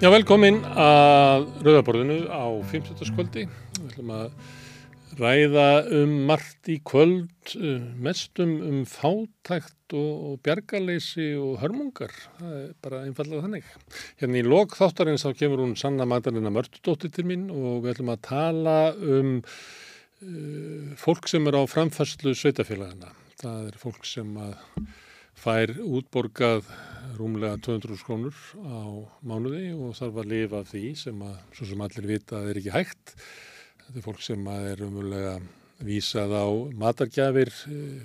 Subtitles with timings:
[0.00, 3.02] Já, velkomin að Rauðaborðinu á 50.
[3.04, 3.42] skvöldi.
[3.76, 4.30] Við ætlum að
[5.18, 5.64] ræða
[5.98, 12.16] um margt í kvöld, uh, mestum um fátækt og, bjargaleysi og hörmungar.
[12.38, 13.68] Það er bara einfallega þannig.
[14.22, 18.14] Hérna í lok þáttarins þá kemur hún Sanna Magdalena Mörtudóttir til mín og við ætlum
[18.14, 23.12] að tala um uh, fólk sem er á framfærslu sveitafélagina.
[23.44, 24.56] Það er fólk sem að
[25.40, 26.66] fær útborgað
[27.16, 28.80] rúmlega 200 krónur á
[29.24, 32.74] mánuði og þarf að lifa af því sem að, svo sem allir vita, er ekki
[32.74, 33.14] hægt.
[33.86, 35.38] Þetta er fólk sem er umvölulega
[35.80, 36.46] vísað á
[36.82, 37.50] matargjafir,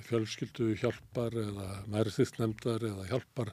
[0.07, 3.51] fjölskyldu hjálpar eða mærþýttnemdar eða hjálpar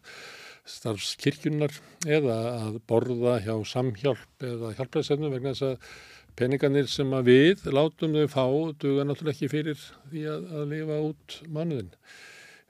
[0.63, 1.75] starfskirkjunar
[2.07, 5.97] eða að borða hjá samhjálp eða hjálpræðsefnum vegna þess að
[6.39, 8.45] peningarnir sem að við látum þau fá
[8.85, 11.91] duga náttúrulega ekki fyrir því að, að lifa út mánuðin.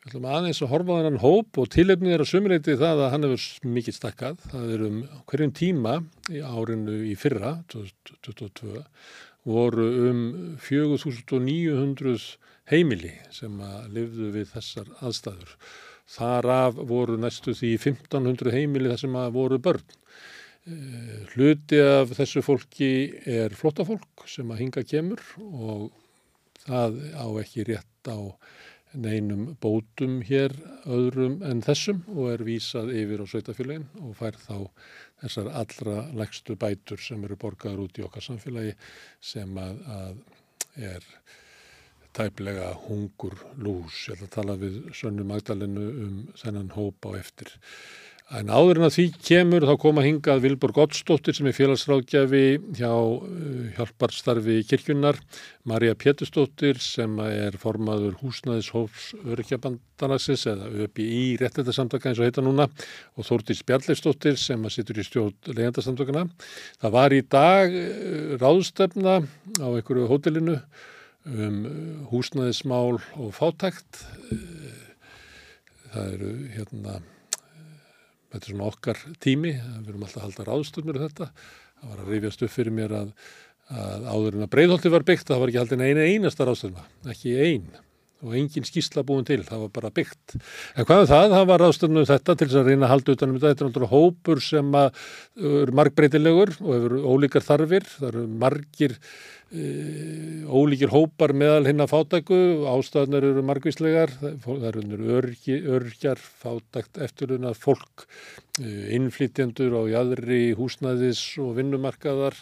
[0.03, 3.13] Við ætlum aðeins að horfa á þennan hóp og tilefnið er að sumuleiti það að
[3.13, 4.41] hann hefur mikið stakkað.
[4.51, 4.97] Það er um
[5.31, 5.93] hverjum tíma
[6.27, 8.81] í árinu í fyrra, 2022,
[9.47, 10.25] voru um
[10.59, 12.25] 4900
[12.73, 15.55] heimili sem að lifðu við þessar aðstæður.
[16.17, 19.97] Þar af voru næstu því 1500 heimili þar sem að voru börn.
[21.37, 22.91] Hluti af þessu fólki
[23.23, 25.93] er flottafólk sem að hinga kemur og
[26.67, 28.19] það á ekki rétt á
[28.95, 30.55] neinum bótum hér
[30.85, 34.57] öðrum en þessum og er vísað yfir á sveitafélagin og fær þá
[35.23, 38.75] þessar allra legstu bætur sem eru borgaður út í okkar samfélagi
[39.33, 41.09] sem að, að er
[42.17, 44.07] tæplega hungur lús.
[44.09, 47.53] Ég ætla að tala við Sönnu Magdalenu um þennan hóp á eftir.
[48.33, 52.45] En áður en að því kemur þá koma hingað Vilborg Ottsdóttir sem er félagsráðgjafi
[52.79, 52.93] hjá
[53.77, 55.19] hjálparstarfi kirkjunnar,
[55.69, 62.71] Marja Pétursdóttir sem er formaður húsnæðishófs örkjabandalagsins eða ÖBI réttættarsamtaka eins og heita núna
[63.19, 66.25] og Þórtís Bjarleifsdóttir sem sittur í stjórn legendarsamtakana.
[66.81, 67.79] Það var í dag
[68.41, 69.21] ráðstefna
[69.61, 70.61] á einhverju hótelinu
[71.29, 71.65] um
[72.09, 74.07] húsnæðismál og fátækt.
[75.93, 77.03] Það eru hérna
[78.33, 81.31] þetta er svona okkar tími, við erum alltaf að halda ráðstöfnur um þetta,
[81.79, 83.15] það var að rifjast upp fyrir mér að,
[83.85, 87.39] að áður en að breyðholti var byggt, það var ekki haldin eina einasta ráðstöfna, ekki
[87.47, 87.73] ein
[88.23, 90.37] og engin skýrsla búin til, það var bara byggt.
[90.79, 91.33] En hvað er það?
[91.33, 93.97] Það var ráðstöfnu þetta til þess að reyna að halda utanum þetta, þetta er náttúrulega
[93.97, 98.95] hópur sem er margbreytilegur og hefur ólíkar þarfir, það eru margir
[99.53, 102.37] ólíkir hópar meðal hinn að fátæku,
[102.73, 108.07] ástæðunar eru margvíslegar, það eru örgi, örgjar, fátækt, eftirlunar, fólk,
[108.63, 112.39] uh, innflytjendur á jæðri, húsnæðis og vinnumarkaðar,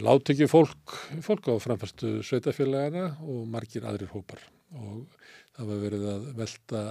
[0.00, 4.40] láttekju fólk, fólk á framfæstu sveitafélagana og margir aðrir hópar
[4.72, 5.02] og
[5.52, 6.82] það var verið að velta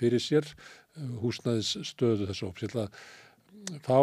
[0.00, 2.64] fyrir sér uh, húsnæðis stöðu þessu hóps.
[2.64, 4.00] Ég ætla að fá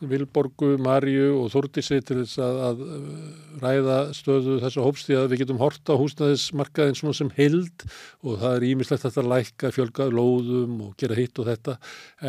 [0.00, 2.80] Vilborgu, Marju og Þúrdísi til þess að, að
[3.60, 7.84] ræða stöðu þessu hópstíð að við getum horta húsnæðismarkaðin svona sem held
[8.24, 11.76] og það er ímislegt að þetta lækka, fjölga lóðum og gera hitt og þetta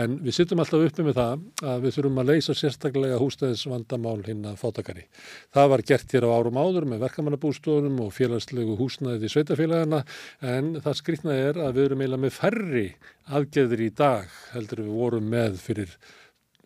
[0.03, 4.45] en við sittum alltaf uppi með það að við þurfum að leysa sérstaklega húsnæðisvandamál hinn
[4.51, 5.07] að fátakari.
[5.55, 10.03] Það var gert hér á árum áður með verkamannabústofunum og félagslegu húsnæði sveitafélagana
[10.43, 12.87] en það skrýtna er að við erum eiginlega með færri
[13.31, 15.95] aðgeðir í dag heldur við vorum með fyrir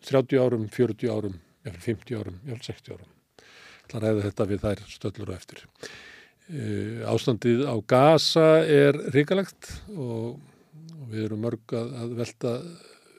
[0.06, 3.08] 30 árum, 40 árum, 50 árum, 60 árum.
[3.90, 5.64] Það ræði þetta við þær stöllur og eftir.
[7.10, 10.38] Ástandið á Gaza er ríkalegt og,
[11.10, 12.52] við erum mörg að, velta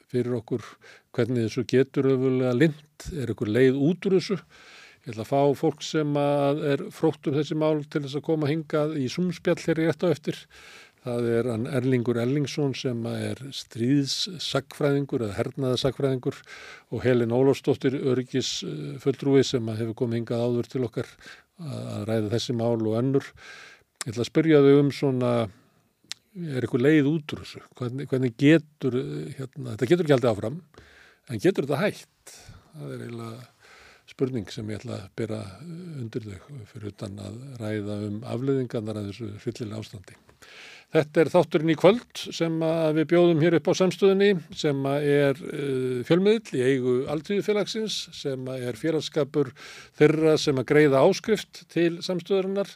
[0.07, 0.63] fyrir okkur
[1.15, 4.37] hvernig þessu getur öfulega lind, er ykkur leið út úr þessu.
[5.07, 8.49] Ég ætla að fá fólk sem er frótt um þessi mál til þess að koma
[8.49, 10.39] hingað í sumspjall hér í rétt á eftir.
[11.05, 11.47] Það er
[11.77, 16.39] Erlingur Erlingsson sem er stríðssagfræðingur eða hernaðasagfræðingur
[16.91, 21.11] og Helin Ólafsdóttir örgisfulltrúi sem hefur komið hingað áður til okkar
[21.61, 23.29] að ræða þessi mál og önnur.
[24.03, 25.31] Ég ætla að spyrja þau um svona,
[26.37, 27.63] er eitthvað leið út úr þessu?
[27.79, 28.97] Hvernig, hvernig getur,
[29.37, 30.61] hérna, þetta getur ekki aldrei áfram,
[31.27, 32.37] en getur þetta hægt?
[32.77, 33.47] Það er eiginlega
[34.07, 35.41] spurning sem ég ætla að byrja
[36.01, 40.19] undir þau fyrir utan að ræða um afleðingarnar að þessu fyllilega ástandi.
[40.95, 42.53] Þetta er þátturinn í kvöld sem
[42.95, 48.79] við bjóðum hér upp á samstöðunni sem er uh, fjölmiðl í eigu alltíðufélagsins sem er
[48.79, 49.51] félagskapur
[49.99, 52.71] þeirra sem að greiða áskrift til samstöðurinnar.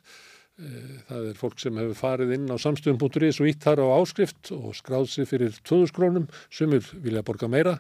[0.59, 4.51] Uh, það er fólk sem hefur farið inn á samstöðun.is og ítt þar á áskrift
[4.57, 7.77] og skráð sér fyrir 2000 krónum, sumur vilja borga meira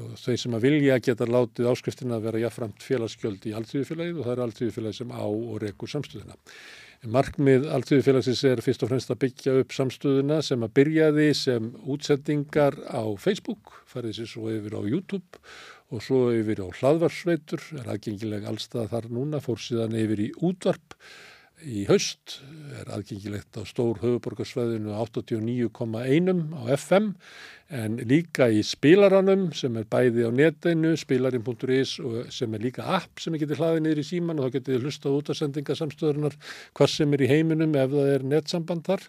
[0.00, 4.26] og þau sem að vilja geta látið áskriftina að vera jáfnframt félagsgjöld í alltíðufélagið og
[4.26, 6.38] það er alltíðufélagið sem á og rekur samstöðuna.
[7.06, 12.74] Markmið alltíðufélagsins er fyrst og fremst að byggja upp samstöðuna sem að byrjaði sem útsendingar
[12.90, 15.42] á Facebook, farið sér svo yfir á YouTube
[15.94, 20.96] og svo yfir á hlaðvarsveitur, er aðgengileg allstað þar núna, fór síðan yfir í útvarp
[21.66, 22.38] í haust,
[22.78, 27.10] er aðgengilegt á stór höfuborgarsvæðinu 89,1 á FM
[27.74, 31.96] en líka í spilaranum sem er bæði á netinu, spilarin.is
[32.34, 35.32] sem er líka app sem getið hlaðið niður í síman og þá getið hlusta út
[35.32, 36.38] af sendingasamstöðunar
[36.76, 39.08] hvað sem er í heiminum ef það er netsamband þar.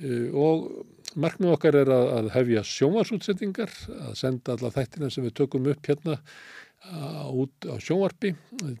[0.00, 0.72] Eh, og
[1.18, 3.72] Markmið okkar er að, að hefja sjónvarsútsendingar,
[4.06, 6.20] að senda alla þættina sem við tökum upp hérna
[6.80, 8.32] út á sjónvarpi.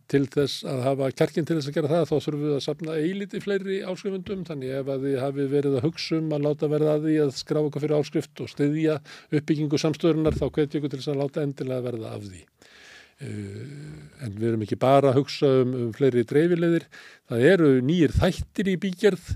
[0.08, 2.96] Til þess að hafa kjarkin til þess að gera það þá þurfum við að sapna
[2.96, 6.94] eiliti fleiri áskrifundum þannig ef að þið hafi verið að hugsa um að láta verða
[6.96, 8.96] að því að skrá okkar fyrir áskrift og styðja
[9.28, 12.44] uppbyggingu samstöðunar þá hvetjum við til þess að láta endilega verða af því.
[13.20, 16.86] Uh, en við erum ekki bara að hugsa um, um fleiri dreifilegðir,
[17.28, 19.34] það eru nýjir þættir í bígerð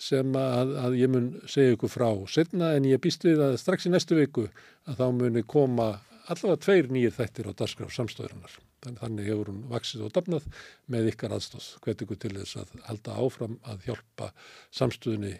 [0.00, 3.88] sem að, að ég mun segja ykkur frá setna en ég býst við að strax
[3.88, 4.46] í næstu viku
[4.88, 5.98] að þá muni koma
[6.32, 8.56] allavega tveir nýjir þættir á darskraf samstöðurinnar.
[8.86, 10.48] Þannig hefur hún vaksið og dafnað
[10.92, 11.68] með ykkar aðstóð.
[11.84, 14.32] Hvet ykkur til þess að halda áfram að hjálpa
[14.74, 15.32] samstöðunni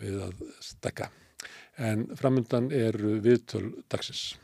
[0.00, 1.10] við að stekka.
[1.80, 4.34] En framöndan eru viðtöl dagsins.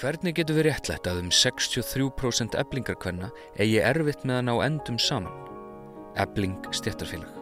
[0.00, 3.28] Hvernig getur við réttlætt að um 63% eblingarkvenna
[3.60, 5.34] eigi erfitt með að ná endum saman?
[6.18, 7.34] Ebling stjættarfélag.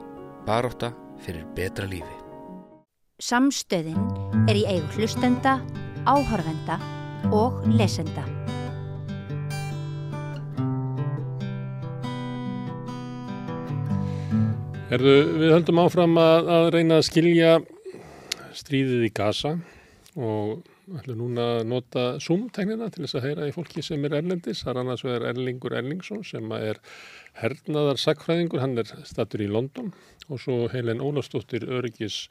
[0.49, 0.91] Baróta
[1.23, 2.17] fyrir betra lífi.
[3.23, 3.99] Samstöðin
[4.51, 5.59] er í eigu hlustenda,
[6.07, 6.79] áhörvenda
[7.35, 8.25] og lesenda.
[14.89, 17.51] Erðu, við höldum áfram að, að reyna að skilja
[18.57, 19.51] stríðið í Gaza
[20.17, 20.63] og
[20.97, 24.63] ætlum núna að nota Zoom-tegnina til þess að heyra í fólki sem er erlendis.
[24.65, 26.81] Það er annars vegar Erlingur Erlingsson sem er
[27.43, 29.93] hernaðar sakfræðingur, hann er statur í London
[30.29, 32.27] og svo Helen Ólafsdóttir Örgis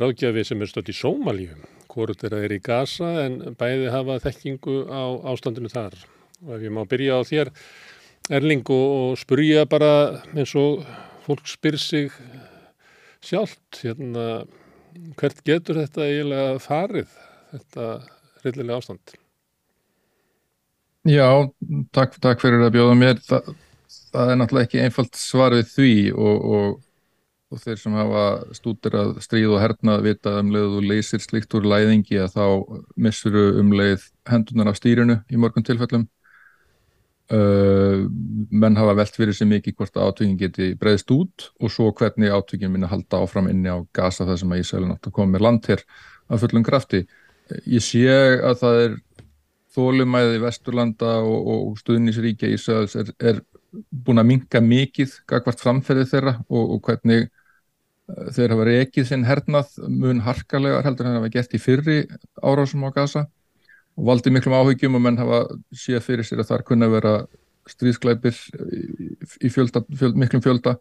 [0.00, 1.60] ráðgjafi sem er stödd í Sómalíu.
[1.92, 5.02] Hvort er að er í Gaza en bæði hafa þekkingu á
[5.32, 5.96] ástandinu þar.
[6.46, 7.52] Og ef ég má byrja á þér
[8.30, 10.84] Erling og spurja bara eins og
[11.26, 12.12] fólk spyr sig
[13.22, 14.44] sjálft hérna
[15.18, 17.10] hvert getur þetta eiginlega farið
[17.52, 17.88] þetta
[18.44, 19.14] reyllilega ástand?
[21.08, 21.26] Já,
[21.90, 23.20] takk, takk fyrir að bjóða mér.
[23.26, 23.40] Þa,
[24.14, 26.76] það er náttúrulega ekki einfalt svar við því og, og,
[27.52, 28.24] og þeir sem hafa
[28.56, 32.46] stútir að stríð og hernað vita um leið og leysir slikt úr læðingi að þá
[33.04, 36.08] missuru um leið hendunar af stýrinu í morgun tilfellum.
[37.32, 38.08] Uh,
[38.50, 42.72] menn hafa velt fyrir sig mikið hvort átökinn geti breyðst út og svo hvernig átökinn
[42.74, 45.68] minna halda áfram inni á gasa það sem að Ísælun átt að koma með land
[45.70, 45.84] hér
[46.28, 47.06] af fullum krafti.
[47.68, 48.98] Ég sé að það er
[49.72, 53.40] þólumæði Vesturlanda og, og stuðnisríkja Ísæls er, er
[53.72, 57.30] búin að minka mikið gagvart framferði þeirra og, og hvernig
[58.08, 61.98] þeir hafa reikið sinn hernað mun harkalega heldur en það hafa gert í fyrri
[62.42, 63.26] árásum á gasa
[63.96, 65.44] og valdi miklum áhugjum og menn hafa
[65.76, 67.14] séð fyrir sér að þar kunna vera
[67.70, 70.76] stríðsklæpir í fjölda, fjöld, miklum fjölda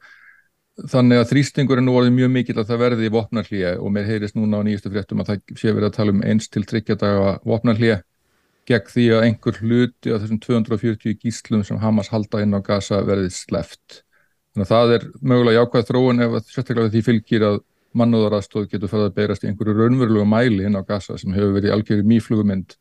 [0.89, 4.07] þannig að þrýstingur er nú orðið mjög mikil að það verði í vopnarhlýja og mér
[4.07, 7.33] heyrist núna á nýjastu fréttum að það sé verið að tala um eins til þryggjadaga
[7.45, 7.99] vopnarhlýja
[8.69, 13.01] gegn því að einhver hluti af þessum 240 gíslum sem Hamas halda inn á Gaza
[13.05, 14.01] verði sleft.
[14.51, 17.59] Þannig að það er mögulega jákvæð þróun ef sérstaklega því fylgir að
[18.01, 21.75] mannúðaraðstóð getur farið að beirast í einhverju raunverulegu mæli inn á Gaza sem hefur verið
[21.75, 22.77] algjörði mýflugumynd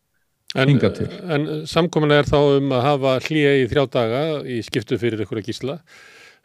[0.55, 1.07] hinga til.
[1.31, 5.47] En samkominlega er þá um að hafa hlýja í þrjá daga í skiptu fyrir einhverja
[5.47, 5.79] gísla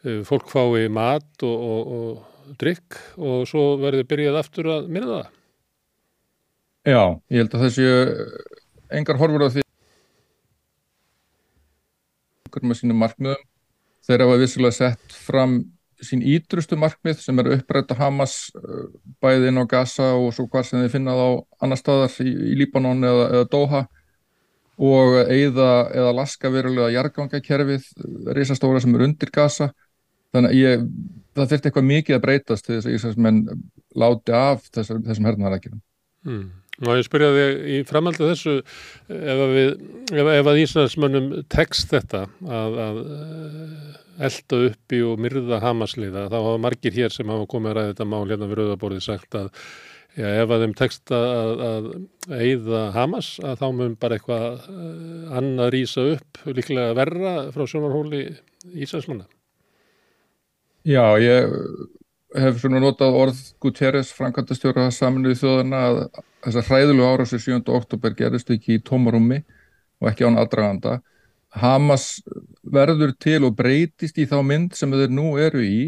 [0.05, 5.07] Eh, fólk fái mat og, og, og drikk og svo verður byrjað aftur að minna
[5.09, 5.31] það.
[6.85, 7.01] Já,
[7.33, 7.87] ég held að þessi
[8.99, 9.63] engar horfur á því
[12.61, 13.41] með sínum markmiðum.
[14.05, 15.59] Þeir hafa vissilega sett fram
[16.05, 18.87] sín ídrustu markmið sem eru upprætt að Hamas eh,
[19.23, 21.29] bæði inn á Gaza og svo hvað sem þið finnað á
[21.65, 23.85] annar staðar í, í Líbanon eða, eða Doha.
[24.75, 27.85] Og eða, eða laska verulega jargangakerfið
[28.35, 29.69] risastóra sem eru undir Gaza.
[30.35, 30.87] Þannig að ég,
[31.35, 33.41] það þurfti eitthvað mikið að breytast til þess að Íslandsmenn
[33.95, 35.79] láti af þessum hernaðarækjum
[36.25, 36.45] mm.
[36.83, 39.69] Ná ég spyrja þig í framhaldu þessu ef að, við,
[40.11, 46.35] ef, ef að Íslandsmönnum tekst þetta að, að eh, elda uppi og myrða Hamasliða þá
[46.35, 49.47] hafa margir hér sem hafa komið að ræða þetta mál hérna við Rauðaborðið sagt að
[50.19, 51.89] já, ef að þeim tekst að, að
[52.41, 58.25] eigða Hamas að þá mun bara eitthvað eh, annað rýsa upp líklega verra frá sjónarhóli
[58.75, 59.29] Íslandsmanna.
[60.85, 61.55] Já, ég
[62.41, 65.99] hef svona notað orð Guterres, Frankandastjóra saminuði þjóðana að
[66.45, 67.59] þessar hræðilegu árásir 7.
[67.75, 69.41] oktober gerist ekki í tómarúmi
[70.01, 70.99] og ekki án aðdraganda.
[71.55, 72.19] Hamas
[72.61, 75.79] verður til og breytist í þá mynd sem þeir nú eru í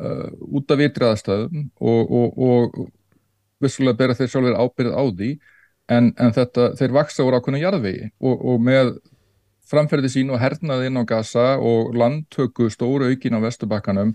[0.00, 2.86] uh, út af vitriðastæðum og, og, og
[3.62, 5.30] vissulega bera þeir sjálfur ábyrð á því
[5.92, 8.96] en, en þetta, þeir vaksa úr ákveðna jarðvegi og, og með
[9.66, 14.14] framferði sín og hernaði inn á Gaza og landtöku stóru aukin á Vesturbakkanum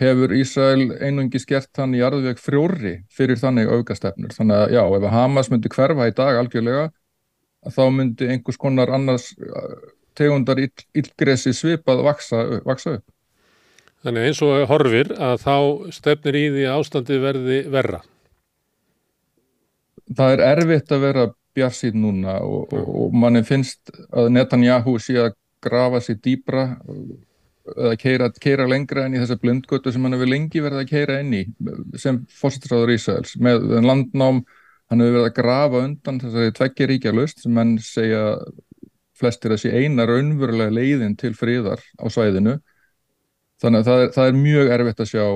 [0.00, 4.34] hefur Ísrael einungi skert hann í jarðveg frjóri fyrir þannig aukastefnur.
[4.36, 6.88] Þannig að já, ef Hamas myndi hverfa í dag algjörlega,
[7.72, 9.30] þá myndi einhvers konar annars
[10.16, 13.06] tegundar illgresi svipað vaksa, vaksa upp.
[14.04, 15.56] Þannig eins og horfir að þá
[15.96, 18.02] stefnir í því ástandi verði verra.
[20.16, 21.24] Það er erfitt að vera
[21.56, 25.32] bjarsýð núna og, og, og manni finnst að Netanyahu sé að
[25.64, 26.66] grafa sér dýbra
[27.74, 31.18] eða keira, keira lengra enn í þessa blindgötu sem hann hefur lengi verið að keira
[31.22, 31.42] inn í
[32.00, 34.42] sem fósitráður Ísæls með landnám,
[34.90, 38.22] hann hefur verið að grafa undan þessari tveggjaríkja lust sem hann segja
[39.16, 42.58] flestir að sé eina raunverulega leiðin til fríðar á svæðinu.
[43.62, 45.26] Þannig að það er, það er mjög erfitt að sjá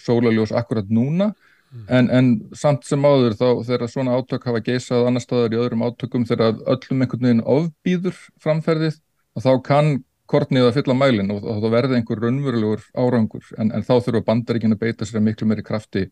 [0.00, 1.32] sólaljós akkurat núna.
[1.72, 1.84] Mm.
[1.88, 5.84] en, en samt sem áður þá þegar svona átök hafa geysað annar staðar í öðrum
[5.86, 8.98] átökum þegar öllum einhvern veginn ofbýður framferðið
[9.32, 9.88] og þá kann
[10.32, 14.24] kortnið að fylla mælinn og, og þá verði einhver raunverulegur árangur en, en þá þurfa
[14.30, 16.06] bandaríkinu að beita sér miklu meiri krafti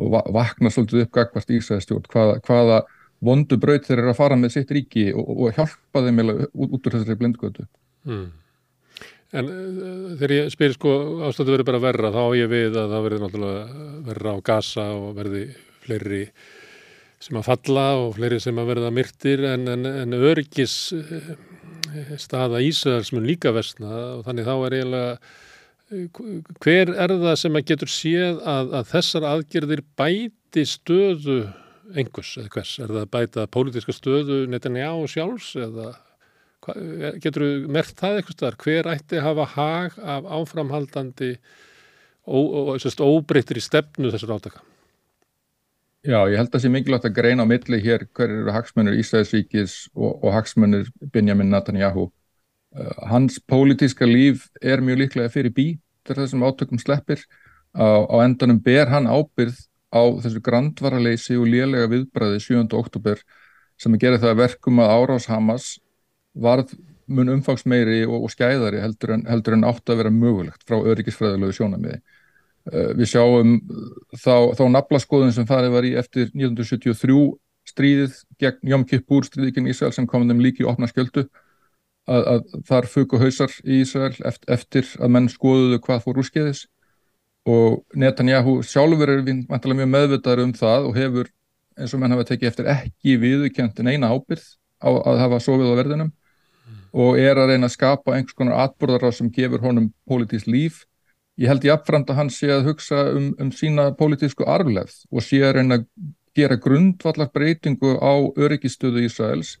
[0.00, 2.82] og va vakna svolítið upp gagvart Ísæðistjórn hvaða, hvaða
[3.22, 6.86] vondu braut þeir eru að fara með sitt ríki og, og hjálpa þeim út, út
[6.86, 7.66] úr þessari blindgötu.
[8.08, 8.30] Mm.
[9.32, 10.96] En uh, þegar ég spyr sko
[11.28, 15.14] ástættu verið bara verra þá ég við að það verði náttúrulega verra á gasa og
[15.16, 15.46] verði
[15.84, 16.24] fleiri
[17.22, 21.32] sem að falla og fleiri sem að verða myrtir en, en, en örgis uh,
[22.20, 25.16] staða Ísraels mun líka vestna og þannig þá er eiginlega
[26.62, 31.42] hver er það sem að getur séð að, að þessar aðgerðir bæti stöðu
[31.98, 35.92] engus eða hvers, er það bæta pólitiska stöðu Netanyahu sjálfs eða
[37.22, 41.32] getur þú mert það eitthvað starf, hver ætti að hafa hag af áframhaldandi
[42.32, 44.62] og óbreyttir í stefnu þessar átaka?
[46.02, 48.96] Já, ég held að það sé mikilvægt að greina á milli hér hver eru hagsmennir
[48.98, 52.08] Ísæðisvíkis og, og hagsmennir Benjamin Netanyahu.
[52.74, 55.66] Uh, hans pólitíska líf er mjög líklega fyrir bí
[56.02, 57.22] til þessum átökum sleppir.
[57.78, 59.60] Á, á endanum ber hann ábyrð
[59.94, 62.66] á þessu grandvaraleysi og lélega viðbræði 7.
[62.80, 63.22] oktober
[63.78, 65.68] sem að gera það verkum að Árás Hamas
[66.34, 66.74] varð
[67.06, 71.54] mun umfangsmeiri og, og skæðari heldur en, heldur en átt að vera mögulegt frá öryggisfræðilegu
[71.60, 72.02] sjónamiði.
[72.70, 73.56] Eh, við sjáum
[74.14, 77.16] þá, þá naflaskoðun sem farið var í eftir 1973
[77.66, 81.26] stríðið gegn Jom Kippur stríðið gegn Ísrael sem kom þeim líki í opna skjöldu.
[82.06, 84.14] Að, að þar fuku hausar í Ísrael
[84.50, 86.64] eftir, að menn skoðuðu hvað fór úrskeiðis.
[87.50, 91.30] Og Netanyahu sjálfur er við mjög meðvitaður um það og hefur
[91.78, 94.44] eins og menn hafa tekið eftir ekki viðkjöntin eina ábyrð
[94.82, 96.80] á að hafa sofið á verðinum mm.
[96.94, 100.82] og er að reyna að skapa einhvers konar atbúrðar á sem gefur honum pólitísk líf
[101.40, 105.40] ég held jáfnframt að hann sé að hugsa um, um sína pólitísku arfleð og sé
[105.46, 105.86] að reyna að
[106.36, 109.56] gera grundvallar breytingu á öryggistöðu Ísraels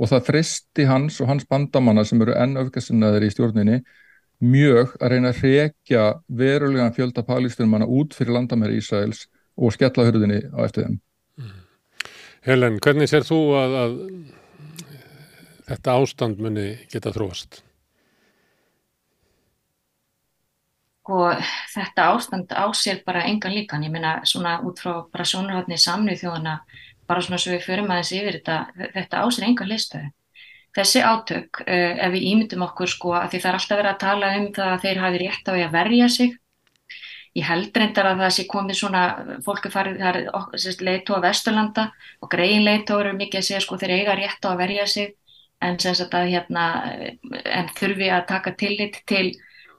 [0.00, 3.80] og það fristi hans og hans bandamanna sem eru enn öfgasinnaðir í stjórninni
[4.44, 10.40] mjög að reyna að hrekja verulegan fjölda palísturmanna út fyrir landamæri Ísraels og skella hurðinni
[10.50, 10.96] á eftir þeim.
[11.38, 11.60] Mm.
[12.44, 13.94] Helen, hvernig sér þú að, að
[15.70, 17.62] þetta ástand muni geta þróast?
[21.04, 25.76] Og þetta ástand á sér bara engan líkan, ég meina svona út frá bara sjónarhaldni
[25.78, 26.58] samnið þjóðana
[27.06, 30.12] bara svona svo við förum aðeins yfir þetta þetta á sér engan listöðu
[30.74, 34.00] þessi átök, uh, ef við ímyndum okkur sko að því það er alltaf verið að
[34.04, 36.34] tala um það að þeir hafi rétt á því að verja sig.
[37.34, 39.02] Ég held reyndar að það sé komið svona
[39.42, 40.18] fólk er farið, það
[40.70, 41.88] er leitó að Vesturlanda
[42.22, 45.16] og greiðin leitó eru mikið að segja sko þeir eiga rétt á að verja sig.
[45.64, 46.64] En, að, hérna,
[47.56, 49.32] en þurfi að taka tillit til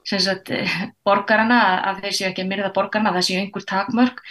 [0.06, 0.52] sagt,
[1.06, 4.22] borgarana að þeir séu ekki að myrða borgarana, það séu einhver takmörk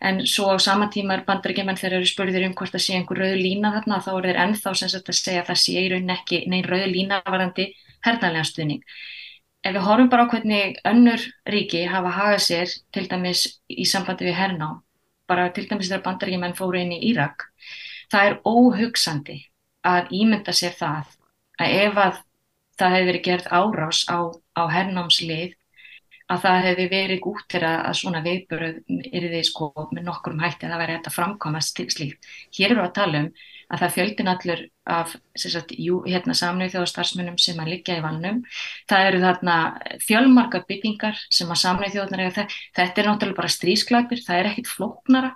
[0.00, 3.20] en svo á sama tíma er bandarækjumenn þegar eru spurðir um hvort það sé einhver
[3.22, 6.14] rauð lína þarna þá er þeir ennþá sagt, að segja að það sé í raunin
[6.16, 7.68] ekki neinn rauð lína varandi
[8.06, 8.82] hernalega stuðning.
[9.66, 14.28] Ef við horfum bara á hvernig önnur ríki hafa hagað sér til dæmis í sambandi
[14.28, 14.68] við herná,
[15.26, 17.48] bara til dæmis þegar bandarækjumenn fóru inn í Írak,
[18.12, 19.40] það er óhugsandi
[19.86, 21.16] að ímynda sér það
[21.58, 22.20] að ef að
[22.76, 24.18] það hefði verið gerð árás á,
[24.56, 25.54] á hernámslið
[26.26, 28.78] að það hefði verið gútt til að svona viðbörð
[29.14, 32.26] er því sko með nokkurum hætti að það væri hægt að framkomast til slíkt.
[32.56, 33.28] Hér eru að tala um
[33.66, 34.62] að það fjöldin allur
[34.96, 38.42] af sagt, jú, hérna, samnöðu þjóðastarsmunum sem að liggja í vannum.
[38.90, 39.56] Það eru þarna
[40.02, 42.60] fjölmarkar byggingar sem að samnöðu þjóðanar eða þetta.
[42.78, 45.32] Þetta er náttúrulega bara strísklapir, það er ekkit flóknara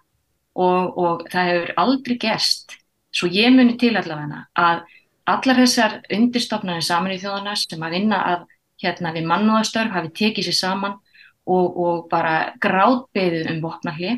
[0.54, 2.78] og, og það hefur aldrei gerst.
[3.14, 4.86] Svo ég muni til allavega að
[5.30, 8.49] allar þessar undirstofnarnir saman í þjóðana sem að vinna að
[8.82, 10.98] hérna við mannúðastörf hafi tekið sér saman
[11.46, 14.12] og, og bara gráðbeðið um vopnarli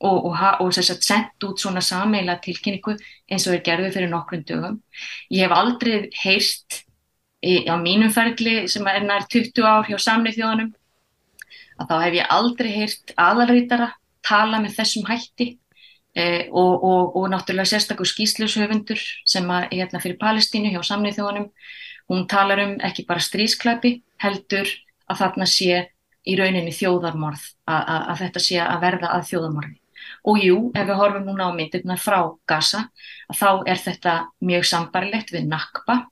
[0.00, 2.96] og, og, og sendt út svona sameila tilkynningu
[3.30, 4.82] eins og er gerðið fyrir nokkrum dögum.
[5.30, 6.82] Ég hef aldrei heyrst
[7.42, 10.74] í, á mínum fergli sem er nær 20 ár hjá samnið þjóðanum
[11.78, 13.92] að þá hef ég aldrei heyrt aðalrítara
[14.26, 15.48] tala með þessum hætti
[16.18, 21.50] eh, og, náttúrulega sérstaklega skýslushöfundur sem er hérna fyrir Palestínu hjá samnið þjóðanum.
[22.08, 24.70] Hún talar um ekki bara strísklæpi heldur
[25.08, 25.82] að þarna sé
[26.28, 29.76] í rauninni þjóðarmorð, að þetta sé að verða að þjóðarmorði.
[30.28, 32.86] Og jú, ef við horfum núna á myndirna frá Gaza,
[33.34, 36.04] þá er þetta mjög sambarilegt við nakba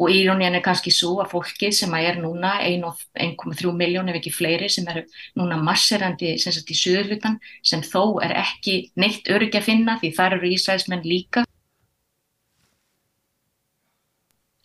[0.00, 4.70] og írónían er kannski svo að fólkið sem er núna 1,3 miljón ef ekki fleiri
[4.72, 5.04] sem eru
[5.38, 10.12] núna masserandi sem sagt í söðurlutan sem þó er ekki neitt öryggi að finna því
[10.18, 11.44] þar eru Ísraelsmenn líka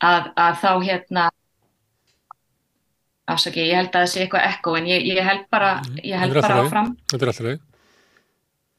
[0.04, 1.30] að, að þá hérna
[3.28, 6.04] afsaki, ég held að það sé eitthvað ekko en ég, ég held bara, mhm.
[6.04, 6.94] ég held bara áfram.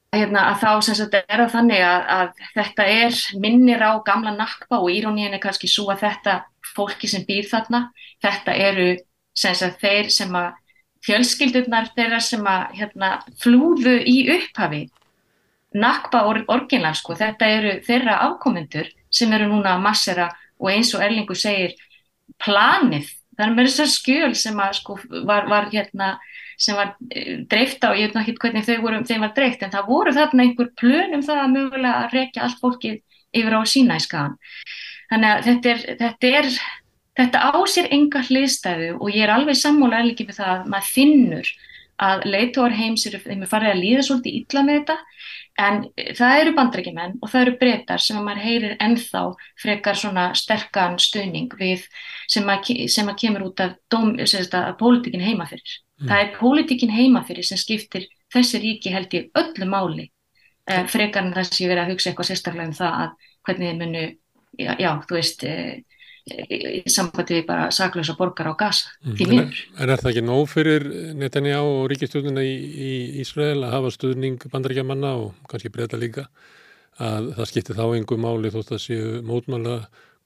[0.09, 3.91] Er hérna, að þá sem sagt er það þannig að, að þetta er minnir á
[4.05, 6.39] gamla nakpa og íróníin er kannski svo að þetta
[6.73, 7.83] fólki sem býr þarna
[8.23, 8.87] þetta eru
[9.37, 10.57] sem sagt þeir sem að
[11.05, 14.87] fjölskyldurnar þeirra sem að hérna, flúðu í upphafi
[15.77, 20.93] nakpa or, orginlega sko, þetta eru þeirra afkomendur sem eru núna að massera og eins
[20.95, 21.75] og Erlingu segir
[22.43, 24.97] planið það er með þessar skjöl sem að sko
[25.27, 26.09] var, var hérna
[26.59, 29.71] sem var eh, dreift á, ég veit náttúrulega hvernig þau voru, þeim var dreift en
[29.71, 32.99] það voru þarna einhver plön um það að mögulega að rekja allt fólkið
[33.39, 34.35] yfir á sína í skagan.
[35.09, 36.51] Þannig að þetta er, þetta er,
[37.21, 40.91] þetta á sér enga hliðstæðu og ég er alveg sammóla erlikið með það að maður
[40.97, 41.53] finnur
[42.09, 44.97] að leitóar heims eru, þeim er farið að líða svolítið illa með þetta
[45.59, 45.81] en
[46.15, 49.23] það eru bandrækjumenn og það eru breytar sem að maður heyrir ennþá
[49.59, 51.83] frekar svona sterkan stuðning við
[52.31, 55.75] sem að, sem að kemur út af, dóm, að pólitíkin heima fyrir.
[55.99, 56.07] Mm.
[56.07, 60.07] Það er pólitíkin heima fyrir sem skiptir þessi ríki held ég öllu máli
[60.69, 63.69] eh, frekar en þess að ég verið að hugsa eitthvað sérstaklega um það að hvernig
[63.69, 64.03] þið munu,
[64.59, 65.88] já, já þú veist, eh,
[66.29, 69.17] í sambandi við bara saklösa borgar á gasa mm.
[69.39, 70.85] en, en er það ekki nóg fyrir
[71.17, 72.91] Netanya og ríkistjóðuna í, í
[73.23, 76.27] Ísrael að hafa stuðning bandaríkjamanna og kannski breyta líka
[76.99, 79.77] að það skipti þá einhver máli þótt að séu mótmála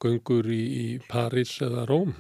[0.04, 2.16] göngur í, í París eða Róm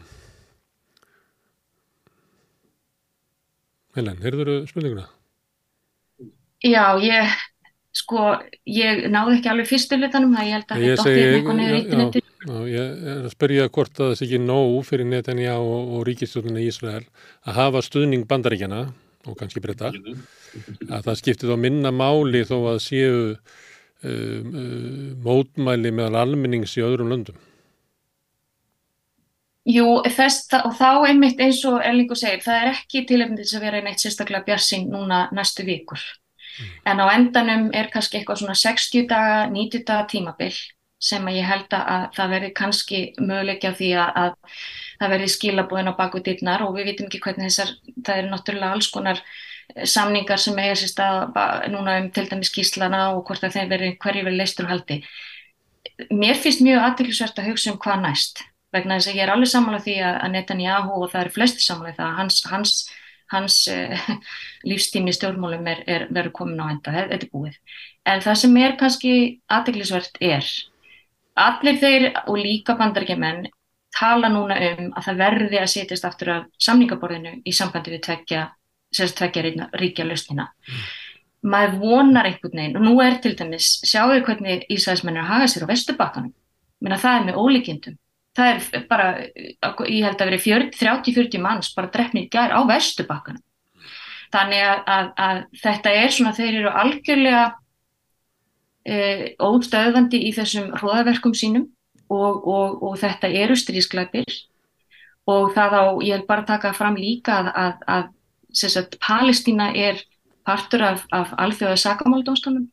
[3.94, 5.04] Helen, heyrður þú spurninguna?
[6.66, 7.34] Já, ég
[7.94, 8.34] sko,
[8.70, 12.58] ég náðu ekki alveg fyrstu hlutanum það ég held að þetta dottir eitthvað neður Já,
[12.68, 16.66] ég er að spyrja hvort að það sé ekki nóg fyrir Netanya og, og ríkistjóðunni
[16.66, 17.06] í Ísrael
[17.48, 18.82] að hafa stuðning bandaríkjana
[19.24, 23.14] og kannski breyta að það skiptir þá minna máli þó að séu
[24.04, 27.40] um, um, mótmæli meðal almennings í öðrum löndum.
[29.64, 33.64] Jú, þess, og þá einmitt eins og Erlingu segir, það er ekki tilefnið þess að
[33.64, 36.04] vera einmitt sérstaklega bjarsing núna næstu vikur.
[36.60, 36.72] Mm.
[36.92, 40.56] En á endanum er kannski eitthvað svona 60 daga, 90 daga tímabill
[41.04, 44.62] sem að ég held að það verði kannski möguleikja því að, að
[45.02, 47.74] það verði skilabúðin á baku dittnar og við vitum ekki hvernig þessar,
[48.06, 51.36] það eru náttúrulega alls konar eh, samningar sem eiga sér stað
[51.74, 55.02] núna um til dæmis skíslana og hvort að þeim verði hverju verið leistur haldi.
[56.14, 59.52] Mér finnst mjög aðtillisvert að hugsa um hvað næst vegna þess að ég er alveg
[59.52, 62.74] samanlega því að Netanyahu og það eru flesti samanlega það að hans, hans,
[63.34, 64.12] hans uh,
[64.70, 67.58] lífstími stjórnmálum er, er verið komin á enda, þetta er búið.
[68.10, 69.14] En það sem er kannski
[69.52, 70.48] aðdeglisvert er,
[71.40, 73.48] allir þeir og líka bandarækjumenn
[73.94, 78.44] tala núna um að það verði að setjast aftur af samningaborðinu í sambandi við tvekja,
[78.94, 80.50] tvekja ríkja lausnina.
[80.50, 80.84] Mm.
[81.44, 85.50] Maður vonar einhvern veginn og nú er til dæmis, sjáu hvernig Ísæðismenn er að haga
[85.52, 86.32] sér á vestubakkanum,
[86.80, 87.98] menna það er með ólíkjendum
[88.38, 89.08] það er bara,
[89.88, 93.44] ég held að veri 30-40 manns bara drefnir gær á vestubakkanum.
[94.34, 97.44] Þannig að, að, að þetta er svona, þeir eru algjörlega
[98.82, 98.96] e,
[99.38, 101.68] óstöðvandi í þessum hróðaverkum sínum
[102.10, 104.26] og, og, og þetta eru strísklæpir
[105.30, 108.10] og það á, ég held bara taka fram líka að, að
[108.58, 110.02] sagt, Palestína er
[110.44, 112.66] partur af, af alþjóða sakamáldónstunum.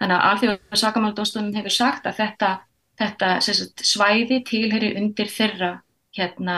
[0.00, 2.50] Þannig að alþjóða sakamáldónstunum hefur sagt að þetta
[3.00, 5.72] þetta sagt, svæði tilheri undir þeirra
[6.16, 6.56] hérna,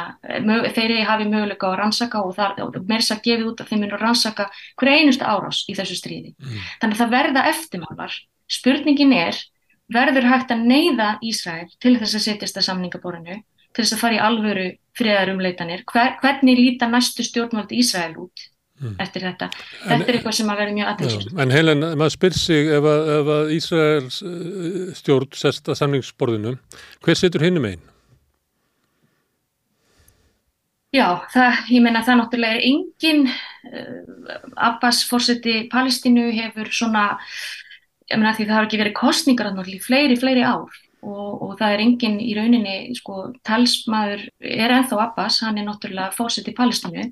[0.75, 3.85] þeirri hafi möguleika á að rannsaka og, og mér þess að gefið út að þeim
[3.85, 4.49] munur rannsaka
[4.79, 6.35] hverja einustu árás í þessu stríði.
[6.39, 6.67] Mm.
[6.83, 8.19] Þannig að það verða eftirmálar.
[8.49, 9.41] Spurningin er,
[9.93, 13.41] verður hægt að neyða Ísrael til þess að setjast að samningaborinu,
[13.75, 18.49] til þess að fara í alvöru friðarumleitanir, Hver, hvernig líta næstu stjórnvald Ísrael út?
[18.81, 18.95] Mm.
[19.05, 19.51] eftir þetta.
[19.83, 21.37] Þetta en, er eitthvað sem að vera mjög aðeinslega.
[21.45, 26.57] En Helen, maður spyr sig ef að, ef að Ísraels eh, stjórn sesta samlingsborðinu,
[27.05, 27.87] hver setur hinnum einn?
[30.95, 34.37] Já, það, ég menna það náttúrulega er engin uh,
[34.71, 37.11] Abbas fórseti Palestínu hefur svona
[38.09, 40.73] ég menna því það har ekki verið kostningar náttúrulega fleiri, fleiri ár
[41.05, 46.17] og, og það er engin í rauninni sko talsmaður er enþá Abbas, hann er náttúrulega
[46.17, 47.05] fórseti Palestínu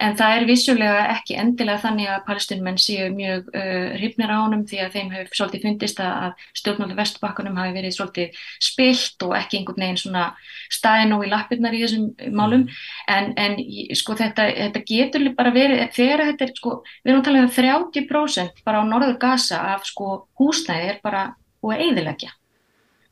[0.00, 4.62] En það er vissulega ekki endilega þannig að palestinmenn séu mjög uh, hrifnir á honum
[4.68, 9.60] því að þeim hefur svolítið fundist að stjórnmáli vestbakkunum hafi verið svolítið spilt og ekki
[9.60, 10.24] einhvern veginn svona
[10.72, 12.64] staðin og í lappirnar í þessum málum.
[13.12, 13.60] En, en
[14.00, 17.54] sko þetta, þetta getur bara verið, þegar þetta er sko, við erum að tala um
[17.60, 21.28] 30% bara á norður Gaza af sko húsnæði er bara
[21.60, 22.32] búið eiðilegja.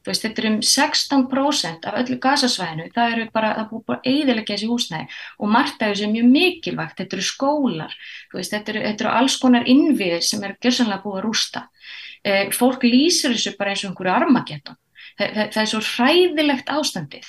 [0.09, 4.55] Veist, þetta er um 16% af öllu gasasvæðinu, það eru bara, það búið bara eiðilegja
[4.55, 7.97] þessi húsnæði og margt af þessu er mjög mikilvægt, þetta eru skólar,
[8.35, 11.67] veist, þetta eru, þetta eru alls konar innviðir sem eru gjörsanlega búið að rústa.
[12.25, 14.81] Eh, fólk lýsir þessu bara eins og einhverju armageddon.
[15.19, 17.29] Það, það, það er svo hræðilegt ástandið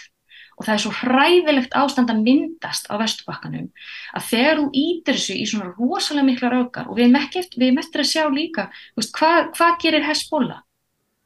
[0.60, 3.70] og það er svo hræðilegt ástand að myndast á vestubakkanum
[4.18, 8.10] að þegar þú ítir þessu í svona rosalega mikla raukar og við erum eftir að
[8.12, 8.68] sjá líka,
[9.00, 10.66] veist, hvað, hvað gerir Hezbollah?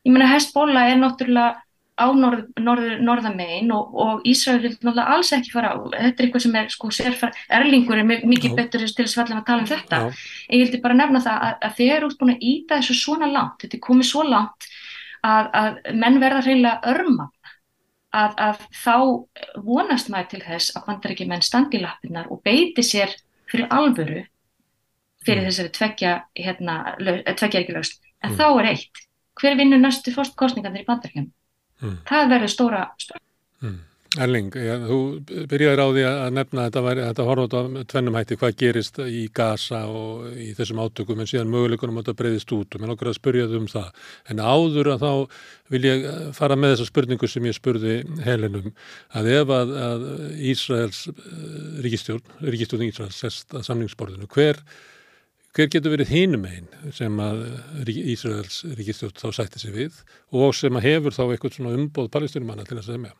[0.04, 1.64] Ég meina Hezbollah er náttúrulega
[1.94, 5.78] á norð, norð, norðamegin og, og Ísrael vil náttúrulega alls ekki fara á.
[5.94, 9.62] Þetta er eitthvað sem er sko sérfæð, erlingur er mikið betur til þess að tala
[9.62, 10.00] um þetta.
[10.02, 10.24] Já.
[10.50, 13.30] Ég vildi bara nefna það að, að þeir eru út búin að íta þessu svona
[13.30, 14.68] langt, þetta er komið svo langt
[15.22, 17.30] að, að menn verða reynilega örma
[18.14, 18.96] að, að þá
[19.70, 23.14] vonast maður til þess að bandar ekki menn standi lappinnar og beiti sér
[23.52, 24.24] fyrir alvöru
[25.24, 25.50] fyrir mm.
[25.50, 28.02] þessari tveggja, hérna, tveggja ekki lögst.
[28.24, 28.40] En mm.
[28.40, 29.03] þá er eitt
[29.40, 31.34] hver vinnur næstu kostningarnir í bandarhjörnum?
[31.84, 31.98] Mm.
[32.08, 33.30] Það verður stóra spurning.
[33.64, 33.82] Mm.
[34.22, 34.98] Erling, ja, þú
[35.50, 39.80] byrjaði því að nefna að þetta, þetta horfður á tvennum hætti hvað gerist í Gaza
[39.90, 43.18] og í þessum átökum en síðan möguleikunum að þetta breyðist út og mér nokkar að
[43.18, 44.06] spyrja þau um það.
[44.30, 45.12] En áður að þá
[45.74, 46.06] vil ég
[46.38, 48.70] fara með þessa spurningu sem ég spurði Helenum
[49.18, 50.08] að ef að, að
[50.54, 51.36] Ísraels eh,
[51.88, 54.62] ríkistjórn, ríkistjórn Ísraels sest að samningsborðinu, hver
[55.54, 57.44] hver getur verið hínum einn sem að
[57.94, 60.02] Ísraels ríkistjótt þá sætti sig við
[60.34, 63.16] og sem að hefur þá eitthvað svona umbóð palestinumanna til að segja með.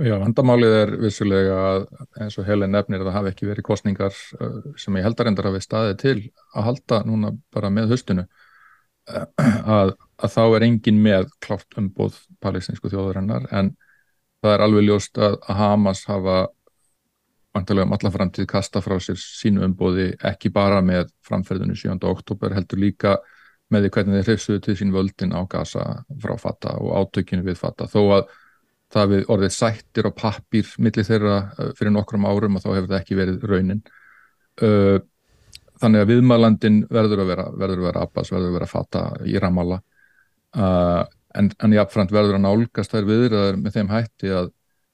[0.00, 1.82] Já, vandamálið er vissulega að
[2.24, 4.14] eins og Helen nefnir að það hafi ekki verið kostningar
[4.80, 6.14] sem ég endar að við staðið til
[6.56, 8.24] að halda núna bara með höstunu
[9.76, 13.74] að, að þá er engin með klátt umbóð palestinsku þjóðurinnar en
[14.40, 16.38] það er alveg ljóst að Hamas hafa
[17.52, 21.98] vantilega um alla framtíð kasta frá sér sínu umbóði ekki bara með framferðinu 7.
[22.08, 23.16] oktober heldur líka
[23.72, 25.84] með því hvernig þeir hrifsuðu til sín völdin á gasa
[26.22, 28.32] frá fatta og átökinu við fatta þó að
[28.92, 32.90] það við orðið sættir og pappir millir þeirra eh, fyrir nokkrum árum og þá hefur
[32.90, 33.80] það ekki verið raunin
[34.60, 34.98] uh,
[35.80, 39.38] þannig að viðmælandin verður að vera verður að vera Abbas, verður að vera fatta í
[39.40, 39.80] Ramallah
[40.60, 41.02] uh,
[41.38, 44.52] en, en jáfnframt verður að nálgast þær viðraður með þeim hætti að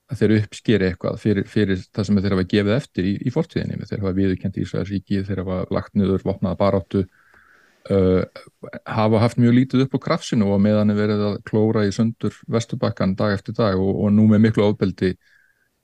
[0.08, 3.88] að þeir uppskýri eitthvað fyrir, fyrir það sem þeir hafa gefið eftir í, í fortíðinni
[3.88, 7.02] þeir hafa viðkjönd Ísraelsíki, þeir hafa lagt niður vopnaða baráttu
[7.92, 8.22] uh,
[8.88, 12.36] hafa haft mjög lítið upp á krafsinu og meðan er verið að klóra í sundur
[12.48, 15.14] vestubakkan dag eftir dag og, og nú með miklu ofbeldi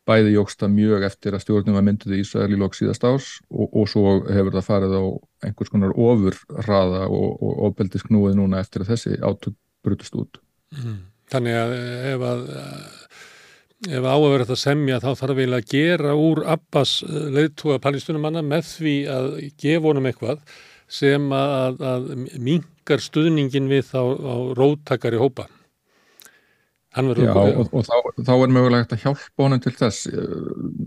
[0.09, 3.89] bæði jógsta mjög eftir að stjórnum að mynduði Ísrael í lók síðast árs og, og
[3.89, 5.05] svo hefur það farið á
[5.49, 10.41] einhvers konar ofurraða og, og ofbeldi sknúið núna eftir að þessi átök brutist út
[10.77, 11.03] mm.
[11.33, 11.71] Þannig að
[12.11, 12.43] ef að
[13.89, 17.81] ef á að vera þetta semja þá þarf eiginlega að gera úr Abbas eh, leiðtúa
[17.83, 19.29] pallistunumanna með því að
[19.61, 20.55] gefa honum eitthvað
[20.95, 25.49] sem að, að mingar stuðningin við þá á róttakari hópa.
[26.95, 30.05] Já, og, og þá, þá er mögulegt að hjálpa honum til þess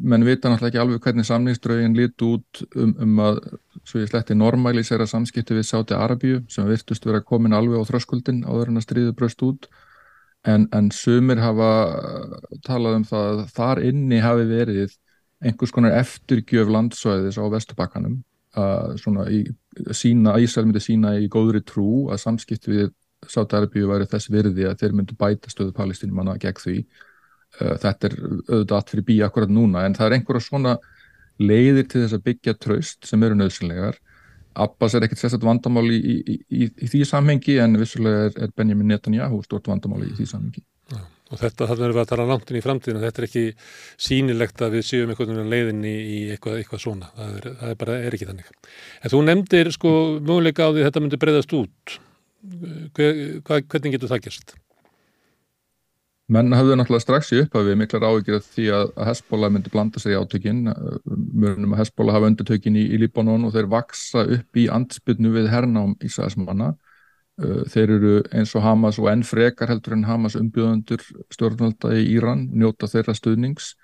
[0.07, 3.41] menn vita náttúrulega ekki alveg hvernig samningsdraugin líti út um, um að
[3.83, 8.45] svo ég sletti normælisera samskipti við Sáti Arabíu sem virtust vera komin alveg á þröskuldin
[8.47, 9.67] áður en að stríðu bröst út
[10.45, 11.71] en, en sumir hafa
[12.67, 14.95] talað um það að þar inni hafi verið
[15.45, 18.21] einhvers konar eftirgjöf landsvæðis á vestubakkanum
[18.57, 18.97] að
[19.29, 19.41] í
[19.93, 22.89] sína, Ísrael myndi sína í góðri trú að samskipt við
[23.27, 26.75] Sátarabíu væri þess virði að þeir myndu bæta stöðu palestínumanna gegn því.
[27.57, 30.75] Þetta er auðvitað allt fyrir bí akkurat núna en það er einhverja svona
[31.41, 33.97] leiðir til þess að byggja tröst sem eru nöðsynlegar
[34.63, 38.55] Abbas er ekkert sérstaklega vandamál í, í, í, í því samhengi en vissulega er, er
[38.57, 40.63] Benjamin Netanyahu stort vandamál í því samhengi.
[40.93, 43.45] Já, og þetta þarna erum við að tala langt inn í framtíðinu, þetta er ekki
[44.07, 47.79] sínilegt að við séum einhvern veginn leiðinni í eitthvað, eitthvað svona, það er, það er
[47.83, 48.51] bara er ekki þannig.
[49.01, 51.97] En þú nefndir sko möguleika á því að þetta myndi breyðast út,
[52.95, 54.53] Hver, hvað, hvernig getur það gerst?
[56.27, 60.17] Menn hafðu náttúrulega strax í upphafi miklar áhyggjur því að Hezbollah myndi blanda sér í
[60.19, 60.65] átökinn,
[61.07, 65.47] mörnum að Hezbollah hafa undirtökinn í, í Líbanon og þeir vaksa upp í andsbyrnu við
[65.53, 66.73] hernám Ísæðismanna.
[67.37, 72.03] Uh, þeir eru eins og Hamas og enn frekar heldur en Hamas umbjöðundur stjórnvalda í
[72.17, 73.75] Íran, njóta þeirra stuðnings.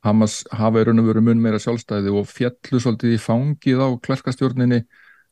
[0.00, 3.88] Hamas hafa í raun og veru mun meira sjálfstæði og fjallu svolítið í fangið á
[4.00, 4.84] klerkastjórninni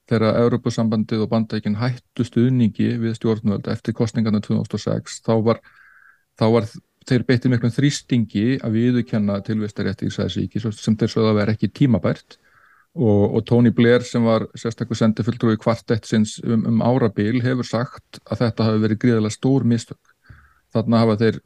[0.08, 5.62] þegar Europasambandið og bandækin hættu stuðningi við stjórnvöld eftir kostningarna 2006 þá var,
[6.38, 6.68] þá var
[7.08, 11.70] þeir beitti miklum þrýstingi að viðukenna tilvistarétt í Ísæðisíki sem þeir sögða að vera ekki
[11.80, 12.36] tímabært
[12.98, 18.20] og, og Tony Blair sem var sérstaklega sendifulltrúi kvartett sinns um, um árabil hefur sagt
[18.26, 20.14] að þetta hafi verið gríðilega stór mistök.
[20.74, 21.38] Þarna hafa þeir,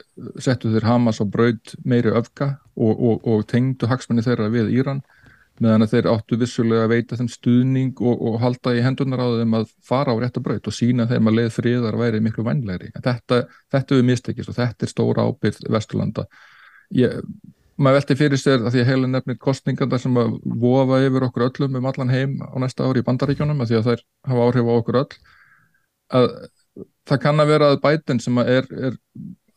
[0.43, 5.03] settu þeir Hamas á braud meiri öfka og, og, og tengdu hagsmenni þeirra við Íran
[5.63, 9.29] meðan að þeir áttu vissulega að veita þeim stuðning og, og halda í hendunar á
[9.41, 12.93] þeim að fara á réttabraut og sína þeim að leið friðar væri miklu vannlegri.
[12.99, 16.27] Þetta, þetta við mistekist og þetta er stóra ábyrð Vesturlanda.
[16.99, 17.21] Ég,
[17.83, 21.47] maður velti fyrir sér að því að heilin nefnir kostninganda sem að vofa yfir okkur
[21.49, 24.69] öllum um allan heim á næsta ári í bandaríkjónum að því að þær hafa áhrif
[24.69, 25.15] á okkur öll
[26.19, 26.29] að
[27.09, 28.99] það kann að vera að bæten sem að er, er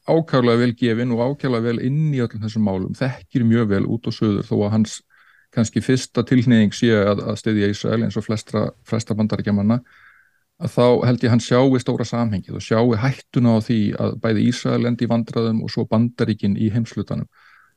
[0.06, 4.10] ákjálega vel gefin og ákjálega vel inn í öllum þessum málum þekkir mjög vel út
[4.10, 4.98] og söður þó að hans
[5.56, 9.80] kannski fyrsta tilneying sé að, að styðja Ísrael eins og flestra, flesta bandaríkjamanna
[10.62, 14.46] að þá held ég hann sjáu stóra samhengið og sjáu hættuna á því að bæði
[14.52, 17.28] Ísrael endi í vandraðum og svo bandaríkin í heimslutanum.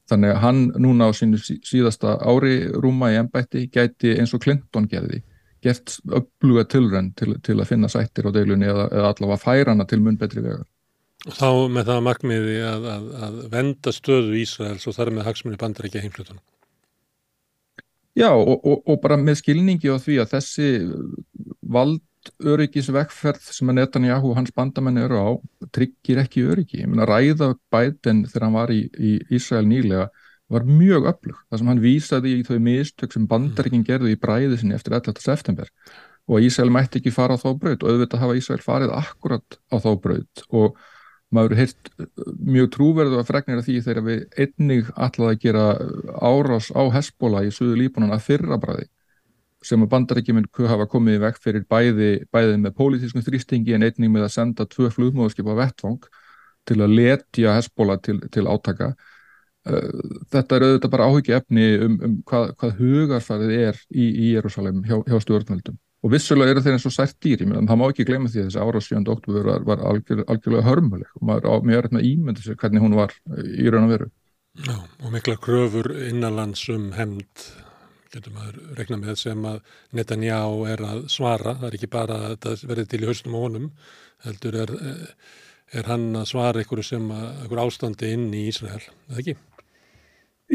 [0.09, 4.87] Þannig að hann núna á sínu síðasta ári rúma í ennbætti gæti eins og Clinton
[4.89, 5.21] gerði,
[5.65, 9.89] gert uppluga tilrönn til, til að finna sættir á deilunni eða, eða allavega færa hana
[9.89, 10.65] til mun betri vegar.
[11.27, 16.05] Þá með það markmiði að, að, að venda stöðu Ísraels og þar með hagsmunni bandaríkja
[16.05, 16.45] heimslutanum.
[18.19, 20.71] Já og, og, og bara með skilningi á því að þessi
[21.75, 25.29] valdöryggisvegferð sem að Netanyahu og hans bandamenni eru á
[25.75, 26.83] tryggir ekki öryggi.
[26.83, 30.09] Ég meina ræða bæten þegar hann var í, í Ísrael nýlega
[30.49, 31.41] var mjög öflug.
[31.47, 35.21] Það sem hann vísaði í þau mistök sem bandaríkinn gerði í bræði sinni eftir 11.
[35.23, 35.71] september
[36.29, 39.77] og Ísrael mætti ekki fara á þá braut og auðvitað hafa Ísrael farið akkurat á
[39.81, 40.81] þá braut og
[41.35, 42.07] maður heilt uh,
[42.39, 45.65] mjög trúverðu að fregnir að því þegar við einnig alltaf að gera
[46.23, 48.89] árás á Hesbóla í suðu líbunan að fyrra bræði
[49.65, 54.29] sem að bandarækjuminn hafa komið vekk fyrir bæði, bæði með pólitískum þrýstingi en einnig með
[54.29, 56.07] að senda tvö flugmóðskip á vettvang
[56.69, 58.93] til að letja Hesbóla til, til átaka.
[59.67, 64.31] Uh, þetta er auðvitað bara áhyggja efni um, um hvað, hvað hugarfærið er í, í
[64.37, 67.85] Jérúsalem hjá, hjá stjórnvöldum og vissulega eru þeir eins og sært dýr en það má
[67.89, 69.01] ekki glemja því að þessi ára 7.
[69.15, 72.85] oktober var, var algjör, algjörlega hörmuleg og maður á mjög rætt með ímyndu sér hvernig
[72.85, 74.11] hún var í raun og veru
[74.59, 77.49] Já, og mikla kröfur innanlands um hemd
[78.13, 79.59] getur maður rekna með sem að
[79.99, 83.45] Netanyahu er að svara það er ekki bara að þetta verði til í haustum og
[83.49, 83.69] honum
[84.25, 84.73] heldur er,
[85.75, 89.37] er hann að svara einhverju sem að, einhverju ástandi inn í Ísrael, eða ekki?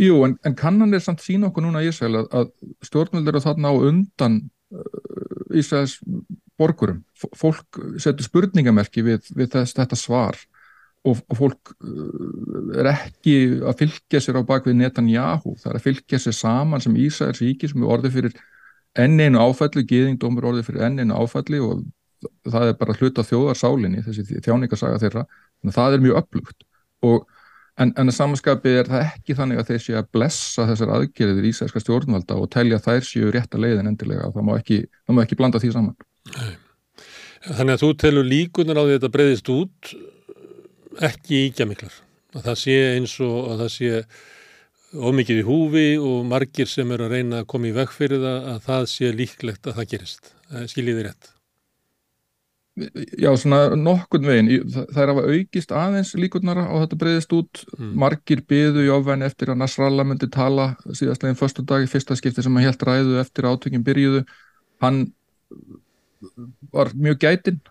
[0.01, 3.45] Jú, en, en kannan er samt sína okkur núna í Ísrael að, að stjórnvöldur er
[3.45, 4.39] þarna á undan
[5.59, 5.97] Ísraels
[6.59, 7.03] borgurum.
[7.37, 10.39] Fólk setur spurningamerki við, við þess, þetta svar
[11.03, 15.55] og, fólk uh, er ekki að fylgja sér á bakvið Netanyahu.
[15.59, 18.37] Það er að fylgja sér saman sem Ísraels ríki sem er orðið fyrir
[19.03, 21.83] enn einu áfælli, geðingdómur orðið fyrir enn einu áfælli og
[22.47, 25.23] það er bara hlut á þjóðarsálinni, þessi þjáningasaga þeirra.
[25.59, 26.67] Þannig að það er mjög upplugt
[27.03, 27.25] og
[27.81, 31.47] En, en að samanskapið er það ekki þannig að þeir séu að blessa þessar aðgerðir
[31.47, 34.77] í Ísæska stjórnvalda og telja þær séu rétt að leiðin endilega og það má ekki,
[35.07, 35.95] það má ekki blanda því saman.
[36.35, 36.51] Nei.
[37.43, 39.93] Þannig að þú telur líkunar á því að þetta breyðist út
[41.09, 41.97] ekki íkja miklar.
[42.37, 43.91] Að það sé eins og að það sé
[44.93, 48.49] ómikið í húfi og margir sem eru að reyna að koma í veg fyrir það
[48.53, 50.35] að það sé líklegt að það gerist.
[50.69, 51.32] Skiljiði rétt.
[52.73, 57.91] Já, svona nokkund veginn, það er að aukist aðeins líkurnara á þetta breyðist út, mm.
[58.01, 62.57] margir byðu ofvæni eftir að Nasrallah myndi tala síðastleginn förstu dag í fyrsta skipti sem
[62.57, 64.23] hann helt ræðu eftir átökjum byrjuðu,
[64.81, 65.03] hann
[66.73, 67.61] var mjög gætinn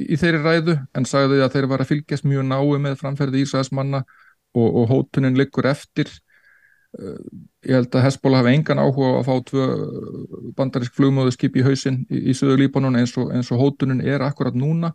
[0.00, 4.00] í þeirri ræðu en sagði að þeir var að fylgjast mjög nái með framferði Ísæðismanna
[4.56, 6.08] og, og hótunin liggur eftir
[6.98, 9.66] ég held að Hezbollah hafi engan áhuga að fá tvö
[10.58, 14.56] bandarisk flugmóðuskip í hausin í, í söðu Líbanon eins og, eins og hótunum er akkurat
[14.58, 14.92] núna.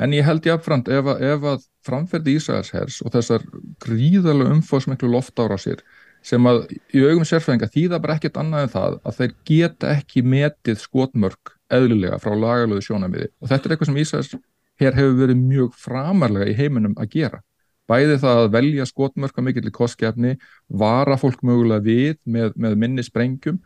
[0.00, 3.46] En ég held ég afframt ef ef að framferði Ísæðars hers og þessar
[3.84, 5.80] gríðarlega umfóðsmeklu loftára sér
[6.26, 10.24] sem að í augum sérfæðinga þýða bara ekkert annað en það að þeir geta ekki
[10.26, 14.32] metið skotmörk eðlulega frá lagalöðu sjónamiði og þetta er eitthvað sem Ísæðars
[14.82, 17.40] hér hefur verið mjög framarlega í heiminum að gera
[17.90, 22.78] bæði það að velja skotmörk að mikill í kostgefni, vara fólk mögulega við með, með
[22.82, 23.60] minni sprengjum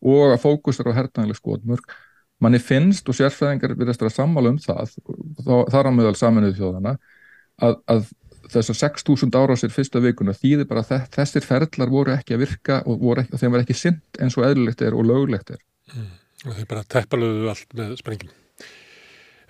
[0.00, 1.92] og að fókusra á hertanlega skotmörk.
[2.40, 4.94] Manni finnst og sérfæðingar virðast að sammála um það,
[5.44, 6.94] þar á meðal saminuðu þjóðana,
[7.60, 8.06] að, að
[8.50, 12.44] þessar 6.000 ára á sér fyrsta vikuna þýðir bara að þessir ferlar voru ekki að
[12.46, 15.60] virka og, ekki, og þeim var ekki synd eins og eðlilegt er og löglegt er.
[15.92, 16.08] Mm.
[16.46, 18.32] Og þeir bara teppaluðu allt með sprengjum.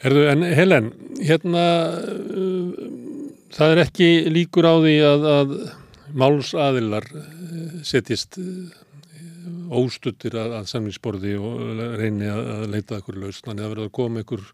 [0.00, 0.86] Erðu, en Helen,
[1.20, 1.64] hérna
[3.54, 5.56] það er ekki líkur á því að, að
[6.20, 7.06] málsaðilar
[7.86, 8.38] setjist
[9.70, 13.96] óstuttir að, að samlingsborði og reyni að, að leita ekkur lausn, þannig að verða að
[14.00, 14.44] koma ekkur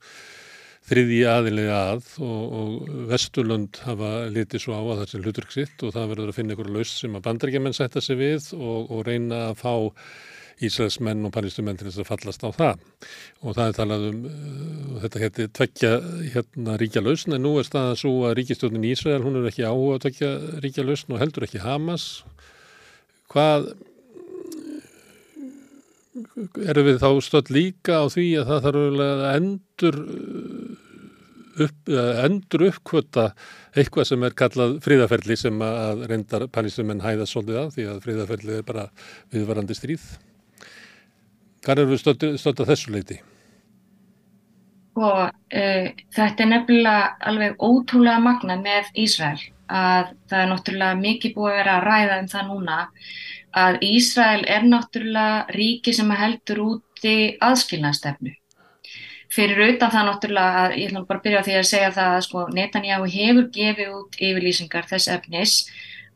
[0.86, 5.82] þriði aðilega að og, og Vesturlund hafa litið svo á að það sé hluturk sitt
[5.82, 9.02] og það verður að finna ekkur lausn sem að bandarækjumenn setja sig við og, og
[9.08, 9.74] reyna að fá
[10.64, 12.84] Ísraelsmenn og pallistumenn til þess að fallast á það.
[13.42, 15.90] Og það er talað um uh, þetta hétti tvekja
[16.36, 19.98] hérna ríkja lausn en nú er staðan svo að ríkistjónin Ísrael hún er ekki áhuga
[19.98, 20.30] að tvekja
[20.64, 22.08] ríkja lausn og heldur ekki Hamas.
[23.32, 23.74] Hvað
[26.64, 29.98] erum við þá stöld líka á því að það þarf að endur
[31.66, 31.90] upp,
[32.24, 33.26] endur uppkvöta
[33.76, 38.56] eitthvað sem er kallað fríðaferli sem að reyndar pallistumenn hæða svolítið af því að fríðaferli
[38.60, 38.86] er bara
[39.34, 40.06] viðvarandi stríð
[41.66, 41.98] Hvað er við
[42.38, 43.16] stöld að þessu leiti?
[44.96, 51.32] Og uh, þetta er nefnilega alveg ótrúlega magna með Ísrael að það er náttúrulega mikið
[51.34, 52.76] búið að vera að ræða um það núna
[53.56, 58.36] að Ísrael er náttúrulega ríki sem heldur úti aðskilnaðstefnu.
[59.34, 62.24] Fyrir auðvitað það náttúrulega að ég ætlum bara að byrja því að segja það að
[62.28, 65.56] sko Netanyahu hefur gefið út yfirlýsingar þess efnis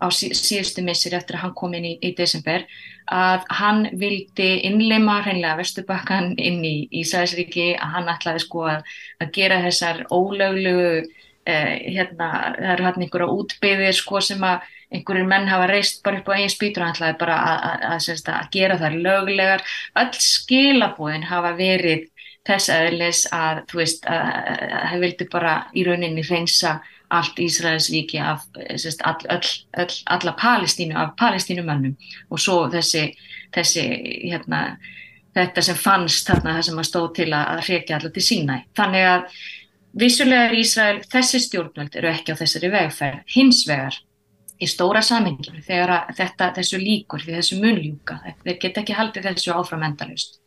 [0.00, 2.64] á síðustu missir eftir að hann kom inn í, í desember
[3.10, 9.32] að hann vildi innleima hreinlega Vesturbakkan inn í Ísæðisríki að hann ætlaði sko að, að
[9.34, 15.50] gera þessar ólöglugu eh, hérna, það eru hann einhverja útbyðir sko sem að einhverjir menn
[15.50, 18.78] hafa reist bara upp á eigin spýtur og hann ætlaði bara að, að, að gera
[18.78, 19.66] þær löglegar.
[20.02, 22.08] Öll skilabóðin hafa verið
[22.48, 24.22] þess aðeins að þú veist að
[24.70, 26.78] það vildi bara í rauninni reynsa
[27.10, 28.46] allt Ísraelsvíki af
[28.78, 31.96] sest, all, all, all, alla Palestínu af palestínumannum
[32.30, 33.08] og svo þessi,
[33.54, 33.86] þessi
[34.30, 34.78] hérna,
[35.36, 39.08] þetta sem fannst þarna það sem að stóð til að, hrekja allar til sína þannig
[39.14, 39.40] að
[40.00, 43.24] vissulega er Ísrael þessi stjórnvöld eru ekki á þessari vegferð.
[43.34, 43.98] Hins vegar
[44.60, 49.54] í stóra samenginu þegar þetta, þessu líkur því þessu munljúka þeir geta ekki haldið þessu
[49.56, 50.40] áfram endalust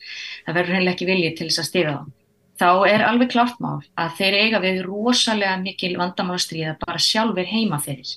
[0.45, 2.22] það verður hennilega ekki viljið til þess að stýra þá
[2.59, 7.79] þá er alveg klart mál að þeir eiga við rosalega mikil vandamálastriða bara sjálfur heima
[7.81, 8.13] fyrir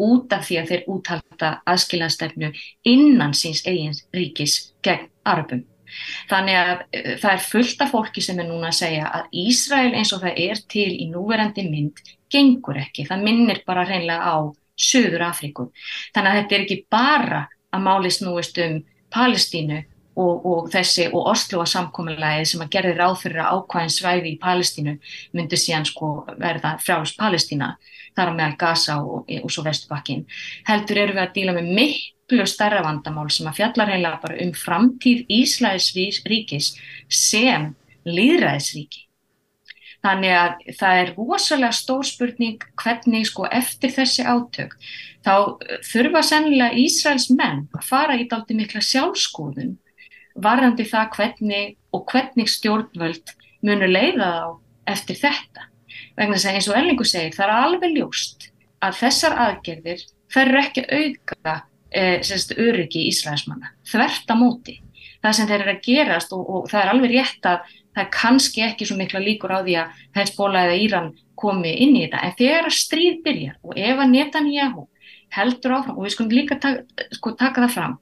[0.00, 2.50] út af því að þeir úthalda aðskiljanstefnu
[2.90, 5.64] innan síns eigin ríkis gegn arabum.
[6.30, 9.92] Þannig að uh, það er fullt af fólki sem er núna að segja að Ísrael
[9.94, 12.00] eins og það er til í núverandi mynd
[12.32, 13.06] gengur ekki.
[13.06, 14.36] Það minnir bara reynlega á
[14.74, 15.68] Suður Afríku.
[16.14, 17.44] Þannig að þetta er ekki bara
[17.74, 18.80] að máli snúist um
[19.14, 19.84] Palestínu
[20.16, 24.40] og, og þessi og Osloa samkominlæði sem að gerði ráð fyrir að ákvæðin svæði í
[24.42, 24.96] Palestínu
[25.34, 27.74] myndi síðan sko verða frjálfs Palestína
[28.14, 30.26] þar á meðal Gaza og, og svo Vestbakkin.
[30.68, 34.52] Heldur eru við að díla með miklu starra vandamál sem að fjallar heila bara um
[34.58, 36.74] framtíð Íslæðis ríkis
[37.10, 37.72] sem
[38.06, 39.08] líðræðisríki.
[40.04, 44.76] Þannig að það er rosalega stór spurning hvernig sko eftir þessi átök
[45.24, 45.56] þá
[45.88, 49.78] þurfa sennilega Ísraels menn að fara í daldi mikla sjálfskoðun
[50.34, 54.48] varandi það hvernig og hvernig stjórnvöld munu leiða þá
[54.94, 55.68] eftir þetta.
[56.18, 58.48] Vegna þess að eins og Ellingu segir það er alveg ljóst
[58.84, 60.02] að þessar aðgerðir
[60.34, 61.54] ferur ekki auka
[61.94, 62.02] e,
[62.58, 64.80] öryggi Ísraelsmanna, þvert á móti.
[65.24, 68.10] Það sem þeir eru að gerast og, og það er alveg rétt að það er
[68.12, 72.22] kannski ekki svo mikla líkur á því að Hezbollah eða Íran komi inn í þetta
[72.26, 74.86] en þegar að stríð byrjar og ef að Netanyahu
[75.34, 77.96] heldur áfram og við skulum líka taka, sko, taka það fram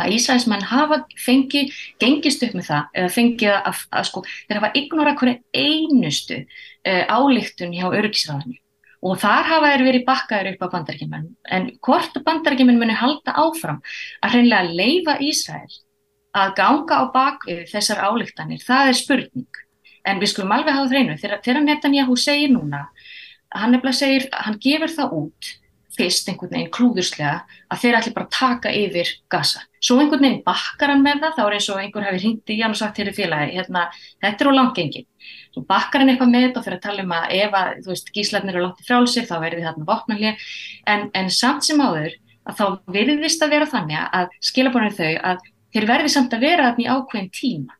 [0.00, 4.60] að Ísæðismenn hafa fengið, gengist upp með það eða fengið að, að, að sko, þeir
[4.60, 8.60] hafa ignora hverju einustu uh, álíktun hjá örgisræðinu
[9.06, 13.82] og þar hafa þeir verið bakkaður upp á bandarækjumenn en hvort bandarækjumenn muni halda áfram
[14.24, 15.82] að hreinlega leifa Ísæðil
[16.36, 19.60] að ganga á bakvið þessar álíktanir, það er spurning.
[20.06, 22.84] En við skulum alveg hafa þreinu þegar Netanyahu segir núna
[23.54, 25.52] hann nefnilega segir, hann gefur það út
[25.96, 27.36] fyrst einhvern veginn klúðurslega
[27.72, 29.62] að þeir ætli bara taka yfir gasa.
[29.86, 32.58] Svo einhvern veginn bakkar hann með það, þá er eins og einhver hefur hringt í
[32.58, 33.84] hann og sagt hér í félagi, hérna,
[34.24, 35.06] þetta er á langengin.
[35.54, 37.92] Svo bakkar hann eitthvað með þetta og fyrir að tala um að ef að, þú
[37.92, 40.46] veist, gíslarnir eru látt í frálsir, þá verður þarna vopnalið,
[40.94, 42.16] en, en samt sem áður
[42.46, 42.66] að þá
[42.96, 46.90] verðist að vera þannig að skilabónir þau að þeir verði samt að vera þarna í
[46.90, 47.78] ákveðin tíma.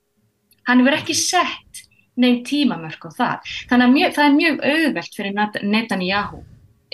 [0.66, 1.86] Hann verður ekki sett
[2.16, 3.54] neinn tímamörk á það.
[3.70, 6.42] Þannig að mjög, það er mjög auðvelt fyrir Netanyahu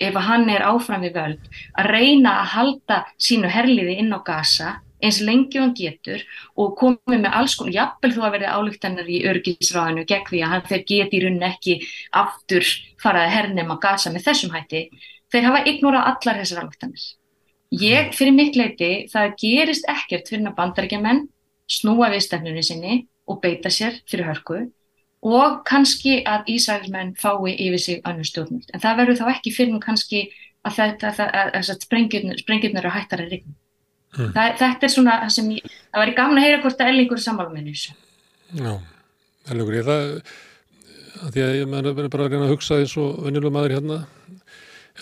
[0.02, 4.80] ef hann er áfram við völd að reyna að halda sínu herliði inn á gasa
[5.02, 6.22] eins lengi hann getur
[6.56, 10.52] og komið með alls konar, jafnvel þú að verði álíktannar í örgisráðinu gegn því að
[10.54, 11.78] hann þeir geti í rauninni ekki
[12.22, 12.68] aftur
[13.02, 14.84] farað að hernum á gasa með þessum hætti
[15.32, 17.08] þeir hafa ignorað allar þessar álíktanir
[17.82, 21.26] ég, fyrir mitt leiti það gerist ekkert fyrir að bandarækjaman
[21.72, 24.62] snúa við stefnunni sinni og beita sér fyrir hörku
[25.22, 28.72] og kannski að Ísraelsmenn fái yfir sig annu stjórnmjöld.
[28.74, 30.22] En það verður þá ekki fyrir kannski
[30.66, 31.12] að þetta,
[31.54, 33.54] að sprengjurnar eru hættar að rigna.
[34.12, 34.32] Mm.
[34.36, 37.52] Þetta er svona það sem ég, það væri gaman að heyra hvort að Ellingur sammála
[37.54, 37.94] með þessu.
[38.58, 38.72] Já,
[39.48, 40.34] Ellingur, ég það,
[41.22, 43.98] að því að ég meðan bara að reyna að hugsa eins og venjulega maður hérna,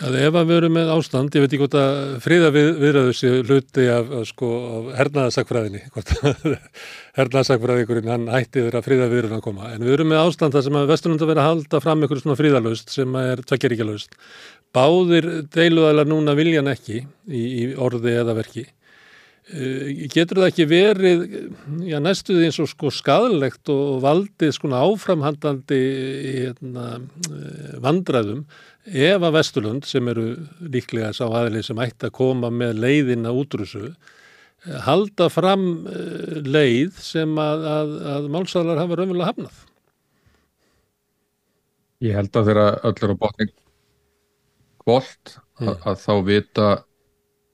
[0.07, 3.17] að ef að við erum með ástand, ég veit ekki hvort að fríða við, viðraðu
[3.19, 6.49] sér hluti af, af, sko, af hernaðasakfræðinni, hvort að
[7.19, 10.79] hernaðasakfræðikurinn hann hætti þeirra fríða viðraðu að koma, en við erum með ástand þar sem
[10.79, 14.21] að Vesturlanda verið að halda fram einhverjum svona fríðalöst sem er tvekjaríkjalaust.
[14.71, 18.69] Báðir deiluðalega núna viljan ekki í, í orði eða verki
[20.13, 21.23] getur það ekki verið
[21.89, 25.81] já, næstuði eins og sko skadalegt og valdið sko áframhandandi
[26.37, 26.87] hérna,
[27.31, 28.45] eh, vandræðum
[28.87, 30.29] ef að Vesturlund sem eru
[30.61, 35.67] líklega sá aðlið sem ætti að koma með leiðina útrúsu eh, halda fram
[36.47, 39.67] leið sem að, að, að málsalar hafa raunverulega hafnað
[42.01, 43.51] Ég held að þeirra öllur á botning
[44.81, 45.83] kvólt að, mm.
[45.85, 46.69] að þá vita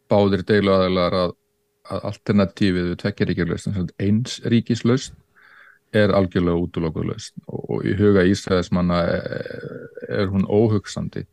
[0.06, 1.34] báðir deilu aðeinar að
[1.92, 5.16] að alternatífið við tvekjaríkjurlausn eins ríkislausn
[5.96, 11.24] er algjörlega útlokkuðlausn og í huga Ísraelsmanna er hún óhugsandi.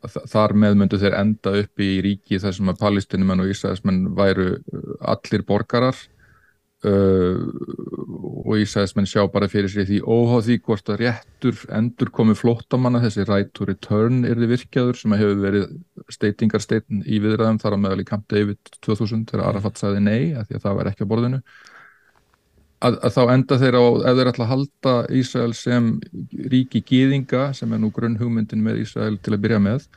[0.00, 4.54] Þar með myndu þeir enda upp í ríki þar sem að palestinumenn og Ísraelsmenn væru
[5.00, 5.98] allir borgarar
[6.80, 7.36] Uh,
[8.50, 13.02] og Ísæðismenn sjá bara fyrir sér því óháð því hvort að réttur endur komi flóttamanna
[13.04, 15.66] þessi right to return er þið virkjaður sem hefur verið
[16.16, 20.48] steitingarsteitin í viðræðum þar á meðal í Camp David 2000 þegar Arafat sagði nei að
[20.48, 21.40] því að það var ekki á borðinu.
[22.80, 25.90] Að, að þá enda þeir á ef þeir ætla að halda Ísæl sem
[26.52, 29.90] ríki gýðinga sem er nú grunn hugmyndin með Ísæl til að byrja með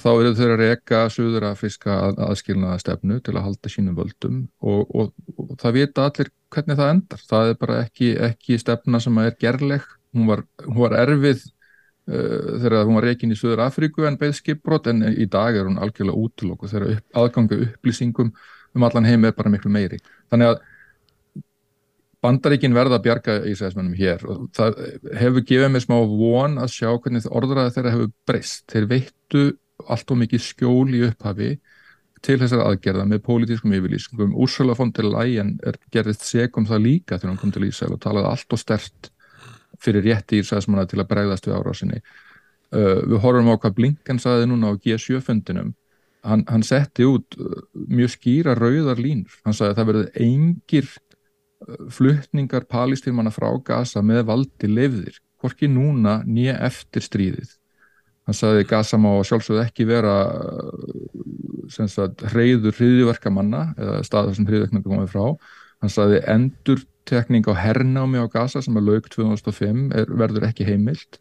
[0.00, 4.82] þá eru þau að reyka söðurafriska að, aðskilnaða stefnu til að halda sínum völdum og,
[4.90, 7.24] og, og það vita allir hvernig það endar.
[7.32, 9.86] Það er bara ekki, ekki stefna sem er gerleg.
[10.16, 14.88] Hún var, hún var erfið uh, þegar hún var reikin í Söðurafriku en beð skipbrot
[14.92, 18.32] en í dag er hún algjörlega útlokku þegar upp, aðgangu upplýsingum
[18.76, 20.00] um allan heim er bara miklu meiri.
[20.32, 20.64] Þannig að
[22.24, 24.78] Bandaríkin verða að bjarga Ísraelsmennum hér og það
[25.20, 28.64] hefur gefið mér smá von að sjá hvernig orðraði þeirra hefur breyst.
[28.72, 29.42] Þeir veittu
[29.84, 31.56] allt og mikið skjól í upphafi
[32.24, 34.34] til þessar aðgerða með pólitískum yfirlýsingum.
[34.34, 38.00] Úrsula von der Leyen er gerðist segum það líka þegar hann kom til Ísæl og
[38.02, 39.10] talaði allt og stert
[39.82, 42.00] fyrir rétti Ísæðismanna til að bregðast við árásinni.
[42.74, 45.74] Uh, við horfum á hvað Blinken saði núna á G7-fundinum.
[46.26, 49.36] Hann, hann setti út uh, mjög skýra rauðar línur.
[49.46, 55.70] Hann saði að það verði engir uh, fluttningar palistýrmanna frá Gaza með valdi lefðir, hvorki
[55.70, 57.54] núna nýja eftir stríðið
[58.26, 60.16] hann sagði Gaza má sjálfsögðu ekki vera
[61.70, 65.52] sagt, hreyður hriðiverkamanna eða staðar sem hriðiverkningu komið frá.
[65.84, 71.20] Hann sagði endurtekning á hernámi á Gaza sem að laug 2005 er, verður ekki heimilt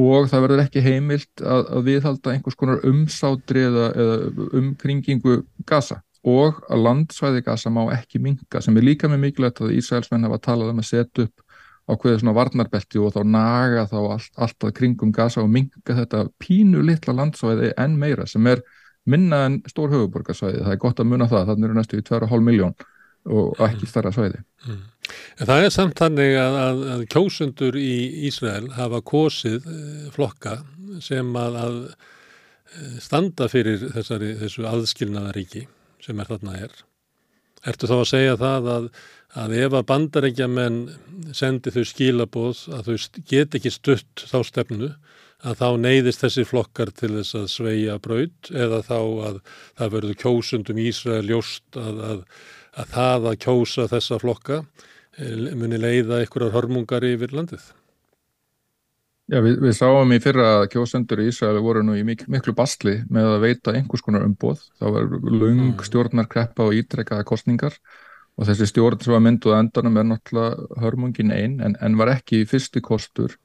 [0.00, 5.36] og það verður ekki heimilt að, að viðhalda einhvers konar umsátri eða, eða umkringingu
[5.68, 10.26] Gaza og að landsvæði Gaza má ekki minga sem er líka með mikilvægt að Ísraelsmenn
[10.26, 11.43] hafa talað um að setja upp
[11.90, 16.80] ákveðið svona varnarbelti og þá naga þá allt, alltaf kringum gasa og minga þetta pínu
[16.86, 18.64] litla landsvæði enn meira sem er
[19.04, 22.44] minna en stór höfuborgarsvæði, það er gott að muna það, þannig eru næstu í 2,5
[22.46, 22.74] miljón
[23.24, 24.40] og ekki starra svæði.
[24.68, 24.80] Mm.
[25.40, 27.94] En það er samt þannig að, að, að kjósundur í
[28.28, 30.58] Ísrael hafa kosið eh, flokka
[31.04, 35.66] sem að, að eh, standa fyrir þessari, þessu aðskilnaðaríki
[36.04, 36.76] sem er þarna er.
[37.64, 38.88] Ertu þá að segja það að
[39.34, 40.78] að ef að bandarækjaman
[41.34, 44.90] sendi þau skilabóð að þau get ekki stutt þá stefnu
[45.44, 49.38] að þá neyðist þessi flokkar til þess að sveia braud eða þá að
[49.76, 52.20] það verður kjósundum Ísrael ljóst að, að,
[52.80, 54.60] að það að kjósa þessa flokka
[55.18, 57.66] eh, muni leiða einhverjar hörmungar yfir landið.
[59.32, 62.52] Já, við, við sáum í fyrra að kjósendur í Ísraeli voru nú í mik miklu
[62.56, 64.64] bastli með að veita einhvers konar umboð.
[64.80, 65.78] Það var lung mm.
[65.88, 68.04] stjórnarkreppa og ítrekkaða kostningar og
[68.42, 72.82] þessi stjórn sem var mynduð endanum er náttúrulega hörmungin einn en, en var ekki fyrsti
[72.82, 73.36] kostur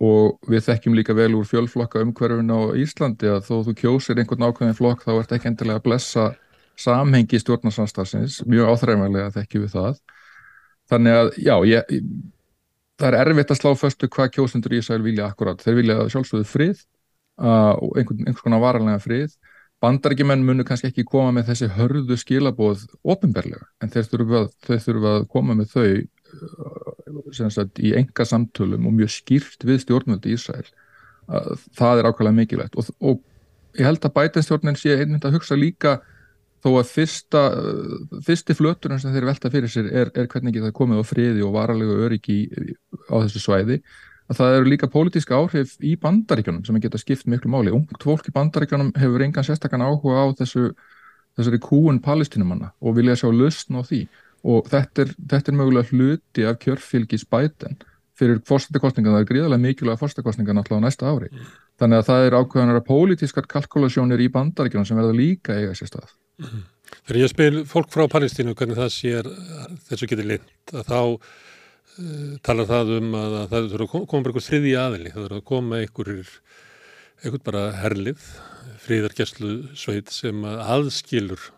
[0.00, 4.46] og við þekkjum líka vel úr fjölflokka umhverfin á Íslandi að þó þú kjósir einhvern
[4.48, 6.26] ákveðin flokk þá ert ekki endilega að blessa
[6.80, 9.98] samhengi stjórnarsamstagsins, mjög áþræðmælega þekkjum við það.
[10.90, 11.92] Þannig að já, ég,
[13.00, 15.60] það er erfitt að slá föstu hvað kjósundur í Ísæl vilja akkurat.
[15.60, 19.36] Þeir vilja sjálfsögðu frið uh, og einhvern, einhvers konar varanlega frið
[19.80, 25.14] bandarækjumenn munu kannski ekki koma með þessi hörðu skilabóð ofinberlega en þeir þurfa, þeir þurfa
[25.16, 30.38] að koma með þau uh, sagt, í enga samtölum og mjög skýrt við stjórnvöldi í
[30.38, 30.68] Ísæl
[31.78, 32.78] það er ákveðlega mikilvægt.
[32.78, 36.00] Og, og ég held að bætanstjórnin sé einmitt að hugsa líka
[36.60, 40.76] þó að fyrsta, uh, fyrsti flöturinn sem þeir velta fyrir sér er, er hvernig það
[40.76, 42.40] komið á friði og varalegu öryggi
[43.08, 43.80] á þessu svæði
[44.30, 47.74] að það eru líka pólitíska áhrif í bandaríkjunum sem geta skipt miklu máli.
[47.74, 50.70] Ungt fólk í bandaríkjunum hefur engan sérstakann áhuga á þessu,
[51.38, 54.04] þessari kúun palestinumanna og vilja sjá lausn á því
[54.50, 57.80] og þetta er, þetta er mögulega hluti af kjörfylgis bæten
[58.20, 61.30] fyrir fórstakostningan, það er gríðarlega mikilvæga fórstakostningan alltaf á næsta ári.
[61.80, 66.10] Þannig að það er ákveðanara pólitískar kalkulasjónir í bandaríkjunum sem verða líka eiga sér stað.
[67.06, 69.30] Þegar ég spil fólk frá Palestínu hvernig það sér
[69.88, 71.00] þessu getur lind að þá
[72.46, 75.40] talar það um að, að það þurfa að koma bara einhver þriði aðili, það þurfa
[75.40, 76.30] að koma einhverjir,
[77.20, 78.28] einhvern bara herlið,
[78.80, 81.50] fríðargeslu sveit sem að aðskilur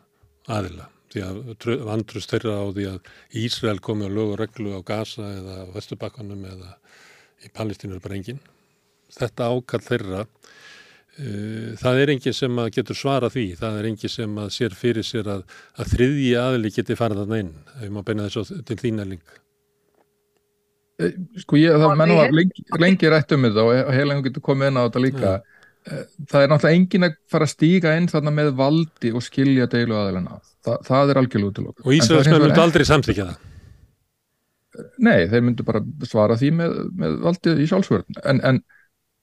[0.51, 3.11] aðila því að vandrust þeirra á því að
[3.43, 6.77] Ísrael komi á lög og reglu á Gaza eða Vestubakkanum eða
[7.43, 8.41] í Palestínu er bara engin.
[9.13, 14.15] Þetta ákall þeirra, uh, það er engin sem að getur svara því, það er engin
[14.15, 18.09] sem að sér fyrir sér að, að þriðji aðli geti farið þarna inn, ef maður
[18.09, 19.25] beina þessu til þínæling.
[21.43, 24.81] Sko ég, það menn var lengi, lengi rætt um þetta og heilengu getur komið inn
[24.81, 25.31] á þetta líka.
[25.33, 26.03] Ja.
[26.31, 29.97] Það er náttúrulega engin að fara að stíga inn þarna með valdi og skilja deilu
[29.99, 30.37] aðeina.
[30.63, 31.83] Þa, það er algjörlega útlokk.
[31.83, 33.49] Og Ísraelsmenn myndu aldrei samþykja það?
[35.03, 38.21] Nei, þeir myndu bara svara því með, með valdið í sjálfsvörðin.
[38.31, 38.63] En, en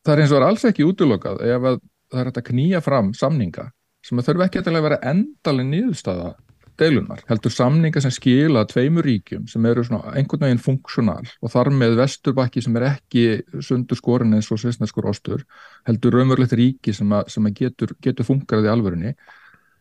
[0.03, 2.83] það er eins og er alls ekki útlokkað ef að það er hægt að knýja
[2.83, 3.69] fram samninga
[4.05, 6.33] sem þurfa ekki að vera endalinn nýðustada
[6.79, 11.97] deilunar, heldur samninga sem skila tveimur ríkjum sem eru einhvern veginn funksjonal og þar með
[11.99, 13.25] vesturbakki sem er ekki
[13.65, 15.43] sundur skorin eins og svisneskur ostur,
[15.87, 19.13] heldur raunverulegt ríki sem, að, sem að getur, getur funkarað í alvörunni,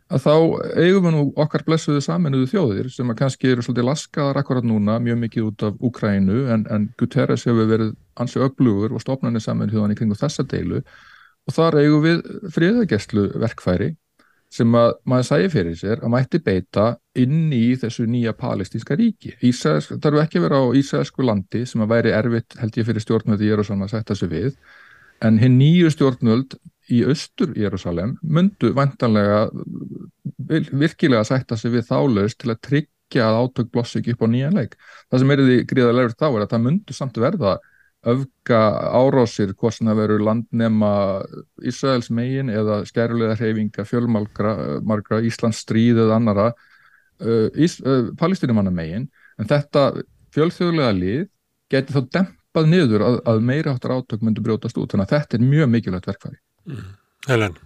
[0.08, 0.34] að þá
[0.80, 4.96] eigum við nú okkar blessuðu saminuðu þjóðir sem að kannski eru svolítið laskaðar akkurat núna
[5.04, 9.76] mjög mikið út af Ukrænu en, en Guterres hefur verið ansi öflugur og stofnarnir saminuðu
[9.76, 10.80] þjóðan í kringu þessa deilu.
[11.48, 12.22] Og þar eigum við
[12.56, 13.92] friðagestlu verkfæri
[14.52, 16.86] sem að maður sæði fyrir sér að mætti beita
[17.20, 19.34] inn í þessu nýja palestíska ríki.
[19.44, 22.88] Ísæsk, það eru ekki að vera á Ísæsku landi sem að væri erfitt held ég
[22.88, 24.52] fyrir stjórnvöldi í Jérúsalem að setja sig við
[25.26, 26.58] en hinn nýju stjórnvöld
[26.94, 29.48] í austur Jérúsalem myndu vantanlega
[30.48, 34.28] virkilega að setja sig við þálaust til að tryggja að átök blossi ekki upp á
[34.32, 34.78] nýjan leik.
[35.10, 37.58] Það sem er því gríðarlega þá er að það myndu samt verða
[38.06, 38.60] öfga
[38.94, 40.92] árásir hvort sem það veru landnema
[41.66, 49.50] Ísraels megin eða skærulega hreyfinga fjölmargra Íslands stríð eða annara uh, uh, palestinimanna megin en
[49.50, 49.90] þetta
[50.36, 51.24] fjölþjóðlega lið
[51.72, 55.40] geti þá dempað niður að, að meira áttur átök myndu brjótast út þannig að þetta
[55.40, 56.38] er mjög mikilvægt verkfæri
[56.70, 56.86] mm.
[57.26, 57.58] Helen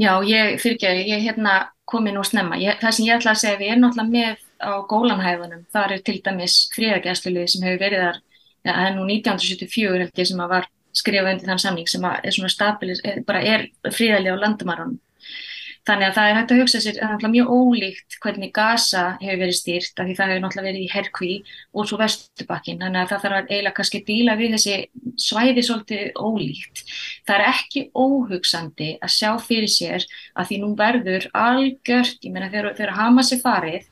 [0.00, 1.54] Já, ég fyrir ekki að ég hérna
[1.84, 2.56] komi nú snemma.
[2.56, 5.64] Ég, það sem ég ætla að segja, við erum náttúrulega með á gólanhæðunum.
[5.72, 8.20] Það er til dæmis fríðargæsluðið sem hefur verið þar,
[8.62, 10.68] ja, það er nú 1974 held ég sem að var
[11.00, 14.98] skrifað undir þann samning sem er svona stabilis, bara er fríðarlega á landamarunum.
[15.88, 19.56] Þannig að það er hægt að hugsa sér, náttúrulega mjög ólíkt hvernig Gaza hefur verið
[19.56, 21.36] stýrt, af því það hefur náttúrulega verið í herkví
[21.72, 24.74] og svo vestubakkin, þannig að það þarf að eiginlega kannski díla við þessi
[25.24, 26.84] svæði svolítið ólíkt.
[27.24, 30.06] Það er ekki óhugsandi að sjá fyrir sér
[30.36, 33.89] að því nú verður algjört, ég meina þegar, þegar Hamas er farið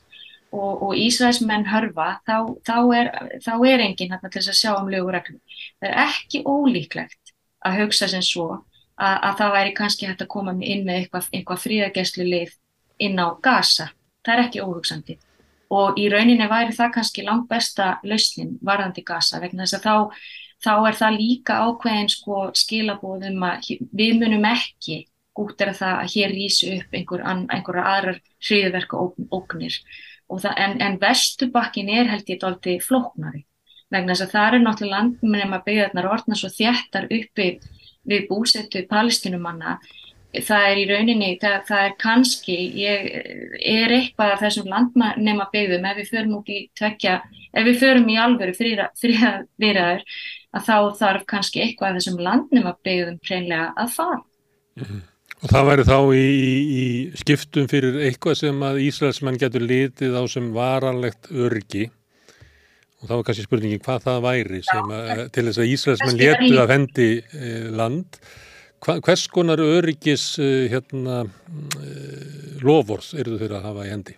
[0.53, 2.37] og, og Ísraels menn hörfa, þá,
[2.67, 5.41] þá, er, er enginn hérna til þess að sjá um lögureglum.
[5.81, 7.35] Það er ekki ólíklegt
[7.67, 11.31] að hugsa sem svo að, að það væri kannski hægt að koma inn með eitthvað,
[11.33, 12.55] eitthvað fríðagesslu leið
[13.05, 13.91] inn á gasa.
[14.27, 15.19] Það er ekki óhugsandi.
[15.75, 19.97] Og í rauninni væri það kannski langt besta lausnin varðandi gasa vegna þess að þá,
[20.65, 25.03] þá er það líka ákveðin sko skilabóðum að við munum ekki
[25.39, 29.03] út er að það að hér rýsi upp einhver, einhverja aðrar hriðverka
[29.37, 29.77] ógnir.
[30.29, 33.47] Það, en, en vestubakkin er held ég doldi flóknari.
[33.89, 37.47] Vegna þess að það er náttúrulega landmennum að byggja þarna orðna svo þjættar uppi
[38.09, 39.79] við búsettu palestinumanna
[40.37, 43.07] það er í rauninni, það, það er kannski ég,
[43.57, 47.15] er eitthvað af þessum landnema byggðum ef við förum út í tvekja,
[47.53, 50.03] ef við förum í alvöru fríðaðir
[50.53, 54.21] að þá þarf kannski eitthvað af þessum landnema byggðum hreinlega að fara.
[54.79, 55.07] Mm -hmm.
[55.39, 56.25] Og það væri þá í,
[56.83, 56.87] í
[57.21, 61.87] skiptum fyrir eitthvað sem að Ísraelsmenn getur litið á sem varanlegt örgi
[62.99, 66.59] og þá er kannski spurningin hvað það væri sem að, til þess að Ísraelsmenn letu
[66.59, 68.19] af hendi eh, land
[68.79, 74.15] Hva, hvers konar öryggis eh, hérna eh, lofors eru þau að hafa í hendi?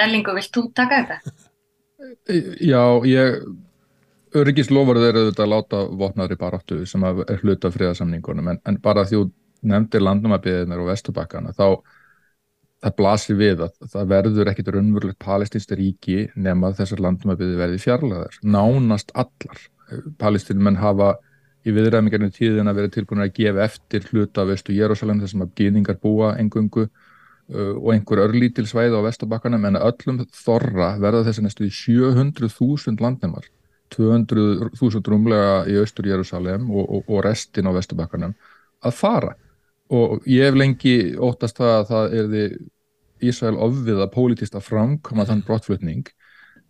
[0.00, 1.34] Erlingu, vilt þú taka þetta?
[2.60, 3.44] Já, ég
[4.34, 8.54] öryggislofurð er auðvitað að láta vopnaðri baráttu sem er hluta friðarsamningunum.
[8.54, 9.26] En, en bara því þú
[9.70, 11.68] nefndir landnumabiðinir og vestubakkana þá
[12.84, 18.36] það blasir við að það verður ekkit raunverulegt palestinst ríki nema þessar landumaböðu verði fjarlæðar
[18.44, 19.62] nánast allar.
[20.20, 21.14] Palestinmenn hafa
[21.64, 25.54] í viðræmingarnir tíðin að vera tilbúin að gefa eftir hluta af Östu Jérúsalem þessum að
[25.60, 31.46] gýðingar búa engungu uh, og einhver örlítil svæði á vestabakkanum en öllum þorra verða þessi
[31.46, 33.48] næstu 700.000 landnemar
[33.94, 38.34] 200.000 rúmlega í austur Jérúsalem og, og, og restin á vestabakkanum
[38.84, 39.34] að fara.
[39.94, 42.44] Og ég hef lengi óttast það að það er því
[43.24, 46.08] Ísrael ofviða pólitist að framkoma þann brottflutning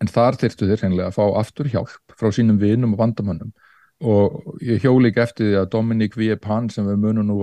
[0.03, 3.53] en þar þyrstu þeir hreinlega að fá aftur hjálp frá sínum vinum og vandamönnum
[4.03, 7.37] og ég hjóli ekki eftir því að Dominik Viepan sem við munum nú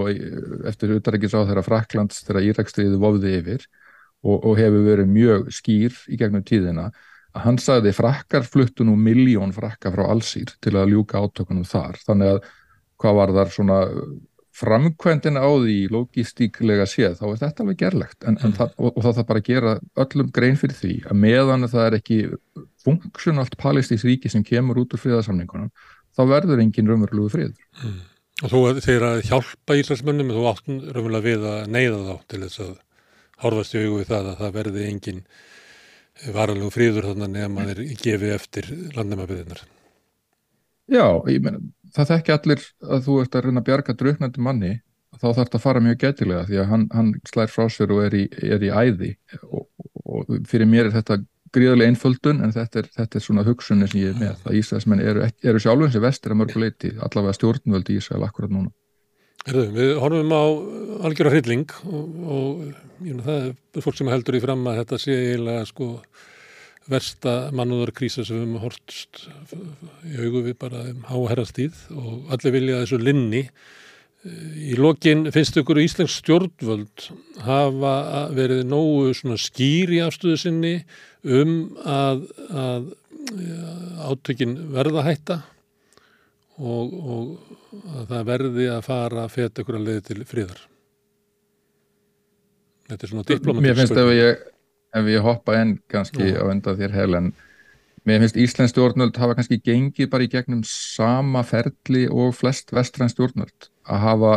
[0.69, 3.65] eftir utarækis á þeirra Fraklands þeirra Írakstriði vofði yfir
[4.23, 6.91] og, og hefur verið mjög skýr í gegnum tíðina
[7.39, 12.35] hann sagði frakkar fluttu nú miljón frakka frá allsýr til að ljúka átökunum þar þannig
[12.35, 12.51] að
[13.03, 13.79] hvað var þar svona
[14.53, 19.01] framkvæmdina á því logistíklega séð þá er þetta alveg gerlegt en, en það, og, og
[19.07, 19.73] það þarf bara að gera
[20.05, 22.19] öllum grein fyrir því að meðan það er ekki
[22.85, 25.73] funksjonalt palestís ríki sem kemur út úr friðarsamningunum
[26.13, 27.69] þá verður engin raunverulegu friður.
[27.81, 28.01] Mm.
[28.43, 32.63] Og þú þeir að hjálpa Íslandsmönnum þú áttun raunverulega við að neyða þá til þess
[32.67, 32.73] að
[33.43, 35.25] horfast í það að það verði engin
[36.35, 39.65] varalegu friður þannig að maður gefi eftir landnæmabiðinar.
[40.93, 41.61] Já, ég menna,
[41.95, 44.73] það þekki allir að þú ert að reyna að bjarga drauknandi manni
[45.13, 48.03] þá þarf þetta að fara mjög getilega því að hann, hann slær frá sér og
[48.07, 49.13] er í, er í æði.
[49.49, 49.67] Og,
[50.03, 51.21] og fyrir mér er þetta
[51.53, 55.03] gríðarlega einföldun en þetta er, þetta er svona hugsunni sem ég er með að Ísraelsmenn
[55.05, 58.73] eru, eru sjálfins í vestir að mörguleiti allavega stjórnvöldi Ísrael akkurat núna
[59.43, 60.45] Erðu, Við horfum á
[61.09, 62.61] algjörða hrylling og, og
[63.03, 65.89] jú, það er fólk sem heldur í fram að þetta sé eiginlega sko
[66.93, 69.23] versta mannúðarkrísa sem við höfum hortst
[70.07, 73.43] í augu við bara um háherrastíð og allir vilja þessu linni.
[74.23, 77.09] Í lokin finnst ykkur Íslensk stjórnvöld
[77.43, 77.95] hafa
[78.35, 79.11] verið nógu
[79.43, 80.77] skýr í afstöðu sinni
[81.27, 82.93] um að, að
[84.07, 85.43] átökin verða hætta
[86.59, 90.61] og, og að það verði að fara að feta ykkur að leiði til fríðar.
[92.91, 93.69] Þetta er svona diplomatísk.
[93.69, 94.45] Mér finnst ef ég,
[95.01, 96.43] ef ég hoppa enn kannski Já.
[96.43, 97.33] á enda þér helen
[98.03, 103.13] Mér finnst Íslensk stjórnvöld hafa kannski gengið bara í gegnum sama ferli og flest vestræn
[103.13, 104.33] stjórnvöld að hafa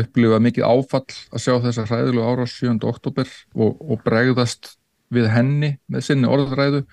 [0.00, 2.78] upplifað mikið áfall að sjá þessa hræðilegu ára 7.
[2.88, 4.78] oktober og, og bregðast
[5.12, 6.86] við henni með sinni orðræðu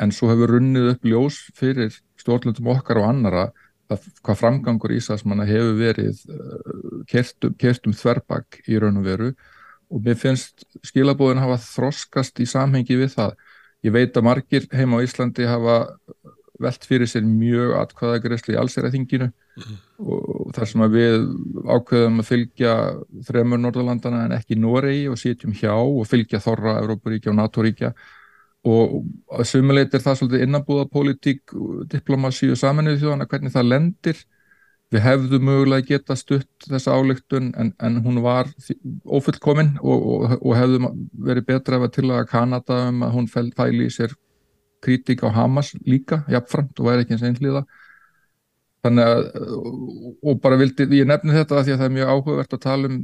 [0.00, 3.48] en svo hefur runnið upp ljós fyrir stjórnvöldum okkar og annara
[3.90, 9.30] að hvað framgangur Íslandsmanna hefur verið uh, kertum, kertum þverbak í raun og veru.
[9.90, 13.32] Og mér finnst skilabóðin hafa þroskast í samhengi við það.
[13.82, 15.80] Ég veit að margir heima á Íslandi hafa
[16.60, 19.76] velt fyrir sér mjög atkvæðagreysli í allsæraþinginu mm -hmm.
[20.12, 21.14] og þar sem að við
[21.76, 22.74] ákveðum að fylgja
[23.28, 27.94] þremur Norðalandana en ekki Noregi og sitjum hjá og fylgja Þorra, Európaríkja og NATO-ríkja
[28.68, 29.00] og
[29.32, 31.54] að sumuleitt er það svolítið innabúða politík,
[31.88, 34.20] diplomasi og saminuð þjóðana hvernig það lendir
[34.90, 38.48] Við hefðum mögulega geta stutt þessa álygtun en, en hún var
[39.06, 40.88] ofullkominn og, og, og hefðum
[41.28, 44.16] verið betra ef að til að Kanada um að hún fæli í sér
[44.82, 47.62] kritík á Hamas líka, jafnframt og væri ekki eins einhliða.
[48.82, 49.24] Þannig að,
[50.24, 53.00] og bara vildi, ég nefni þetta því að það er mjög áhugavert að tala um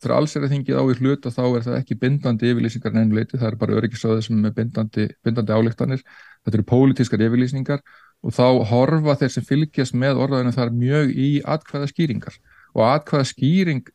[0.00, 2.94] þegar alls er að þingið á í hlut og þá er það ekki bindandi yfirlýsingar
[2.96, 6.04] nefnuleiti, það er bara öryggisöðu sem er bindandi, bindandi álygtanir,
[6.44, 7.84] þetta eru pólitískar yfirlýsingar
[8.24, 12.36] og þá horfa þeir sem fylgjast með orðaðinu þar mjög í atkvæða skýringar
[12.74, 13.88] og atkvæða skýring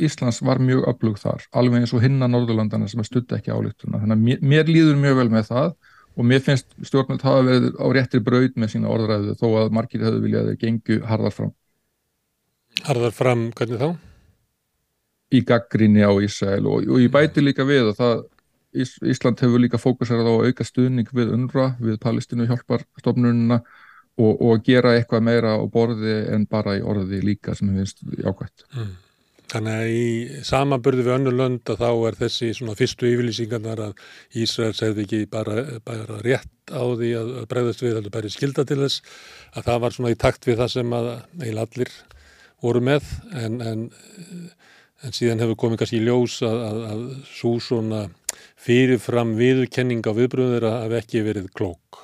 [0.00, 4.16] Íslands var mjög öflug þar alveg eins og hinna Norðurlandana sem stutta ekki álíktuna þannig
[4.40, 5.72] að mér, líður mjög vel með það
[6.16, 10.04] og mér finnst stjórnvöld hafa verið á réttri braud með sína orðræðu þó að margir
[10.06, 11.52] hefur viljað að þeir gengu harðar fram.
[12.86, 14.09] Harðar fram, hvernig þá?
[15.30, 18.22] Í gaggrinni á Ísæl og, og ég bæti líka við að það
[18.70, 23.58] Ís, Ísland hefur líka fókusærað á að auka stuðning við UNRWA, við Palestínu hjálparstofnununa
[24.20, 28.04] og, og gera eitthvað meira á borði en bara í orði líka sem við finnst
[28.22, 28.66] ákvæmt.
[28.76, 28.92] Mm.
[29.50, 34.04] Þannig að í samaburði við önnu lönd að þá er þessi svona fyrstu yfirlýsingarnar að
[34.38, 38.78] Ísrael segði ekki bara, bara rétt á því að bregðast við, heldur bara skilda til
[38.84, 39.02] þess,
[39.56, 41.10] að það var svona í takt við það sem að
[41.40, 41.92] eiginlega allir
[42.62, 43.10] voru með
[43.40, 43.84] en, en,
[45.04, 48.02] en síðan hefur komið kannski ljós að, að, að svo svona
[48.60, 52.02] fyrirfram viðurkenning á viðbröður að hafa ekki verið klók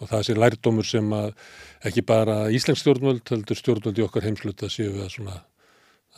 [0.00, 1.30] og það sé lærdómur sem að
[1.86, 5.38] ekki bara Íslensk stjórnvöld heldur stjórnvöld í okkar heimsluta séu við að svona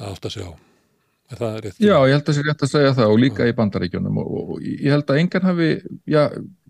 [0.01, 0.53] að átta sig á
[1.33, 1.79] er það rétt?
[1.83, 3.51] Já, ég held að það sé rétt að segja það og líka já.
[3.51, 5.71] í bandaríkjunum og, og ég held að engan hafi,
[6.09, 6.21] já,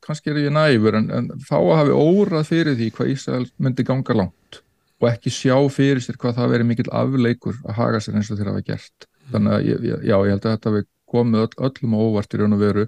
[0.05, 3.86] kannski er ég næfur en, en fá að hafi órað fyrir því hvað Ísrael myndi
[3.86, 4.62] ganga langt
[4.97, 8.40] og ekki sjá fyrir sér hvað það veri mikill afleikur að haga sér eins og
[8.40, 12.34] þeirra hafa gert þannig að já, ég held að þetta hafi komið öll, öllum óvart
[12.34, 12.86] í raun og veru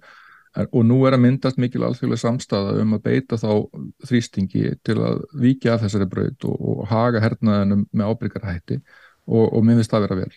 [0.59, 3.51] og nú er að myndast mikil alþjóðlega samstaða um að beita þá
[4.09, 9.61] þrýstingi til að vikja af þessari braut og, og haga hernaðinum með ábyrgarhætti og, og
[9.62, 10.32] mér finnst það að vera vel.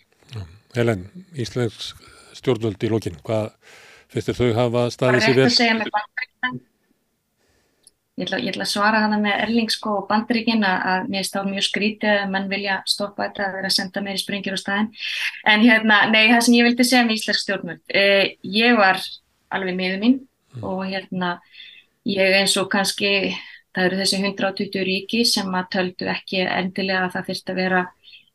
[0.76, 2.04] Helen, Íslensk
[2.38, 3.18] stjórnvöld í lókin?
[3.24, 3.50] Hvað
[4.12, 5.48] finnst þér þau hafa staðið sér vel?
[5.48, 6.60] að segja með bandaríkinn.
[8.20, 11.46] Ég ætla, ég ætla að svara hana með Erling sko og bandaríkinn að, mér stáð
[11.48, 14.90] mjög skrítið að menn vilja stoppa þetta að vera að senda meiri springir á staðin.
[15.48, 17.80] En hérna, nei, það sem ég vildi segja með íslensk stjórnvöld.
[17.88, 19.00] Eh, ég var
[19.56, 20.18] alveg miður mín
[20.60, 21.30] og hérna,
[22.04, 23.32] ég eins og kannski,
[23.72, 27.82] það eru þessi 120 ríki sem að töldu ekki endilega að það þurfti að vera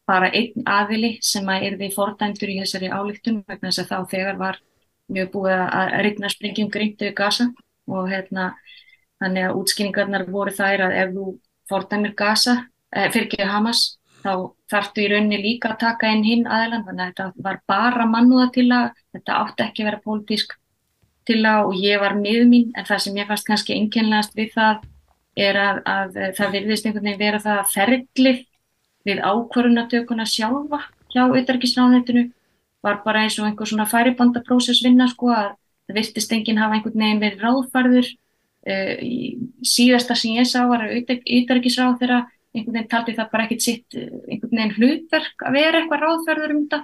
[0.09, 4.41] bara einn aðili sem að yrði fordæmdur í þessari álíktun vegna þess að þá þegar
[4.41, 4.59] var
[5.13, 7.51] mjög búið að rigna springjum grímt yfir gasa
[7.87, 8.55] og hérna
[9.21, 11.25] þannig að útskýringarnar voru þær að ef þú
[11.69, 12.55] fordæmir gasa,
[12.95, 14.31] eh, fyrir ekki Hamas, þá
[14.71, 18.51] þarftu í rauninni líka að taka inn hinn aðelan, þannig að þetta var bara mannúða
[18.53, 20.57] til að, þetta átti ekki að vera pólitísk
[21.27, 22.71] til að og ég var miður mín.
[22.75, 24.85] En það sem ég fannst kannski einkennlegast við það
[25.37, 28.39] er að, að það virðist einhvern veginn vera það að ferlið
[29.07, 30.79] við ákvörunatökuna sjálfa
[31.13, 32.23] hjá auðverkisráðnættinu
[32.85, 35.51] var bara eins og einhver svona færibandaprósess vinna sko að
[35.87, 38.09] það virtist enginn hafa einhvern veginn verið ráðfærður
[38.67, 38.91] uh,
[39.65, 42.19] síðasta sem ég sá var að auðverkisráð þeirra
[42.57, 46.55] einhvern veginn taldi það bara ekkit sitt uh, einhvern veginn hlutverk að vera eitthvað ráðfærður
[46.55, 46.83] um þetta.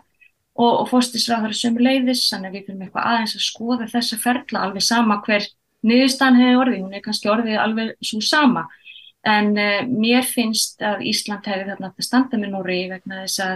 [0.53, 4.59] Og, og fóstisráður sömu leiðis, þannig að við fyrir eitthvað aðeins að skoða þessa ferla
[4.67, 5.47] alveg sama hver
[5.81, 8.67] niðurstaðan hefði orðið, hún er kannski orðið alveg svo sama.
[9.25, 13.55] En uh, mér finnst að Ísland hefði þarna að standa með Nóri vegna þess að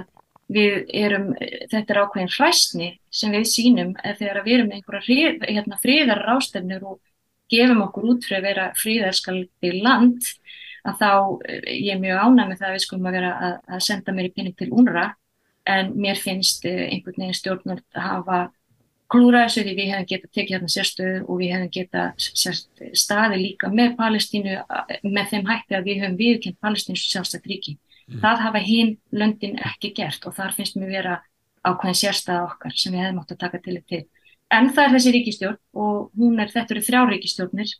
[0.58, 1.32] við erum,
[1.72, 7.02] þetta er ákveðin hræstni sem við sínum þegar við erum einhverja hérna, fríðar rástefnir og
[7.52, 10.34] gefum okkur út fyrir að vera fríðarskaldi land
[10.88, 11.12] að þá
[11.68, 14.30] ég er mjög ánæg með það að við skulum að vera að, að senda mér
[14.30, 15.08] í pinning til UNRA
[15.68, 18.40] en mér finnst einhvern veginn stjórnvöld að hafa
[19.12, 22.26] klúra þessu því við hefum getað tekið hérna sérstöðu og við hefum getað
[23.02, 24.58] staði líka með Palestínu
[25.08, 27.78] með þeim hætti að við höfum viðkynnt Palestínu sjálfstætt ríki.
[28.08, 28.20] Mm.
[28.24, 31.16] Það hafa hinn löndin ekki gert og þar finnst mér vera
[31.64, 34.04] ákveðin sérstæða okkar sem við hefum átt að taka til til.
[34.54, 37.74] En það er þessi ríkistjórn og hún er, þetta eru þrjá ríkistjórnir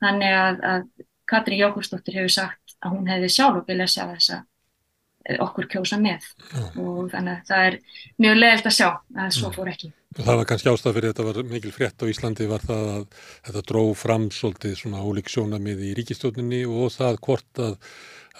[0.00, 0.86] þannig að, að
[1.30, 4.46] Katrín Jókursdóttir hefur sagt að hún hefði sjálf viljað sjá þess að
[5.44, 6.78] okkur kjósa með mm.
[6.80, 7.74] og þannig að það er
[8.24, 9.90] mjög leiðilt að sjá að svo fór ekki.
[10.16, 13.04] Það var kannski ástað fyrir þetta var mikil frétt á Íslandi var það að
[13.46, 17.76] þetta dró fram svolítið svona ólík sjónamið í ríkistjórninni og það hvort að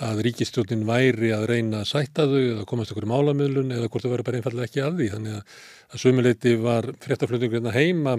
[0.00, 4.06] að ríkistjórnin væri að reyna að sætta þau eða komast okkur í málamöðlun eða hvort
[4.06, 5.08] þau væri bara einfallega ekki að því.
[5.14, 5.56] Þannig að,
[5.90, 8.14] að sömuleyti var fréttaflöndingur hérna heima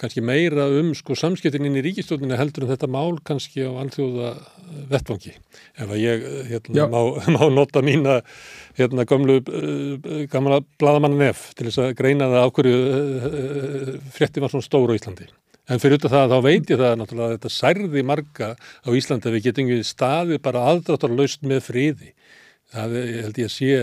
[0.00, 4.34] kannski meira um sko samskiptin inn í ríkistjórnina heldur en þetta mál kannski á alþjóða
[4.92, 5.32] vettvangi.
[5.80, 7.00] Ef að ég hérna, má,
[7.38, 8.20] má nota mína
[8.76, 9.40] hérna gamlu,
[10.30, 15.00] gamla bladamann nef til þess að greina það á hverju frétti var svona stóru í
[15.00, 15.30] Íslandi.
[15.66, 19.36] En fyrir þetta þá veit ég það náttúrulega að þetta særði marga á Íslandi að
[19.36, 22.12] við getum við staðið bara aðdráttarlaust með friði.
[22.70, 23.80] Það ég held ég að sé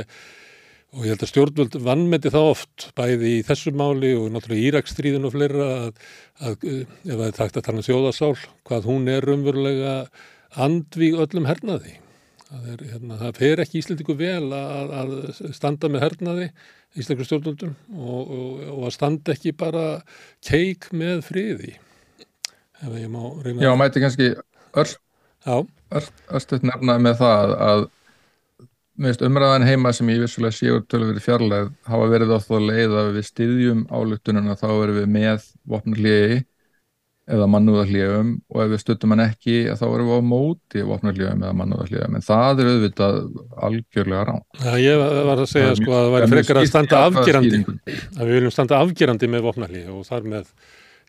[0.94, 5.28] og ég held að stjórnvöld vannmeti það oft bæði í þessu máli og náttúrulega Íraksstríðin
[5.28, 6.06] og fleira að,
[6.40, 8.34] að ef það er takt að tala um þjóðasál
[8.70, 9.96] hvað hún er umverulega
[10.64, 11.98] andvíg öllum hernaði.
[12.46, 15.14] Það, er, hérna, það fer ekki Íslandingu vel að, að
[15.58, 16.48] standa með hernaði
[17.00, 19.88] íslengur stjórnvöldum og, og, og að standa ekki bara
[20.46, 21.74] keik með friði
[22.84, 24.34] ef ég má reyna Já, mæti kannski
[24.74, 27.86] örstuðt nefna með það að
[28.94, 32.56] meðist umræðan heima sem ég vissulega sé úr tölur verið fjarlæð hafa verið á þá
[32.62, 36.44] leið að við styðjum álugtununa þá erum við með vopnarliði
[37.24, 41.58] eða mannúðarlíðum og ef við stuttum hann ekki þá erum við á móti vopnarlíðum eða
[41.62, 43.20] mannúðarlíðum en það er auðvitað
[43.68, 44.42] algjörlega rán.
[44.60, 48.34] Já, ég var að segja sko að það væri frekar að standa afgerandi að við
[48.38, 50.52] viljum standa afgerandi með vopnarlíð og þar með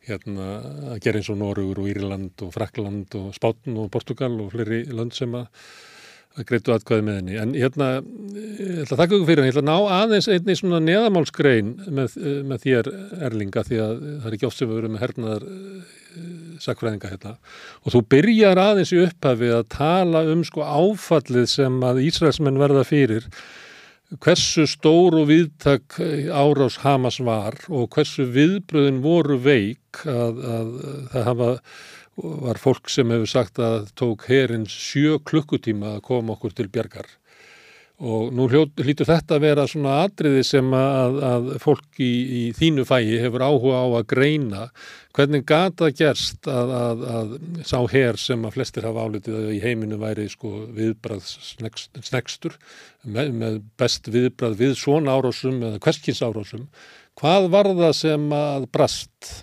[0.04, 0.50] hérna
[0.92, 4.84] að gera eins og Nórugur og Írland og Frakland og Spátn og Portugal og fleiri
[4.92, 5.50] lönd sem að
[6.48, 7.36] greitu atkvæði með henni.
[7.38, 7.88] En hérna,
[8.58, 11.74] ég ætla að þakka ykkur fyrir henni, ég ætla að ná aðeins einni svona neðamálskrein
[11.94, 12.16] með,
[12.50, 12.90] með þér
[13.28, 15.46] Erlinga því að það er ekki oft sem við verum hernaðar
[16.62, 17.36] sakfræðinga hérna.
[17.84, 22.84] Og þú byrjar aðeins í upphafi að tala um sko áfallið sem að Ísraelsmenn verða
[22.88, 23.28] fyrir
[24.22, 25.96] hversu stór og viðtak
[26.30, 30.72] árás Hamas var og hversu viðbröðin voru veik að, að
[31.14, 31.50] það hafa
[32.14, 37.08] var fólk sem hefur sagt að tók herinn sjö klukkutíma að koma okkur til bjargar
[38.02, 42.82] og nú hlýtur þetta að vera svona atriði sem að, að fólk í, í þínu
[42.88, 44.64] fæi hefur áhuga á að greina
[45.14, 49.62] hvernig gata gerst að, að, að sá herr sem að flestir hafa álitið að í
[49.62, 51.22] heiminu væri sko viðbrað
[52.02, 52.58] snekstur
[53.06, 56.66] með, með best viðbrað við svona árásum eða hverskins árásum
[57.20, 59.34] hvað var það sem að brast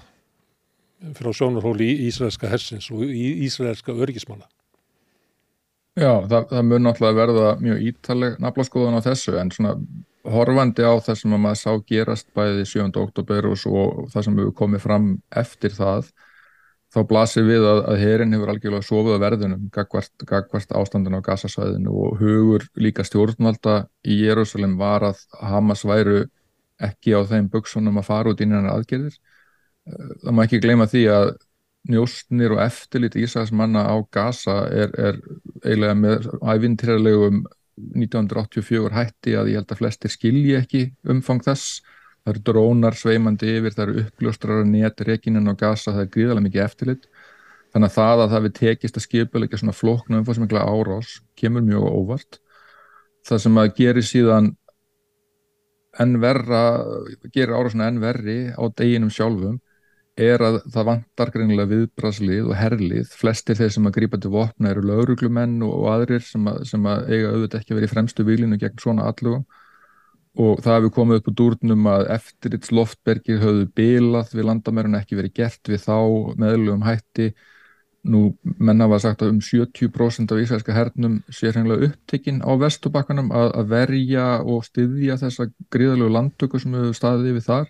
[1.17, 4.45] frá sjónarhóli í Ísraelska hersins og í Ísraelska örgismanna.
[5.99, 9.75] Já, það, það mun náttúrulega verða mjög ítaleg naflaskoðan á þessu en svona
[10.31, 12.91] horfandi á það sem að maður sá gerast bæði 7.
[13.01, 15.07] oktober og svo það sem hefur komið fram
[15.41, 16.11] eftir það
[16.91, 21.25] þá blasir við að, að herin hefur algjörlega sofið að verðunum gagvart, gagvart ástandin á
[21.25, 26.25] gasasvæðinu og hugur líka stjórnvalda í Jérúsalem var að Hamas væru
[26.81, 29.15] ekki á þeim buksunum að fara út innan aðgerðir.
[29.87, 31.33] Eh, það má ekki gleyma því að
[31.89, 35.17] njóstnir og eftirlit Ísæðs manna á Gaza er, er
[35.63, 37.41] eiginlega með ævintýrlegum
[37.81, 41.81] 1984 hætti að ég held að flestir skilji ekki umfang þess.
[42.21, 46.47] Það eru drónar sveimandi yfir, það eru uppljóstrar neti rekininn á Gaza, það er gríðarlega
[46.47, 47.07] mikið eftirlit.
[47.71, 51.87] Þannig að það að það við tekist að skipuleika svona flokna umfáðsmengla árás kemur mjög
[51.87, 52.41] óvart.
[53.25, 54.51] Það sem að gerir síðan
[55.99, 56.61] enn verra,
[57.33, 59.57] gerir árásuna enn verri á deginum sjálfum
[60.19, 63.11] er að það vantar greinilega viðbraslið og herlið.
[63.15, 67.11] Flestir þeir sem að grípa til vopna eru lauruglumenn og aðrir sem að, sem að
[67.11, 69.45] eiga auðvitað ekki verið í fremstu výlinu gegn svona allugum
[70.41, 75.17] og það hefur komið upp úr dúrnum að eftirits loftbergir höfðu bilað við landamærun ekki
[75.19, 75.97] verið gert við þá
[76.39, 77.33] meðlugum hætti.
[78.07, 78.21] Nú
[78.57, 83.51] menna var sagt að um 70% af ísælska hernum sé hreinlega upptekinn á vestubakkanum að,
[83.59, 87.67] að verja og styðja þessa gríðalögu landtöku sem hefur staðið við þar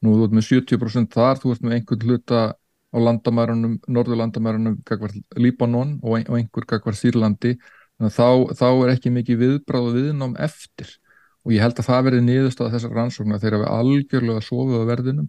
[0.00, 2.44] Nú þú ert með 70% þar, þú ert með einhvern hluta
[2.90, 7.56] á landamærunum, norðurlandamærunum kakvar Líbanon og, ein, og einhver kakvar Sýrlandi,
[7.98, 10.96] þannig að þá, þá er ekki mikið viðbráð og viðnám eftir.
[11.44, 13.40] Og ég held að það verði niðurstað þessar rannsóknar.
[13.40, 15.28] Þegar við algjörlega sofum á verðinum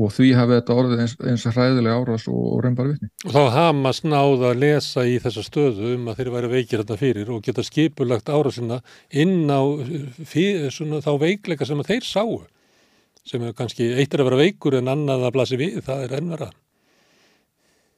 [0.00, 3.10] og því hafi þetta orðið eins, eins hræðilega árás og, og reynbar vitni.
[3.26, 6.98] Og þá hama snáð að lesa í þessa stöðu um að þeir væri veikir þetta
[7.00, 8.80] fyrir og geta skipulagt árásina
[9.10, 9.60] inn á
[10.22, 12.40] fyrir, svona, þá veikleika sem þeir sáu
[13.30, 16.50] sem er kannski eittir að vera veikur en annað að blasi við, það er ennvera.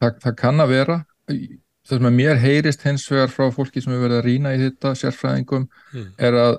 [0.03, 0.99] Það, það kann að vera.
[1.31, 4.61] Það sem að mér heyrist hens vegar frá fólki sem hefur verið að rína í
[4.61, 6.11] þetta sérfræðingum mm.
[6.29, 6.59] er að,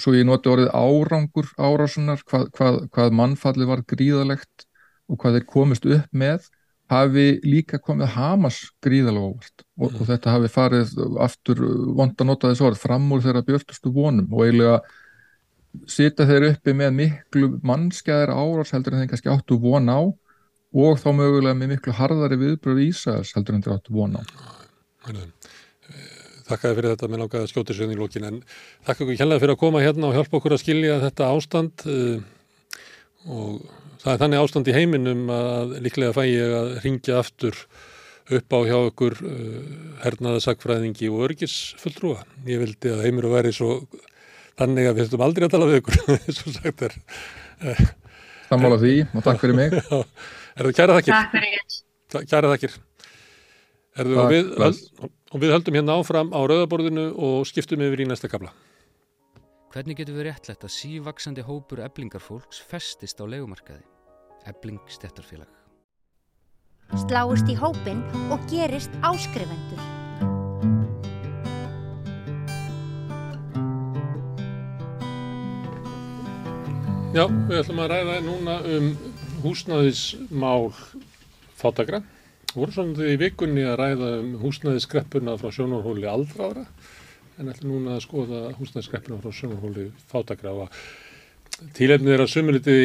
[0.00, 4.66] svo ég noti orðið árangur árásunar, hvað, hvað, hvað mannfalli var gríðalegt
[5.08, 6.48] og hvað þeir komist upp með,
[6.92, 9.96] hafi líka komið Hamas gríðalega óvart og, mm.
[9.96, 10.92] og þetta hafi farið
[11.24, 11.62] aftur
[11.96, 14.80] vond að nota þessu orð fram úr þeirra björnustu vonum og eiginlega
[15.88, 20.00] sita þeir uppi með miklu mannskæðar árás heldur en þeir kannski áttu von á
[20.72, 24.22] og þá mögulega með miklu harðari viðbröð Ísæðars heldur en þeir áttu von á.
[26.48, 28.40] Þakkaði fyrir þetta með langaða skjótisögn í lókin en
[28.86, 32.18] þakka ykkur kjærlega fyrir að koma hérna og hjálpa okkur að skilja þetta ástand uh,
[33.30, 33.64] og
[34.02, 37.56] það er þannig ástand í heiminum að líklega fæ ég að ringja aftur
[38.32, 39.60] upp á hjá ykkur uh,
[40.02, 42.24] hernaðasakfræðingi og örgisfulltrúa.
[42.48, 43.78] Ég vildi að heimur væri svo
[44.60, 46.96] þannig að við höfum aldrei að tala við ykkur eins og sagt er.
[48.50, 49.76] Sammála því og takk fyrir mig.
[50.52, 51.14] Er það kæra þakkir?
[51.16, 52.74] Takk fyrir Kæra þakkir.
[53.92, 54.52] Erðu, og, við,
[55.32, 58.52] og við höldum hérna áfram á rauðaborðinu og skiptum yfir í næsta kabla
[59.72, 63.84] Hvernig getur við réttlegt að sívaksandi hópur eblingarfólks festist á legumarkaði?
[64.48, 65.48] Ebling stettarfélag
[67.04, 68.00] Sláist í hópin
[68.32, 70.01] og gerist áskrifendur
[77.12, 78.84] Já, við ætlum að ræða núna um
[79.42, 80.70] húsnæðismál
[81.60, 81.98] fátakra.
[82.48, 86.62] Við vorum svona í vikunni að ræða um húsnæðiskreppuna frá sjónarhóli aldraðra
[87.36, 89.90] en ætlum núna að skoða húsnæðiskreppuna frá sjónarhóli
[90.54, 90.78] og
[91.76, 92.78] tílefnið er að sumuliti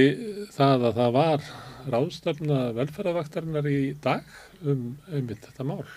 [0.57, 1.47] það að það var
[1.95, 4.27] ráðstafna velferðavaktarinnar í dag
[4.59, 5.87] um einmitt þetta mál.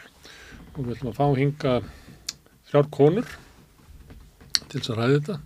[0.76, 1.76] Og við ætlum að fá hinga
[2.70, 3.37] þrjár konur
[4.70, 5.41] til þess að ræða þetta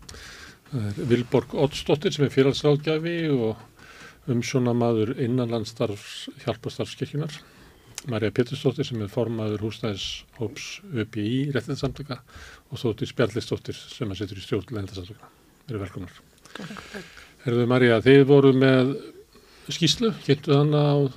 [0.74, 7.36] Vilborg Ottsdóttir sem er félagsráðgjafi og umsjónamaður innanlandstarfs hjálpastarfskirkjunar
[8.10, 12.18] Marja Pétursdóttir sem er formaður húsnæðishóps ÖPI réttinsamtöka
[12.68, 15.30] og Þóttir Spjallistóttir sem er setur í stjórn leindasamtöka.
[15.64, 16.18] Þeir eru velkonar.
[17.46, 18.92] Herðu Marja, þið voru með
[19.72, 21.08] skýslu, kynntu þann á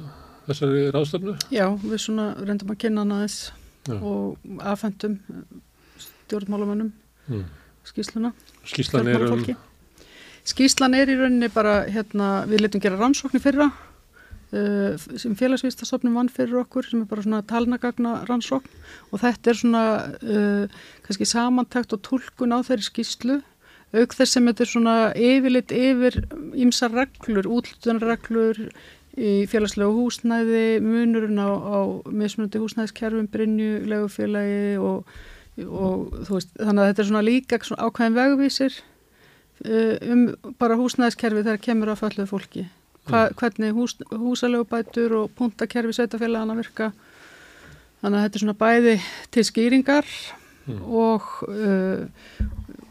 [0.47, 1.35] þessari ráðstöfnu?
[1.51, 3.51] Já, við svona reyndum að kynna hana þess
[3.97, 5.19] og aðfendum
[6.05, 6.93] stjórnmálamönnum.
[7.27, 7.47] Mm
[7.87, 8.33] skýsluna.
[8.67, 9.43] Skýslan er um...
[10.47, 16.31] Skýslan er í rauninni bara, hérna, við letum gera rannsóknir fyrra uh, sem félagsvístastofnum vann
[16.31, 18.71] fyrir okkur sem er bara svona talnagagna rannsókn
[19.11, 19.83] og þetta er svona
[20.21, 23.41] uh, kannski samantækt og tólkun á þeirri skýslu
[23.95, 26.19] auk þess sem þetta er svona yfirleitt yfir
[26.59, 28.59] ímsa reglur, útlutunarreglur
[29.17, 31.79] í félagslega húsnæði, munurinn á, á
[32.11, 35.07] mismunandi húsnæðiskerfum, Brynju, legufélagi og
[35.65, 38.79] og þú veist, þannig að þetta er svona líka svona ákveðin vegvísir
[39.65, 40.25] uh, um
[40.59, 42.67] bara húsnæðiskerfi þegar kemur að falluð fólki
[43.07, 43.37] Hva, mm.
[43.39, 46.91] hvernig hús, húsalögubætur og puntakerfi sveitafélagana virka
[48.01, 48.95] þannig að þetta er svona bæði
[49.33, 50.13] til skýringar
[50.67, 50.81] mm.
[50.85, 52.05] og uh,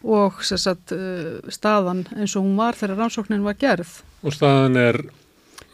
[0.07, 3.91] og sagt, uh, staðan eins og hún var þegar rannsóknin var gerð.
[4.23, 5.01] Og staðan er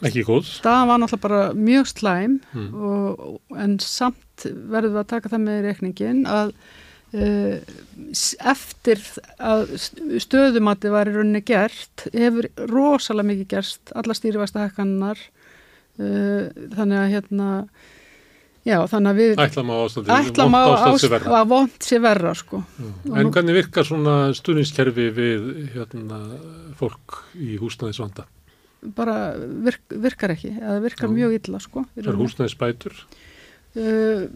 [0.08, 0.46] ekki góð?
[0.58, 2.70] Staðan var náttúrulega bara mjög slæm mm.
[2.74, 3.26] og,
[3.64, 6.52] en samt verður við að taka það með í reikningin að
[7.14, 7.76] uh,
[8.52, 9.04] eftir
[9.38, 9.76] að
[10.24, 17.12] stöðumati var í rauninni gert hefur rosalega mikið gerst alla stýrivæsta hekkannar uh, þannig að
[17.16, 17.50] hérna
[18.62, 22.60] Já, þannig að við ástand að vond sé verra sko.
[23.10, 26.20] En hvernig virkar svona stuðningskerfi við hérna,
[26.78, 28.28] fólk í húsnæðisvanda?
[28.82, 31.14] Bara virk, virkar ekki, eða virkar Já.
[31.14, 31.84] mjög illa sko.
[31.96, 32.96] Er húsnæðisbætur?
[33.72, 34.26] Uh,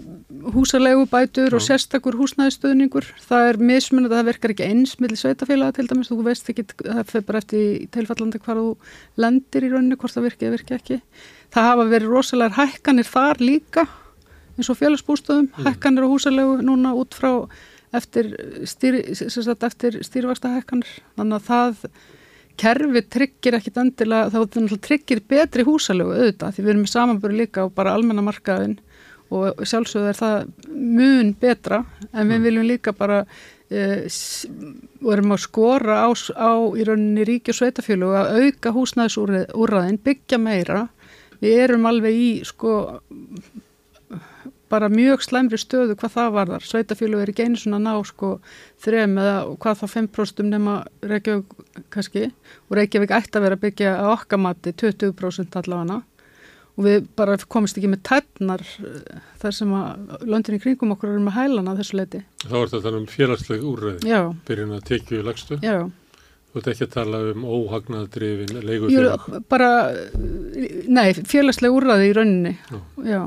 [0.55, 1.57] húsalegu bætur Já.
[1.59, 6.09] og sérstakur húsnæðistöðningur það er mismunið að það virkar ekki eins millir sveitafélaga til dæmis,
[6.09, 8.71] þú veist ekki það fyrir bara eftir tilfallandi hvar þú
[9.21, 10.99] lendir í rauninu, hvort það virkir eða virkir ekki
[11.53, 13.85] það hafa verið rosalega hækkanir þar líka
[14.57, 15.67] eins og félagsbústöðum, mm.
[15.69, 17.31] hækkanir á húsalegu núna út frá
[17.97, 18.33] eftir,
[18.69, 20.89] stýri, eftir stýrivaksta hækkanir.
[21.17, 21.83] Þannig að það
[22.61, 27.67] kerfi tryggir ekkit endilega, þá tryggir betri húsalegu auðvitað því við erum með samanböru líka
[27.67, 28.79] á bara almennamarkaðin
[29.35, 30.37] og sjálfsögðu er það
[30.71, 31.83] mun betra
[32.13, 32.45] en við mm.
[32.47, 33.23] viljum líka bara
[33.69, 40.39] e, erum að skora á, á í rauninni ríki og sveitafjölu að auka húsnæðisúrraðin, byggja
[40.39, 40.87] meira
[41.43, 42.77] við erum alveg í sko
[44.71, 46.67] bara mjög slæmri stöðu hvað það varðar.
[46.67, 48.37] Sveitafjölu er ekki einu svona ná sko
[48.83, 54.13] þrem eða hvað þá 5% nema Reykjavík kannski og Reykjavík ætti að vera byggja að
[54.17, 56.03] okkamati 20% allavega
[56.77, 61.23] og við bara komist ekki með tætnar eh, þar sem að löndinni kringum okkur eru
[61.25, 62.25] með hælana þessu leiti.
[62.45, 65.61] Þá er þetta um félagsleg úrræði, byrjun að tekju lagstu.
[65.65, 65.87] Já.
[66.51, 69.25] Þú ert ekki að tala um óhagnadrifin leigufélag?
[69.49, 69.71] Bara,
[70.89, 72.79] nei, félagsleg úrræði í rauninni, já.
[73.09, 73.21] já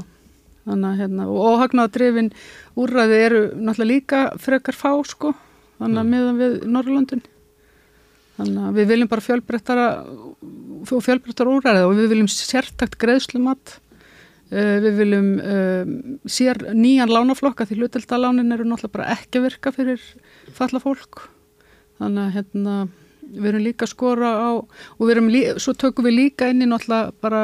[0.69, 2.31] þannig að hérna, og óhagnaðadrifin
[2.79, 5.33] úrræði eru náttúrulega líka frekar fá sko,
[5.81, 6.15] þannig að mm.
[6.15, 7.25] miðan við Norrlöndin
[8.39, 13.79] þannig að við viljum bara fjölbrettara og fjölbrettara úrræði og við viljum sértakt greiðslumat.
[14.49, 15.91] Uh, við viljum uh,
[16.25, 20.07] sér nýjan lánaflokka því hluteldalánin eru náttúrulega bara ekki að virka fyrir
[20.57, 21.27] falla fólk.
[21.99, 22.77] Þannig að hérna
[23.29, 26.63] við erum líka að skora á og við erum líka, svo tökum við líka inn
[26.65, 27.43] í náttúrulega bara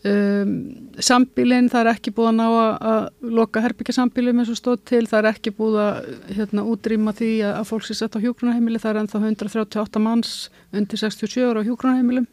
[0.00, 0.52] Um,
[0.96, 2.44] sambílinn, það er ekki búið að ná
[2.88, 5.98] að loka herbyggjarsambílum eins og stóð til, það er ekki búið að
[6.38, 10.32] hérna, útrýma því að, að fólk sé sett á hjógrunarheimili, það er ennþá 138 manns
[10.72, 12.30] undir 67 ára á hjógrunarheimilum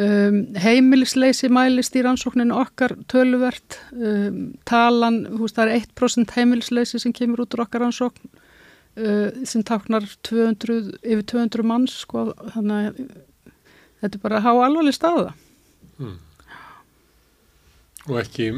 [0.00, 3.78] um, heimilisleysi mælist í rannsókninu okkar töluvert.
[3.92, 9.64] Um, talan, húst, það er 1% heimilisleysi sem kemur út úr okkar rannsókn uh, sem
[9.66, 13.02] taknar 200, yfir 200 manns sko, þannig að
[14.04, 15.34] þetta er bara að há alvarleg staða.
[15.96, 16.22] Hmm
[18.06, 18.50] og ekki,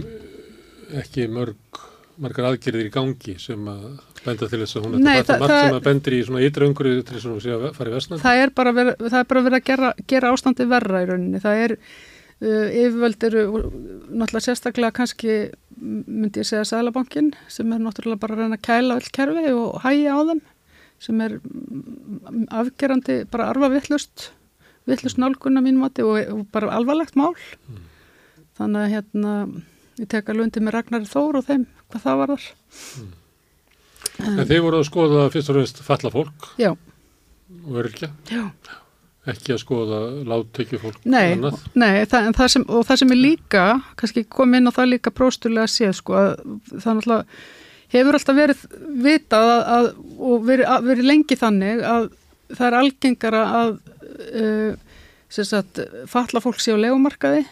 [1.01, 1.80] ekki mörg,
[2.20, 3.86] margar aðgerðir í gangi sem að
[4.24, 7.01] benda til þess að hún er þetta margt sem að bendir í svona ytra umhverju
[7.01, 8.22] til þess að hún sé að fara í vesnan.
[8.22, 11.42] Það er bara verið, það er að gera, gera ástandi verra í rauninni.
[11.44, 15.38] Það er uh, yfirvöld eru náttúrulega sérstaklega kannski
[15.78, 19.78] myndi ég segja Sælabankin sem er náttúrulega bara að reyna að kæla öll kerfi og
[19.84, 20.42] hæja á þeim
[20.99, 21.36] sem er
[22.59, 24.32] afgerandi bara arfa vittlust
[24.90, 27.36] vittlust nálgunna mín mati og, og bara alvarlegt mál.
[27.68, 27.88] Mm
[28.59, 29.35] þannig að hérna
[29.99, 32.51] ég tek alveg undir með Ragnar Þór og þeim hvað það var þar
[32.99, 33.15] mm.
[34.19, 36.47] En þeir voru að skoða fyrst og fremst falla fólk?
[36.59, 36.73] Já.
[37.65, 38.45] Og örkja Já.
[39.29, 41.37] Ekki að skoða láttökju fólk Nei,
[41.79, 43.65] nei það, það sem, og það sem er líka
[44.01, 46.31] kannski kom inn á það líka próstulega að sé sko að
[46.75, 47.25] það náttúrulega
[47.93, 48.65] hefur alltaf verið
[49.05, 49.87] vitað að, að,
[50.19, 52.11] og verið, að, verið lengi þannig að
[52.49, 53.71] það er algengara að
[54.43, 54.85] uh,
[55.29, 57.45] sagt, falla fólk sé á legumarkaði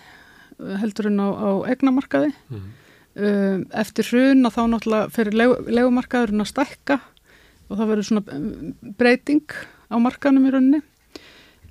[0.57, 2.65] heldur en á, á egnamarkaði mm.
[3.21, 7.01] um, eftir hrun og þá náttúrulega fyrir legumarkaðurinn að stekka
[7.67, 9.57] og það verður svona um, breyting
[9.91, 10.83] á markaðnum í rauninni.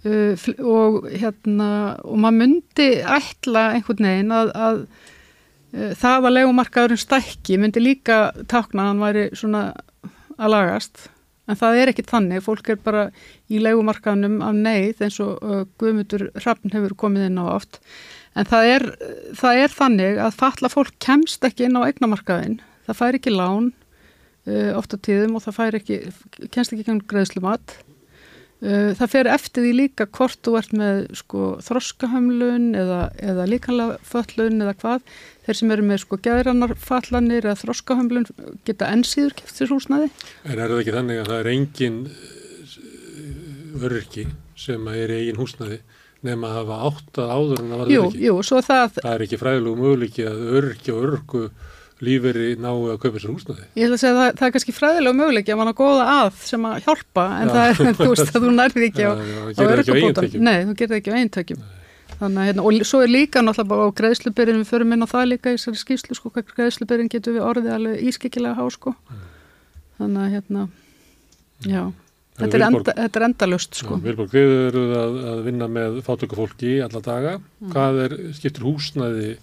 [0.06, 1.70] Uh, og hérna
[2.06, 8.20] og maður myndi ætla einhvern veginn að, að uh, það að legumarkaðurinn stekki myndi líka
[8.52, 9.66] takna að hann væri svona
[10.36, 11.08] að lagast.
[11.46, 13.08] En það er ekki þannig, fólk er bara
[13.54, 17.82] í legumarkaðnum af neyð eins og uh, Guðmundur Hrafn hefur komið inn á oft
[18.36, 18.86] En það er,
[19.40, 22.60] það er þannig að falla fólk kemst ekki inn á eignamarkaðin.
[22.86, 26.00] Það fær ekki lán uh, ofta tíðum og það ekki,
[26.52, 27.78] kemst ekki gangið greiðslumat.
[28.66, 33.98] Uh, það fer eftir því líka hvort þú ert með sko, þroskahömlun eða, eða líkanlega
[34.12, 35.10] föllun eða hvað.
[35.48, 38.28] Þeir sem eru með sko, gæðrannarfallanir eða þroskahömlun
[38.68, 40.12] geta ennsýður keftir húsnaði.
[40.44, 42.02] En er það ekki þannig að það er engin
[43.76, 44.28] öryrki
[44.60, 45.80] sem er eigin húsnaði?
[46.26, 48.20] Nema að hafa átt að áður en að verða ekki.
[48.20, 49.00] Jú, jú, svo það...
[49.00, 51.46] Það er ekki fræðilegu möguleiki að örki og örku
[52.04, 53.66] lífeyri ná að kaupa sér húsnaði.
[53.78, 56.06] Ég ætla að segja að það, það er kannski fræðilega möguleik að mann að góða
[56.12, 57.54] að sem að hjálpa en Já.
[57.56, 60.46] það er, þú veist, að þú nærði ekki á, á ekki tekjum.
[60.46, 61.66] Nei, þú það ekki á eintökjum.
[62.16, 65.08] Þannig að, hérna, og svo er líka náttúrulega bara á greiðslubyrjun, við förum inn á
[65.12, 68.94] það líka í þessari skýslu, sko, hvað greiðslubyrjun getur við orðið alveg ískikilega há, sko.
[70.00, 70.68] Þannig að, hérna,
[71.66, 71.82] já,
[72.36, 74.02] þetta er, enda, þetta er endalust, sko.
[74.04, 77.38] Vilborg, þið eruð að, að vinna með fátökufólki alla daga.
[77.72, 79.34] Hvað er, skiptir húsnaði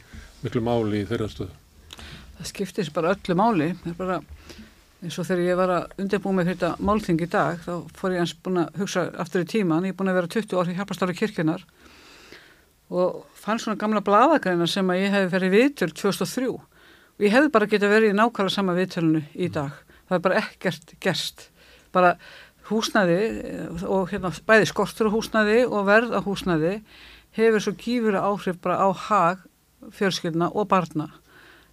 [0.43, 1.53] miklu máli í þeirra stöðu?
[2.43, 4.19] það skiptir bara öllu máli það er bara
[5.03, 8.15] eins og þegar ég var að undirbúa mig fyrir þetta málþing í dag þá fór
[8.15, 10.71] ég eins búin að hugsa aftur í tíman ég er búin að vera 20 ár
[10.71, 11.65] í hjálpastáru kirkjunar
[12.93, 17.55] og fann svona gamla bladagreina sem að ég hef verið viðtöl 2003 og ég hefði
[17.55, 19.79] bara getað verið í nákvæmlega sama viðtölinu í dag
[20.09, 21.49] það er bara ekkert gerst
[21.95, 22.15] bara
[22.75, 26.75] húsnæði eh, og hérna bæði skortur á húsnæði og verð á húsnæði
[27.39, 29.45] hefur svo gífur áhrif bara á hag
[29.97, 31.09] fjölskyldna og barna.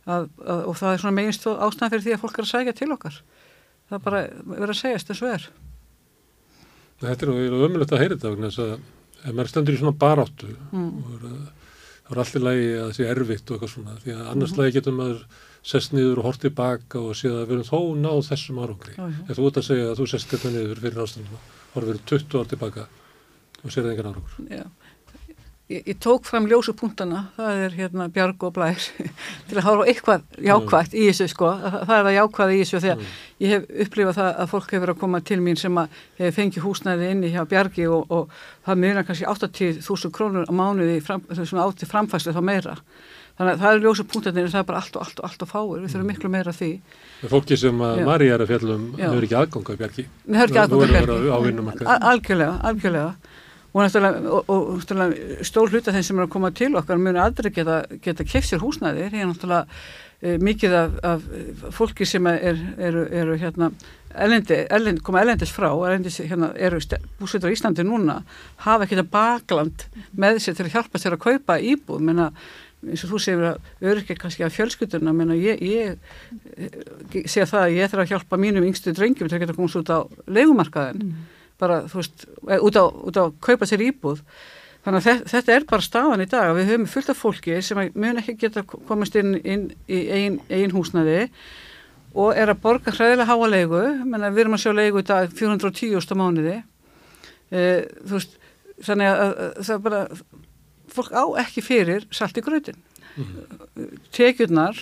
[0.09, 2.75] Að, að, og það er svona meginst ástæðan fyrir því að fólk er að sækja
[2.79, 3.19] til okkar.
[3.89, 5.49] Það bara verið að segjast eins og er.
[7.03, 8.73] Þetta er ömulegt að heyra þetta vegna þess að
[9.19, 10.89] ef maður stendur í svona baráttu mm.
[11.03, 11.47] og að-
[12.09, 14.55] þá er allt í lagi að það sé erfitt og eitthvað svona því að annars
[14.57, 15.19] lagi getur maður
[15.65, 18.95] sest niður og hort tilbaka og séð að við erum þó náð þessum árangri.
[18.95, 19.23] Já, já.
[19.27, 21.41] Ef þú ert að segja að þú sest þetta niður fyrir ástæðuna
[21.73, 22.85] horfir 20 ár tilbaka
[23.63, 24.39] og sér það engan árangur.
[24.49, 24.65] Já.
[25.69, 28.85] Ég, ég tók fram ljósu punktana, það er hérna Bjarg og Blær,
[29.47, 33.03] til að hafa eitthvað jákvægt í þessu sko, það, er það jákvæða í þessu þegar
[33.43, 36.65] ég hef upplifað það að fólk hefur að koma til mín sem að hefur fengið
[36.65, 38.33] húsnæði inni hjá Bjargi og, og
[38.65, 42.75] það munar kannski 80.000 krónur á mánuði fram, sem átti framfæslu þá meira.
[43.39, 45.49] Þannig að það eru ljósu punktanir, það er bara allt og allt og allt og
[45.49, 46.71] fáir, við þurfum miklu meira því.
[47.21, 48.01] Það er fólki sem að.
[48.09, 49.05] Marja er að fjallum Já.
[49.05, 50.05] hefur ekki aðganga í bjargi.
[50.27, 51.87] Við höfum ekki vinnumarkaði.
[51.93, 53.13] Al- Algjörlega, algjörlega.
[53.69, 57.19] Og, náttúrulega- og, og náttúrulega stór hluta þeim sem er að koma til okkar muni
[57.21, 59.07] aldrei geta, geta keft sér húsnæði.
[59.13, 59.65] Það er náttúrulega
[60.21, 61.27] e, mikið af, af
[61.77, 63.69] fólki sem eru er, er, hérna,
[64.25, 66.81] elendi, elendi, koma elendis frá, elendis, hérna, eru
[67.21, 68.23] búsveitur á Íslandi núna,
[68.65, 69.85] hafa ekki þetta bakland
[70.17, 72.01] með sér til að hjálpa sér að kaupa íbúð.
[72.09, 72.31] Menna,
[72.87, 75.97] eins og þú segir að öryrkja kannski af fjölskylduna menna ég, ég
[76.55, 79.79] eh, segja það að ég þarf að hjálpa mínum yngstu drengjum til að geta komast
[79.81, 79.99] út á
[80.31, 81.11] leigumarkaðin
[81.59, 84.21] bara, þú veist, eh, út á, út á kaupa sér íbúð.
[84.85, 87.57] Þannig að þe- þetta er bara staðan í dag að við höfum fullt af fólki
[87.61, 91.29] sem að mun ekki geta komast inn, inn í eigin, eigin húsnaði
[92.15, 93.81] og er að borga hræðilega háa leigu.
[94.05, 96.55] Menna við erum að sjá leigu í dag 410 á mánuði.
[97.51, 97.59] E,
[98.07, 98.39] þú veist,
[98.87, 100.01] þannig að, að það bara
[100.99, 102.79] fólk á ekki fyrir salt í gröðin
[104.15, 104.77] tekjurnar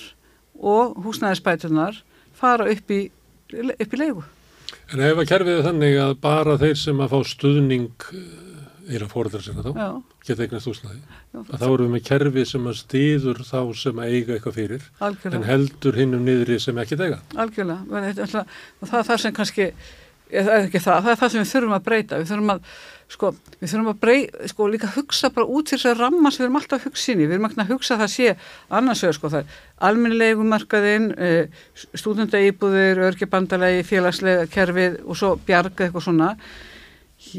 [0.58, 2.02] og húsnæðisbæturnar
[2.38, 3.08] fara upp í,
[3.54, 4.26] upp í leigu.
[4.92, 9.04] En ef að kerfið er þannig að bara þeir sem að fá stuðning eh, er
[9.04, 10.72] að fóreldra sinna þá, geta eignast
[11.38, 14.90] Að þá erum við með kerfið sem að stýður þá sem að eiga eitthvað fyrir,
[14.98, 17.20] en algjörlega, heldur hinnum niðri sem ekki eiga.
[17.36, 18.04] algjörlega.
[18.26, 19.68] Alltaf- og það er það sem kannski
[20.32, 22.22] er ekki það, það er það sem við þurfum að breyta.
[22.22, 22.72] Við þurfum að,
[23.08, 23.32] sko,
[23.62, 26.48] við þurfum að breyta sko, líka hugsa bara út fyrir þess að ramma sem við
[26.48, 28.34] erum alltaf að hugsa inn í, við erum ekki að hugsa að það sé
[28.80, 31.62] annars vegar, sko, það er almennilegumarkaðin eh,
[32.02, 36.32] stúdendaýbúðir örkjabandalegi, félagslega kerfið og svo bjarga eitthvað svona.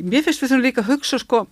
[0.04, 1.44] Mér finnst við þurfum líka að hugsa, sko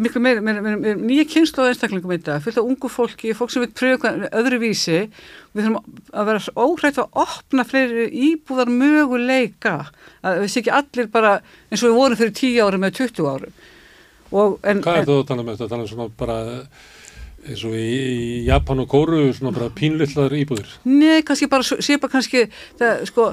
[0.00, 3.52] miklu meira, meira, meira, nýja kynslu á einstaklingum í dag, fullt af ungu fólki fólk
[3.52, 4.98] sem vil pröfa öðru vísi
[5.54, 5.78] við þurfum
[6.14, 9.76] að vera óhrætt að opna fleiri íbúðar möguleika
[10.22, 11.36] að við sé ekki allir bara
[11.70, 13.62] eins og við vorum fyrir 10 árum eða 20 árum
[14.34, 15.70] og, en, Hvað er það að tala um þetta?
[15.70, 16.38] Tala um svona bara
[17.44, 20.70] eins og í, Japan og Kóru, svona bara pínlillar íbúðir.
[20.88, 22.46] Nei, kannski bara, sé bara kannski
[22.80, 23.26] það, sko,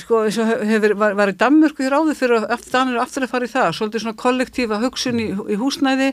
[0.00, 3.32] sko eins og hefur, var, var í Danmörku hér áður fyrir að Danir aftur að
[3.32, 6.12] fara í það, svolítið svona kollektífa hugsun í, í húsnæði.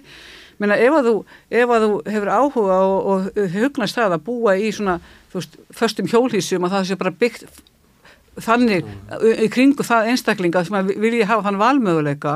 [0.59, 1.15] Menna ef að þú,
[1.55, 4.97] ef að þú hefur áhuga og, og hugnast það að búa í svona,
[5.31, 7.61] þú veist, föstum hjólhísum að það sé bara byggt
[8.39, 8.87] þannig
[9.43, 12.35] í kringu það einstaklinga sem að vilja hafa þann valmöguleika.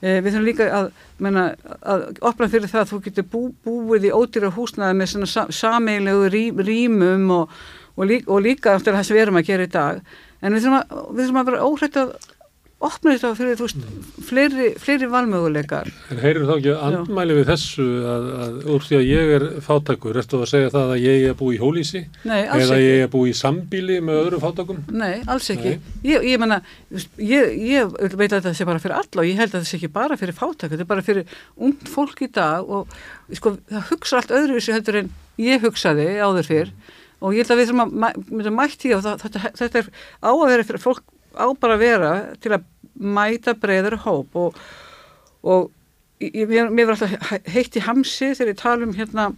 [0.00, 0.86] Eh, við þurfum líka að,
[1.20, 1.44] menna,
[1.84, 5.44] að opna fyrir það að þú getur bú, búið í ódýra húsnaði með svona sa,
[5.52, 7.58] sameilegu rí, rýmum og,
[7.98, 10.00] og, líka, líka eftir það sem við erum að gera í dag
[10.40, 12.12] en við þurfum að, að vera óhrætt að
[12.80, 13.80] opna þetta fyrir þú veist,
[14.24, 19.02] fleiri, fleiri valmöguleikar En heyrir þá ekki andmæli við þessu að, að úr því að
[19.04, 22.38] ég er fátakur, ertu að segja það að ég er að búi í hólísi Nei,
[22.46, 22.78] eða ekki.
[22.86, 24.78] ég er að búi í sambíli með öðru fátakum?
[24.96, 25.74] Nei, alls ekki.
[25.76, 25.92] Nei.
[26.08, 26.60] Ég, ég menna,
[27.20, 29.76] ég, ég veit að þetta sé bara fyrir alla og ég held að þetta sé
[29.76, 32.96] ekki bara fyrir fátæk, þetta er bara fyrir ungd fólk í dag og
[33.36, 36.72] sko, það hugsa allt öðruvísi heldur en ég hugsaði áður fyrr
[37.20, 39.90] og ég held að við þurfum að mæ- myndum mætti og það, þetta, þetta er
[40.24, 41.02] á að vera fyrir fólk
[41.36, 42.64] á bara að vera til að
[43.00, 44.56] mæta breyður hóp og,
[45.44, 45.70] og
[46.20, 49.30] ég, mér, mér var alltaf he- heitt í hamsi þegar ég tala um hérna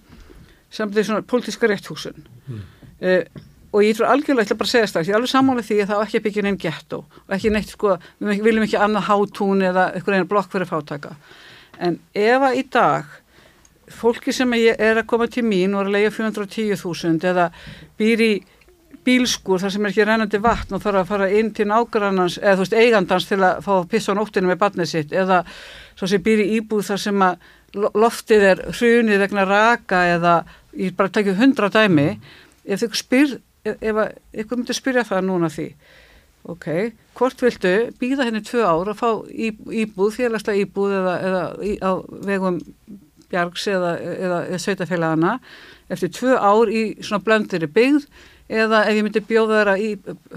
[0.72, 2.22] samt því svona pólitíska rétthúsun.
[2.48, 2.62] Mm.
[3.72, 5.76] og ég trú algjörlega, ég ætla bara að segja strax, ég er alveg sammála því
[5.82, 8.78] að það á ekki að byggja neinn gettó og ekki neitt sko, við viljum ekki
[8.80, 11.12] annað hátún eða eitthvað einn blokk fyrir fátaka
[11.82, 13.14] en ef að í dag
[13.97, 17.48] fólki sem er að koma til mín og er að lega 410.000 eða
[18.01, 18.32] býr í
[19.02, 22.55] bílskur þar sem er ekki rennandi vatn og þarf að fara inn til nágrannans eða
[22.59, 25.40] þú veist eigandans til að fá pissa á nóttinu með barnið sitt eða
[25.97, 27.48] svo sem býr í íbúð þar sem að
[27.98, 30.36] loftið er hrunið vegna raka eða
[30.78, 32.09] ég bara tekið hundra dæmi
[32.64, 35.69] ef þau spyr ef, ef eitthvað myndir spyrja það núna því.
[36.52, 36.66] Ok,
[37.14, 37.70] hvort viltu
[38.01, 41.43] býða henni tvö ár að fá íbúð félagslega íbúð eða, eða
[41.86, 41.90] á
[42.27, 42.59] vegum
[43.32, 45.32] bjargs eða, eða, eða sveitafélagana
[45.92, 48.06] eftir tvö ár í svona blöndir byggð
[48.52, 49.90] eða ef ég myndi bjóða þeirra í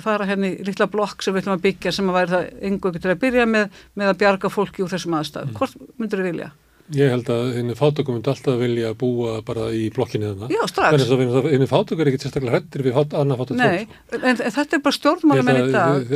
[0.04, 2.94] fara henni í litla blokk sem við ætlum að byggja sem að væri það yngu
[2.96, 5.52] til að byrja með með að bjarga fólki úr þessum aðstæðum.
[5.52, 5.58] Mm.
[5.60, 6.52] Hvort myndur þið vilja?
[6.94, 10.50] Ég held að henni fátökum myndi alltaf vilja búa bara í blokkinni þarna.
[10.54, 11.06] Já, strax.
[11.10, 13.62] Þannig að henni fátökum er ekki sérstaklega hrettir við fát, annað fátökum.
[13.64, 16.14] Nei, en, en þetta er bara stjórnmálum en í dag.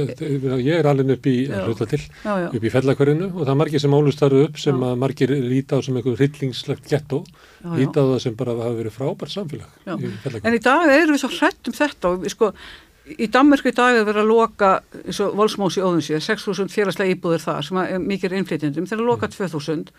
[0.62, 2.48] Ég er alveg upp í, til, já, já.
[2.52, 4.90] upp í fellakverðinu og það er margir sem álustaru upp sem já.
[4.92, 7.24] að margir líta á sem eitthvað hryllingslegt gettó,
[7.74, 9.74] líta á það sem bara hafa verið frábært samfélag.
[9.90, 12.54] Í en í dag erum við svo hrettum þetta og sko
[13.10, 14.68] Í Danmarku í dag er verið að loka
[15.00, 19.10] eins og volsmósi óðunsi, 6.000 félagslega íbúðir þar sem er mikið innflytjandum, þeir eru að
[19.10, 19.90] loka 2.000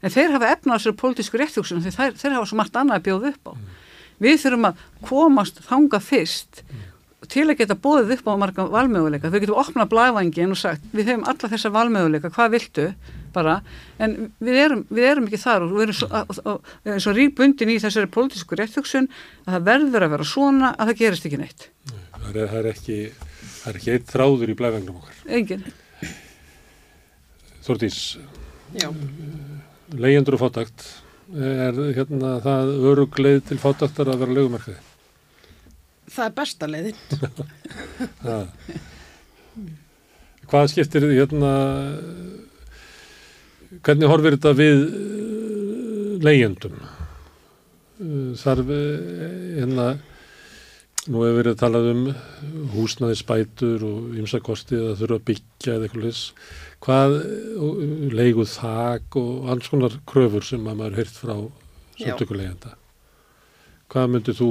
[0.00, 3.06] en þeir hafa efna þessari pólitísku réttjóksunum því þeir, þeir hafa svo margt annað að
[3.08, 3.52] bjóða upp á.
[3.54, 3.70] Mm.
[4.20, 6.82] Við þurfum að komast þanga fyrst mm.
[7.32, 9.32] til að geta bóðið upp á marga valmöguleika.
[9.32, 12.90] Þau getum opnað blæfangin og sagt við hefum alla þessa valmöguleika, hvað viltu
[13.34, 13.60] bara,
[14.02, 16.54] en við erum, við erum ekki þar og við erum svo,
[17.02, 19.06] svo ríkbundin í þessari pólitísku réttjóksun
[19.46, 21.68] að það verður að vera svona að það gerist ekki neitt.
[22.16, 22.98] Það er, það er ekki,
[23.44, 25.22] það er ekki eitt þráður í blæfangnum okkar.
[25.38, 25.64] Engin.
[27.60, 28.00] Þortís,
[29.98, 30.78] leyendur og fátakt
[31.30, 34.80] er hérna það örugleið til fátaktar að vera lögumarkaði?
[36.10, 36.98] Það er besta leiðin.
[40.50, 41.52] Hvað skiptir hérna
[43.78, 48.80] hvernig horfir þetta við eh, leyendum eh, þarf eh,
[49.60, 49.86] hérna
[51.10, 52.02] nú hefur verið að talað um
[52.74, 56.08] húsnaði spætur og ymsakosti að þurfa að byggja eða eitthvað
[56.80, 57.16] hvað
[58.16, 61.34] leiguð þak og alls konar kröfur sem að maður heirt frá
[62.00, 62.76] samtökulegenda.
[63.90, 64.50] Hvað myndir þú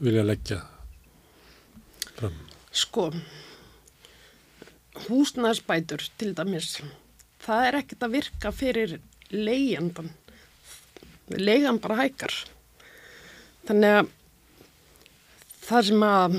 [0.00, 0.62] vilja leggja
[2.14, 2.38] fram?
[2.72, 3.10] Sko
[5.06, 6.78] húsnæðsbætur til dæmis
[7.42, 8.94] það er ekkert að virka fyrir
[9.30, 10.10] leigjandan
[11.36, 12.34] leigan bara hækar
[13.68, 14.12] þannig að
[15.68, 16.38] það sem að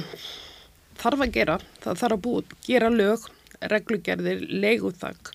[1.00, 3.28] þarf að gera það þarf að búið, gera lög
[3.62, 5.32] reglugerðir leiguþak,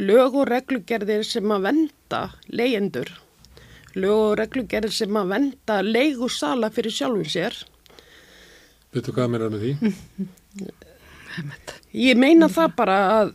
[0.00, 3.10] lög og reglugerðir sem að venda leyendur,
[3.94, 7.58] lög og reglugerðir sem að venda leigusala fyrir sjálfum sér.
[8.94, 9.72] Veitu hvað er með því?
[12.10, 13.34] Ég meina það bara að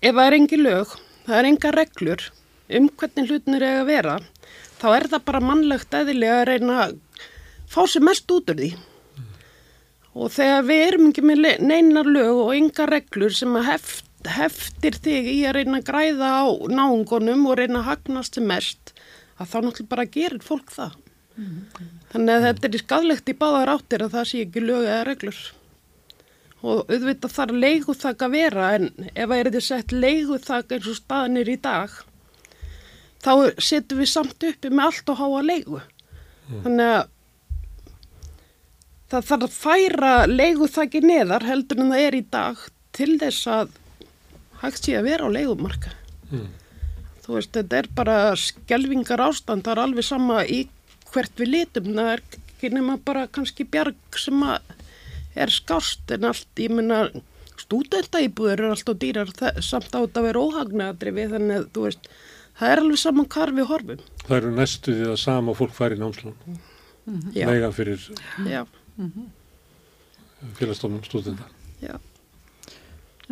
[0.00, 0.94] ef það er engi lög,
[1.26, 2.28] það er enga reglur
[2.72, 4.14] um hvernig hlutinir eiga að vera,
[4.80, 6.96] þá er það bara mannlegt eðilega að reyna að
[7.68, 8.70] fá sér mest út úr því
[10.12, 15.30] og þegar við erum ekki með neinar lög og ynga reglur sem heft, heftir þig
[15.32, 18.92] í að reyna að græða á náungunum og reyna að hagnast sem mest
[19.40, 20.92] að þá náttúrulega bara gerir fólk það
[21.36, 21.88] mm -hmm.
[22.12, 25.40] þannig að þetta er skadlegt í báðar áttir að það sé ekki lög eða reglur
[26.62, 28.84] og auðvitað þarf leiguþak að vera en
[29.14, 31.90] ef það er þetta sett leiguþak eins og staðinir í dag
[33.22, 36.62] þá setjum við samt uppi með allt og háa leigu mm.
[36.62, 37.02] þannig að
[39.12, 42.60] það þarf að færa leiguþakki neðar heldur en það er í dag
[42.96, 43.74] til þess að
[44.62, 45.92] hægt sé að vera á leigumarka
[46.30, 46.46] mm.
[47.24, 50.62] þú veist, þetta er bara skjelvingar ástand, það er alveg sama í
[51.12, 54.72] hvert við litum, það er ekki nema bara kannski bjarg sem að
[55.42, 57.04] er skást en allt, ég menna
[57.60, 59.32] stúdentaýbúður er alltaf dýrar
[59.64, 62.12] samt átt að vera óhagnadri við þannig að þú veist,
[62.60, 64.04] það er alveg saman hvar við horfum.
[64.26, 66.56] Það eru næstu því að sama fólk fær í námslán mm
[67.06, 67.48] -hmm.
[67.48, 68.08] lega fyrir
[68.48, 68.64] Já
[68.96, 70.54] mm -hmm.
[70.58, 71.42] félagstofnum stúdenda
[71.82, 71.98] Já.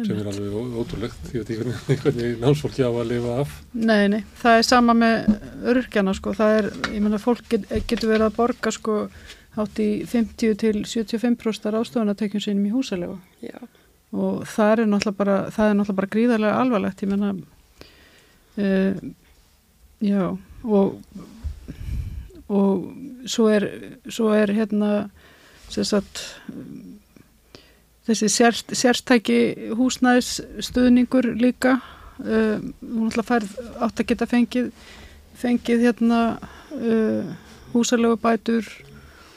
[0.06, 4.24] sem er alveg ótrúlegt ég veit ekki hvernig námsfólki á að lifa af Nei, nei,
[4.42, 8.36] það er sama með örkjana sko, það er, ég menna fólk get, getur verið að
[8.36, 9.10] borga sko
[9.56, 13.58] hátt í 50 til 75% ástofunartekjum sínum í húsalegu Já.
[14.12, 17.34] og það er náttúrulega bara það er náttúrulega bara gríðarlega alvarlegt ég menna
[18.56, 18.94] uh,
[20.00, 21.00] já og
[22.50, 23.66] og svo er
[24.08, 25.10] svo er hérna
[25.70, 26.22] sagt,
[28.08, 29.40] þessi sérst, sérstæki
[29.78, 33.54] húsnæðisstuðningur líka uh, hún ætla að færð
[33.86, 34.72] átt að geta fengið
[35.40, 36.20] fengið hérna
[36.74, 37.30] uh,
[37.72, 38.66] húsalegu bætur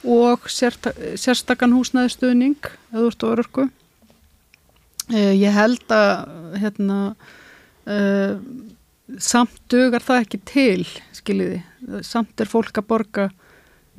[0.04, 2.58] og sérstakann húsnæðistuðning
[2.92, 3.68] eða úr stórörku.
[5.12, 6.98] Uh, ég held að hérna,
[7.88, 8.36] uh,
[9.20, 10.84] samt dugar það ekki til,
[11.16, 11.62] skiljiði.
[12.04, 13.30] Samt er fólk að borga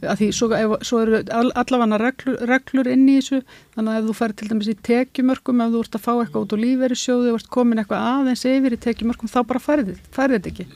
[0.03, 3.41] að því svo, ef, svo eru allavega reglur, reglur inn í þessu.
[3.75, 6.45] Þannig að ef þú færi til dæmis í tekjumörkum ef þú ert að fá eitthvað
[6.45, 10.51] út úr lífeyrisjóðu og ert komin eitthvað aðeins yfir í tekjumörkum þá bara færið þetta
[10.51, 10.67] ekki.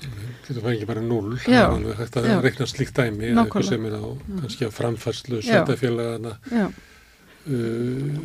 [0.49, 4.05] Þetta fær ekki bara null það er að reikna slíkt dæmi eitthvað sem er á
[4.39, 8.21] kannski að framfærslu sveitafélagana uh,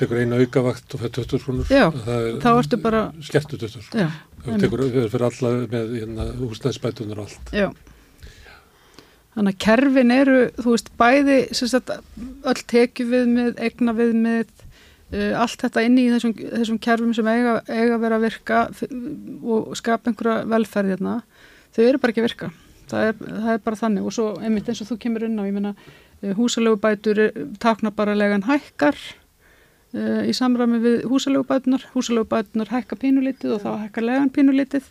[0.00, 1.68] tekur eina aukavakt og fær 20 krónur.
[1.68, 7.54] Þá ertu bara skertu 20 það tekur fyrir alla með hérna, húsnæðsbætunar og allt.
[7.54, 7.68] Já
[9.36, 11.90] Þannig að kerfin eru, þú veist, bæði sagt,
[12.48, 14.52] öll tekju við með, egna við með,
[15.12, 18.62] uh, allt þetta inni í þessum, þessum kerfum sem eiga, eiga að vera að virka
[19.44, 21.18] og skapa einhverja velferð hérna,
[21.76, 22.50] þau eru bara ekki að virka.
[22.86, 24.08] Það er, það er bara þannig.
[24.08, 25.74] Og svo einmitt eins og þú kemur inn á, ég menna,
[26.22, 27.22] uh, húsalögubætur
[27.60, 34.08] takna bara legan hækkar uh, í samræmi við húsalögubætunar, húsalögubætunar hækka pínulítið og þá hækka
[34.08, 34.88] legan pínulítið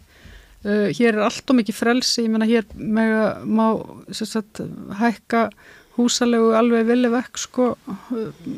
[0.65, 3.67] Uh, hér er allt og mikið frelsi, ég menna hér mega, má
[4.09, 4.63] sagt,
[4.97, 5.47] hækka
[5.93, 8.55] húsalegu alveg vilja vekk sko, uh,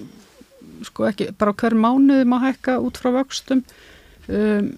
[0.87, 3.65] sko ekki, bara hver mánuði má hækka út frá vöxtum.
[4.31, 4.77] Um,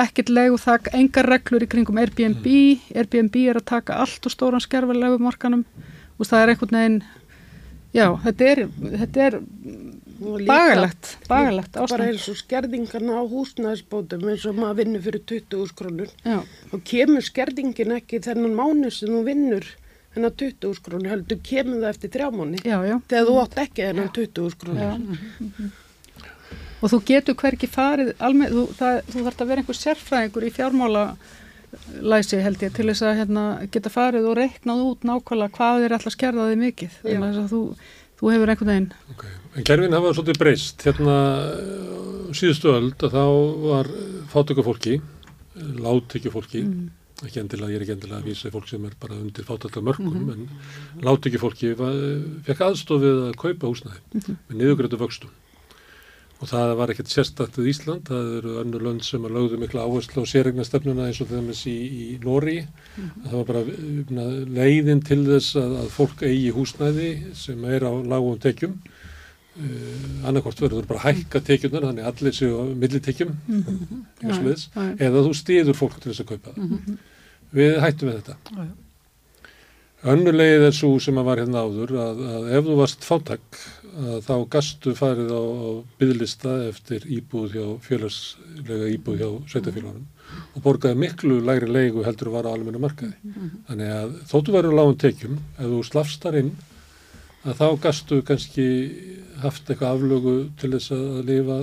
[0.00, 2.46] ekkert legu þakk, engar reglur í kringum Airbnb,
[2.94, 5.64] Airbnb er að taka allt og stóran skerfalegu markanum
[6.18, 7.00] og það er einhvern veginn
[7.96, 8.62] já, þetta er,
[9.02, 9.38] þetta er
[10.20, 11.92] bagalegt, bagalegt ástand.
[11.94, 16.14] Bara eins og skerðingarna á húsnæðisbótum eins og maður vinnur fyrir 20 krónur
[16.70, 19.68] og kemur skerðingin ekki þennan mánu sem þú vinnur
[20.14, 24.58] þennan 20 krónur heldur kemur það eftir þrjá mánu þegar þú átt ekki þennan 20
[24.60, 24.98] krónur.
[24.98, 25.70] Mm -hmm.
[26.80, 30.54] Og þú getur hverki farið, alveg, þú, það, þú þarf að vera einhver sérfræðingur í
[30.56, 31.04] fjármála
[32.00, 35.96] læsi held ég til þess að hérna, geta farið og reiknað út nákvæmlega hvað er
[35.96, 36.96] alltaf skerðaði mikið.
[37.04, 37.60] Þannig að þú,
[38.20, 38.90] þú hefur einhvern veginn.
[39.14, 39.39] Okay.
[39.58, 40.84] En gerfin hafa svolítið breyst.
[40.86, 41.16] Hérna
[42.36, 43.24] síðustu öll að þá
[43.64, 43.88] var
[44.30, 45.00] fátökufólki,
[45.82, 46.84] láttökufólki, mm.
[47.26, 50.14] ekki endilega, ég er ekki endilega að vísa fólk sem er bara undir fátökla mörgum,
[50.14, 50.46] mm -hmm.
[51.00, 51.74] en láttökufólki
[52.46, 54.36] fekk aðstofið að kaupa húsnæði mm -hmm.
[54.48, 55.34] með niðugrætu vöxtum.
[56.40, 60.22] Og það var ekkert sérstættið Ísland, það eru önnur lönd sem að lögðu mikla áherslu
[60.24, 61.76] á sérregnastefnuna eins og þeimins í,
[62.14, 62.64] í Nóri.
[62.96, 63.24] Mm -hmm.
[63.28, 67.92] Það var bara umna, leiðin til þess að, að fólk eigi húsnæði sem er á
[67.92, 68.80] lágum tekjum
[70.26, 74.04] annarkort verður bara hækka tekjunar þannig allir séu millitekjum -hmm.
[74.98, 76.62] eða þú stýður fólk til þess að kaupa það.
[76.68, 76.96] -hmm.
[77.52, 78.36] við hættum við þetta.
[80.00, 83.58] Önnulegið er svo sem að var hérna áður að, að ef þú varst fátak
[84.24, 85.68] þá gastu farið á, á
[86.00, 90.06] bygglista eftir íbúð hjá félagslega íbúð hjá sveitafélagunum
[90.54, 93.12] og borgaði miklu læri leigu heldur að vara á almenna markaði.
[93.68, 96.52] Þannig að þóttu verður lágum tekjum ef þú slafstar inn
[97.44, 98.66] að þá gastu kannski
[99.44, 101.60] haft eitthvað aflögu til þess að lifa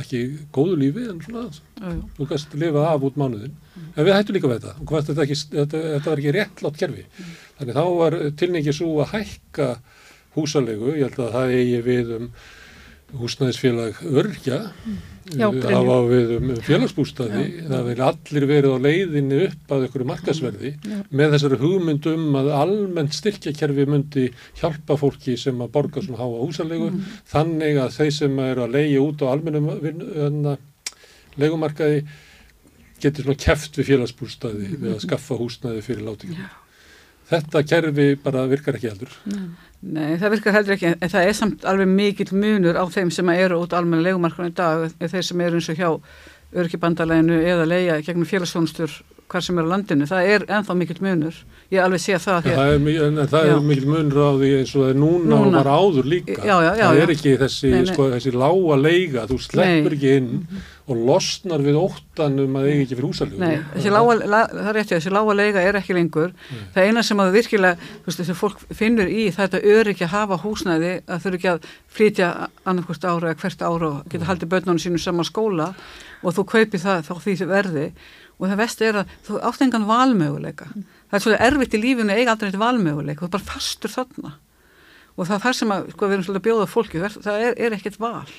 [0.00, 0.20] ekki
[0.54, 1.48] góðu lífi en svona
[1.80, 2.02] Æjú.
[2.16, 3.88] þú kannst lifa af út mánuðin mm.
[3.96, 7.06] en við hættum líka við þetta og þetta, ekki, þetta, þetta var ekki réttlátt kerfi
[7.08, 7.32] mm.
[7.58, 9.68] þannig þá var tilningi svo að hækka
[10.36, 12.30] húsalegu, ég held að það eigi við um
[13.18, 14.58] húsnæðisfélag örkja
[15.30, 20.96] hafa við um félagsbústaði það vil allir verið á leiðinni upp að einhverju markasverði Já.
[21.10, 24.26] með þessari hugmyndum að almennt styrkjakerfi myndi
[24.60, 27.04] hjálpa fólki sem að borga svona háa húsalegu mm.
[27.30, 30.56] þannig að þeir sem eru að leiði út á almennum hérna,
[31.40, 32.02] legumarkaði
[33.00, 34.82] getur svona keft við félagsbústaði mm.
[34.82, 36.50] við að skaffa húsnæði fyrir látingum
[37.30, 41.36] þetta kerfi bara virkar ekki heldur Nei Nei, það virkar heldur ekki, en það er
[41.38, 45.40] samt alveg mikill munur á þeim sem eru út almenna legumarkunum í dag, þeir sem
[45.40, 45.88] eru eins og hjá
[46.60, 48.92] örkibandaleginu eða leia gegnum félagsfónustur
[49.30, 51.36] hvar sem er á landinu, það er enþá mikill munur.
[51.70, 54.74] Ég alveg sé það ja, það er, en það er mikill munur á því eins
[54.74, 55.40] og það er núna, núna.
[55.46, 56.36] og bara áður líka.
[56.40, 57.92] Já, já, já, það er ekki þessi, nei, nei.
[57.92, 60.34] Sko, þessi lága leiga, þú sleppur ekki inn
[60.90, 64.76] og losnar við óttanum að eigi ekki fyrir húsalíu Nei, þessi lága, la, það er
[64.80, 66.32] réttið, þessi lága leiga er ekki lengur.
[66.50, 66.64] Nei.
[66.74, 70.40] það eina sem að virkilega, þú veist, þessi fólk finnur í þetta öryggi að hafa
[70.42, 72.30] húsnæði að þurfu ekki að flytja
[72.64, 75.70] annarkvært ára eða hvert ára og geta haldið börnunum sínum saman skóla
[76.24, 77.86] og þú kaupi það þá því þið verði
[78.40, 80.84] og það vest er að þú átt engan valmöguleika mm.
[81.10, 83.94] það er svolítið erfitt í lífinu að eiga aldrei eitthvað valmöguleika, þú er bara fastur
[83.94, 84.36] þarna
[85.16, 87.58] og það er það sem að, sko, við erum svolítið að bjóða fólki, það er,
[87.60, 88.30] er ekkert val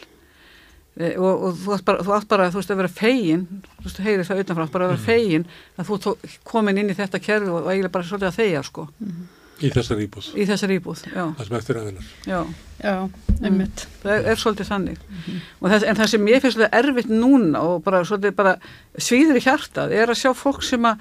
[0.98, 3.46] e, og, og þú átt bara, þú átt bara þú veist að vera fegin,
[3.78, 5.06] þú veist heyri það utanfrá, bara að vera mm.
[5.10, 5.46] fegin
[5.78, 6.16] að þú
[6.48, 9.22] komin inn í þetta kerfi og eiginlega bara svolítið að þegja sko mm.
[9.62, 10.30] Í þessar íbúð.
[10.36, 11.24] Í þessar íbúð, já.
[11.38, 12.08] Það sem eftir aðeinar.
[12.26, 12.40] Já,
[12.82, 12.96] já,
[13.42, 13.84] einmitt.
[13.84, 14.00] Mm.
[14.04, 15.04] Það er, er svolítið þannig.
[15.04, 15.68] Mm -hmm.
[15.74, 18.56] þess, en það sem ég finnst svolítið erfitt núna og bara svolítið bara
[18.98, 20.98] svíður í hjartað er að sjá fólk sem að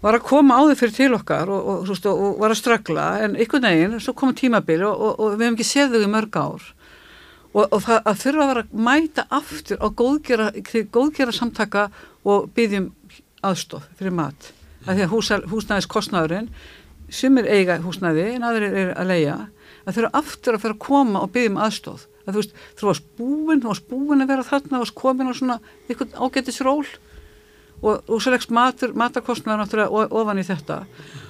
[0.00, 3.06] var að koma á þau fyrir til okkar og, og, og, og var að ströggla
[3.24, 6.68] en ykkur neginn, svo kom tímabili og við hefum ekki séð þau í mörg ár
[7.58, 10.46] og það að þurfa að vera að mæta aftur á góðgera,
[10.94, 11.88] góðgera samtaka
[12.28, 12.92] og byggjum
[13.42, 14.52] aðstof fyrir mat
[14.86, 16.50] að því að húsa, húsnæðis kostnæðurinn
[17.08, 19.36] sem er eiga húsnæði en aðrir er að leia
[19.88, 23.06] að þurfa aftur að fyrir að koma og byggjum aðstof að þú veist, þú varst
[23.16, 25.58] búin, þú varst búin að vera þarna, þú varst komin á svona
[25.88, 26.82] eitthvað ágættisról
[27.82, 30.82] og, og svo leggst matarkostnaður náttúrulega ofan í þetta.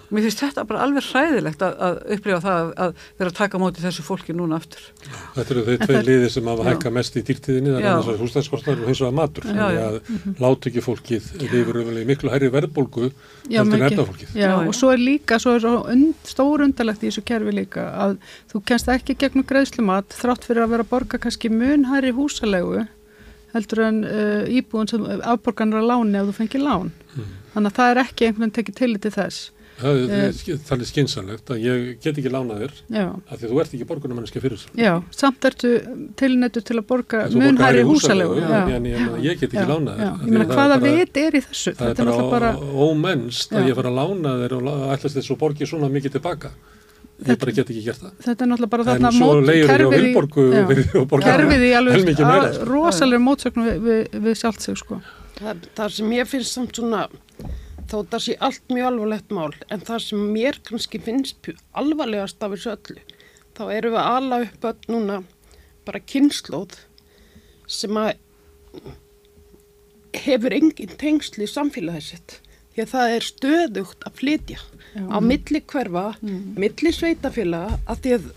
[0.08, 3.58] Og mér finnst þetta bara alveg hræðilegt að, að upplifa það að vera að taka
[3.60, 4.86] móti þessu fólki núna aftur.
[5.34, 8.22] Þetta eru þau tvei liði sem hafa hækka mest í dýrtíðinni það er annars að
[8.22, 9.48] húsnæðskostnaður og hins vegar matur.
[9.50, 10.38] Þannig að mhm.
[10.40, 13.10] látu ekki fólkið lifur miklu hærri verðbólgu
[13.52, 17.54] heldur nefnafólkið Já og svo er líka, svo er und, stór undarlegt í þessu kerfi
[17.60, 18.16] líka að
[18.52, 22.86] þú kennst ekki gegnum greiðslumat þrátt fyrir að vera að borga kannski mun hærri húsalegu
[23.54, 26.90] heldur en uh, íbúin sem afborganar að láni ef þú fengir lán.
[27.14, 27.30] Mm.
[27.54, 29.46] Þannig að það er ekki einhvern veginn tekið til til þess.
[29.78, 32.72] Það er, uh, það er skinsanlegt að ég get ekki lánað þér
[33.14, 34.72] af því að þú ert ekki borgunarmanniski fyrir þessu.
[34.74, 35.70] Já, samt ertu
[36.18, 38.40] tilnættu til að borga munhæri húsalegu.
[38.42, 40.24] Já, en ég, ég get ekki lánað þér.
[40.24, 41.76] Ég meina hvaða vit er í þessu?
[41.78, 45.40] Það er bara, bara ómennst að ég fara að lána þér og ætlast þess að
[45.44, 46.52] borgi svona mikið tilbaka
[47.26, 50.10] ég bara get ekki gert það þetta er náttúrulega bara þarna mót kerfið í,
[51.24, 52.66] kerfið í alveg sko.
[52.68, 55.00] rosalega mótsöknum við, við, við sjálft sig sko.
[55.40, 57.06] það, það sem ég finnst samt svona
[57.88, 61.50] þó það sé allt mjög alvarlegt mál en það sem mér kannski finnst
[61.82, 63.02] alvarlegast af þessu öllu
[63.58, 65.20] þá eru við alla upp öll núna
[65.88, 66.76] bara kynnslóð
[67.68, 68.14] sem að
[70.18, 72.38] hefur engin tengsli í samfélagið sitt
[72.78, 75.02] því að það er stöðugt að flytja já.
[75.10, 76.42] á milli hverfa, mm.
[76.62, 78.28] milli sveitafélaga að því að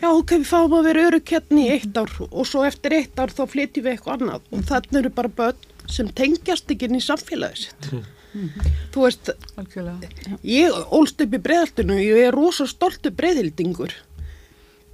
[0.00, 3.32] já, ok, við fáum að vera örugkjarni í eitt ár og svo eftir eitt ár
[3.34, 7.04] þá flytjum við eitthvað annað og þannig eru bara börn sem tengjast ekki inn í
[7.04, 7.90] samfélagið sitt.
[7.92, 8.06] Mm.
[8.36, 8.72] Mm.
[8.92, 10.10] Þú veist, Alkjörlega.
[10.44, 13.94] ég ólst upp í breðaltinu og ég er rosa stoltu breðildingur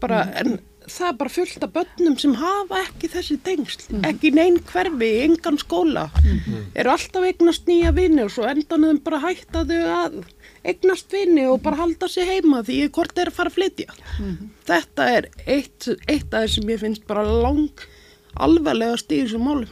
[0.02, 0.36] bara, mm.
[0.42, 0.60] en
[0.90, 4.04] það er bara fullt af börnum sem hafa ekki þessi tengsl, mm.
[4.10, 6.60] ekki neinn hverfi, engan skóla, mm.
[6.78, 10.20] eru alltaf eignast nýja vini og svo endanuðum bara hættaðu að
[10.68, 13.96] eignast vini og bara halda sig heima því hvort er að fara að flytja.
[14.18, 14.52] Mm.
[14.68, 17.88] Þetta er eitt, eitt af það sem ég finnst bara lang
[18.40, 19.66] alveglega stíð sem mál.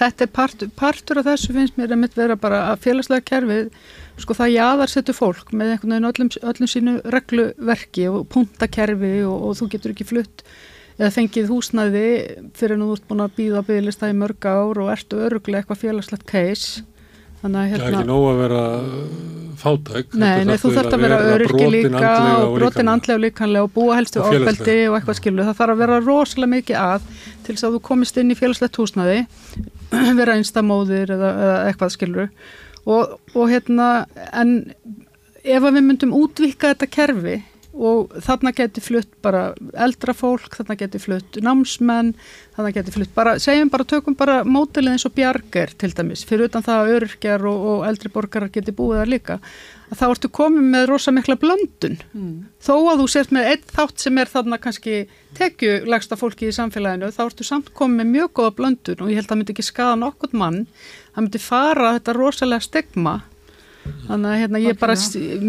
[0.00, 3.70] Þetta er part, partur af þessu finnst mér að mitt vera bara að félagslega kerfið
[4.24, 9.48] sko það jáðar setur fólk með einhvern veginn öllum, öllum sínu regluverki og puntakerfi og,
[9.48, 10.44] og þú getur ekki flutt
[11.00, 12.06] eða fengið húsnæði
[12.58, 15.84] fyrir nú út búin að býða bygglist það í mörg ár og ertu öruglega eitthvað
[15.84, 16.84] félagslegt case
[17.40, 17.80] Þannig að hérna...
[17.80, 18.62] Það er ekki nóg að vera
[19.60, 20.16] fátæk.
[20.20, 23.96] Nei, nei þú þarf að vera öryggi líka og brotin andlega og líkanlega og búa
[23.96, 25.46] helstu áfældi og eitthvað skilu.
[25.46, 27.06] Það þarf að vera rosalega mikið að
[27.46, 29.22] til þess að þú komist inn í félagslegt húsnaði,
[30.20, 32.28] vera einstamóðir eða, eða eitthvað skiluru
[32.86, 33.90] og, og hérna
[34.32, 34.72] en
[35.40, 37.40] ef við myndum útvika þetta kerfi
[37.70, 39.42] og þarna getur flutt bara
[39.78, 42.12] eldra fólk, þarna getur flutt námsmenn,
[42.56, 46.50] þarna getur flutt bara, segjum bara, tökum bara mótilið eins og bjarger til dæmis, fyrir
[46.50, 49.38] utan það að öryrkjar og, og eldri borgarar getur búið þar líka
[49.90, 52.34] að þá ertu komið með rosa mikla blöndun mm.
[52.62, 54.96] þó að þú sért með eitt þátt sem er þarna kannski
[55.38, 59.28] tekjulegsta fólki í samfélaginu, þá ertu samt komið með mjög góða blöndun og ég held
[59.28, 60.64] að það myndi ekki skada nokkurt mann,
[61.14, 63.20] það myndi fara þetta rosalega stigma.
[63.80, 64.94] Þannig að hérna ég bara,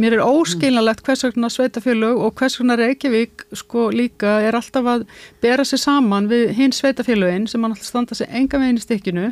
[0.01, 5.05] mér er óskilnalegt hvers vegna sveitafélög og hvers vegna Reykjavík sko líka er alltaf að
[5.43, 9.27] bera sig saman við hinn sveitafélögin sem hann alltaf standa sig enga veginn í stikkinu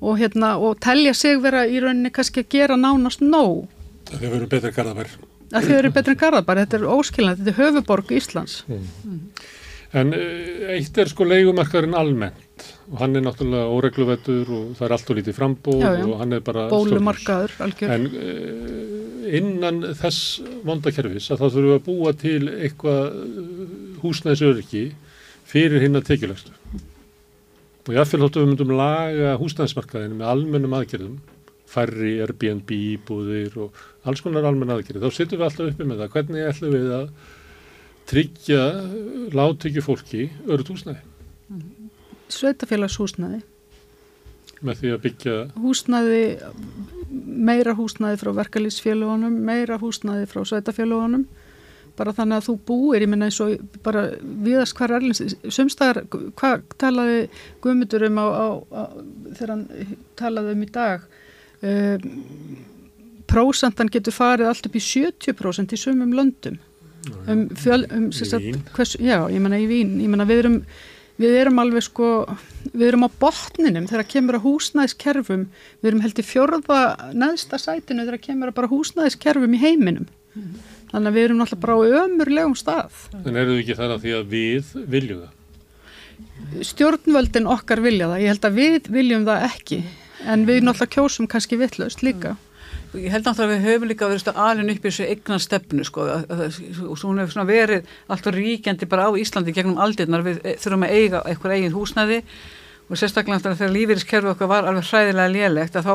[0.00, 3.66] og hérna og telja sig vera í rauninni kannski að gera nánast nóg.
[4.10, 5.16] Það hefur verið betra en Garðabær.
[5.50, 8.60] Það hefur verið betra en Garðabær, þetta er óskilnalegt þetta er höfuborg Íslands.
[8.68, 8.86] Mm.
[9.04, 9.20] Mm.
[10.00, 12.46] En eh, eitt er sko leikumarkaðurinn almennt
[12.90, 16.04] og hann er náttúrulega óregluvettur og það er allt og lítið frambóð já, já.
[16.08, 17.92] og hann er bara bólumarkaður algjör.
[17.94, 24.84] En uh, innan þess vondakerfis að það þurfu að búa til eitthvað eh, húsnæðisöryggi
[25.50, 26.56] fyrir hinn að tekjulegstu
[27.86, 31.18] og ég aðfél hóttu við myndum laga húsnæðismarkaðinu með almennum aðgerðum
[31.70, 32.72] færri Airbnb
[33.06, 36.14] búðir og alls konar almenn aðgerð þá sittum við alltaf uppi með það.
[36.16, 37.10] Hvernig ætlum við að
[38.10, 38.64] tryggja
[39.38, 41.04] láttökju fólki öru húsnæði?
[41.50, 41.79] Mm -hmm
[42.34, 43.42] sveitafélagshúsnaði
[44.60, 46.24] með því að byggja húsnaði
[47.10, 51.24] meira húsnaði frá verkalýsfélagunum meira húsnaði frá sveitafélagunum
[52.00, 55.20] bara þannig að þú búir, ég minna eins og bara viðast hver erlins
[55.52, 56.04] sumstaðar,
[56.38, 57.22] hvað talaði
[57.64, 58.82] Guðmundur um á, á, á
[59.36, 59.64] þegar hann
[60.18, 61.04] talaði um í dag
[61.66, 62.06] um,
[63.30, 66.58] prósentan getur farið allt upp í 70% í sumum löndum.
[67.28, 70.58] Um, fjöl, um, sagt, hvers, já, ég menna í Vín, ég menna við erum
[71.20, 72.10] við erum alveg sko,
[72.72, 75.46] við erum á botninum þegar kemur að húsnæðiskerfum,
[75.80, 76.80] við erum held í fjörða
[77.12, 80.08] neðsta sætinu þegar kemur að bara húsnæðiskerfum í heiminum.
[80.90, 83.02] Þannig að við erum náttúrulega bara á ömurlegum stað.
[83.20, 85.36] En eru þið ekki þar að því að við viljum það?
[86.66, 89.80] Stjórnvöldin okkar vilja það, ég held að við viljum það ekki,
[90.26, 92.34] en við náttúrulega kjósum kannski vittlaust líka.
[92.98, 96.06] Ég held náttúrulega að við höfum líka verið alveg upp í þessu eignan stefnu sko
[96.10, 100.96] og svo hún hefur verið alltaf ríkjandi bara á Íslandi gegnum aldirnar við þurfum að
[100.96, 102.18] eiga eitthvað eigin húsnæði
[102.90, 105.92] og sérstaklega þegar lífeyriskerfi okkar var alveg hræðilega lélegt að þá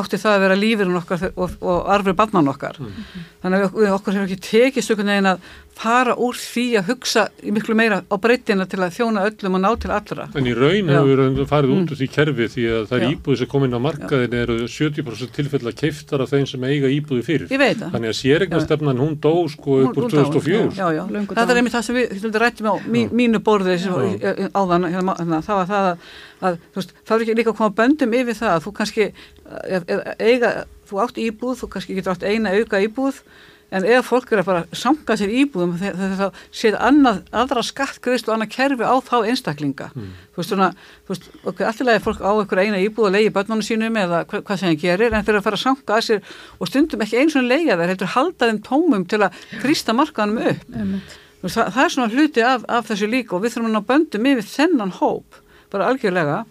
[0.00, 2.78] átti það að vera lífeyrin okkar og, og arfur bannan okkar.
[2.80, 3.26] Mm.
[3.42, 7.24] Þannig að við okkur hefur ekki tekist einhvern veginn að fara úr því að hugsa
[7.54, 10.26] miklu meira á breytina til að þjóna öllum og ná til allra.
[10.38, 11.90] En í raun hefur við farið út mm.
[11.92, 15.62] úr því kerfi því að það er íbúði sem komin á markaðin eru 70% tilfell
[15.62, 17.52] að keiftar af þeim sem eiga íbúði fyrir.
[17.54, 17.92] Ég veit það.
[17.94, 20.70] Þannig að sérregnastefnan hún dó sko upp úr 2004.
[20.78, 21.02] Já, já,
[21.34, 23.76] það er einmitt það sem við rættum á mínu borði
[24.54, 26.08] áðan, hérna, það var það að,
[26.48, 29.06] að veist, það er ekki líka að koma böndum yfir það að þú kannski
[30.18, 30.50] eiga,
[30.88, 33.22] þú átt íbúð, þú kannski getur átt eina auka íbúð
[33.74, 38.28] en ef fólk er að bara sanga sér íbúðum þegar það séð annað, aðra skattgreist
[38.28, 40.10] og annað kerfi á þá einstaklinga mm.
[40.32, 40.68] þú veist svona,
[41.04, 44.22] þú veist, ok, allirlega er fólk á einhverja eina íbúð og leiði börnunum sínum eða
[44.24, 47.04] hva, hvað sem það gerir, en þeir að fara að sanga að sér og stundum
[47.04, 50.94] ekki eins og leiða þeir heldur halda þeim tómum til að þrýsta markanum upp mm.
[51.44, 53.88] veist, það, það er svona hluti af, af þessu líka og við þurfum að ná
[53.92, 55.42] böndum yfir þennan hóp,
[55.74, 56.46] bara algjörlega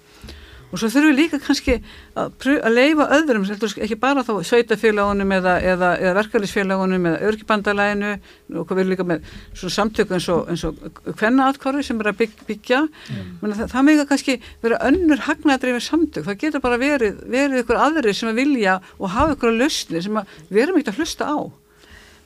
[0.68, 1.76] og svo þurfum við líka kannski
[2.18, 3.46] að, að leifa öðrum,
[3.86, 8.14] ekki bara þá sveitafélagunum eða, eða, eða verkefælisfélagunum eða örkibandalæginu
[8.62, 12.82] og við líka með samtöku eins og, og hvennaatkvarfi sem er að byggja, byggja.
[13.14, 13.30] Mm.
[13.46, 18.18] það, það með kannski vera önnur hagnaðdreifir samtök, það getur bara verið, verið ykkur aðri
[18.18, 21.32] sem að vilja og hafa ykkur að lausni sem að við erum ekkert að hlusta
[21.32, 21.38] á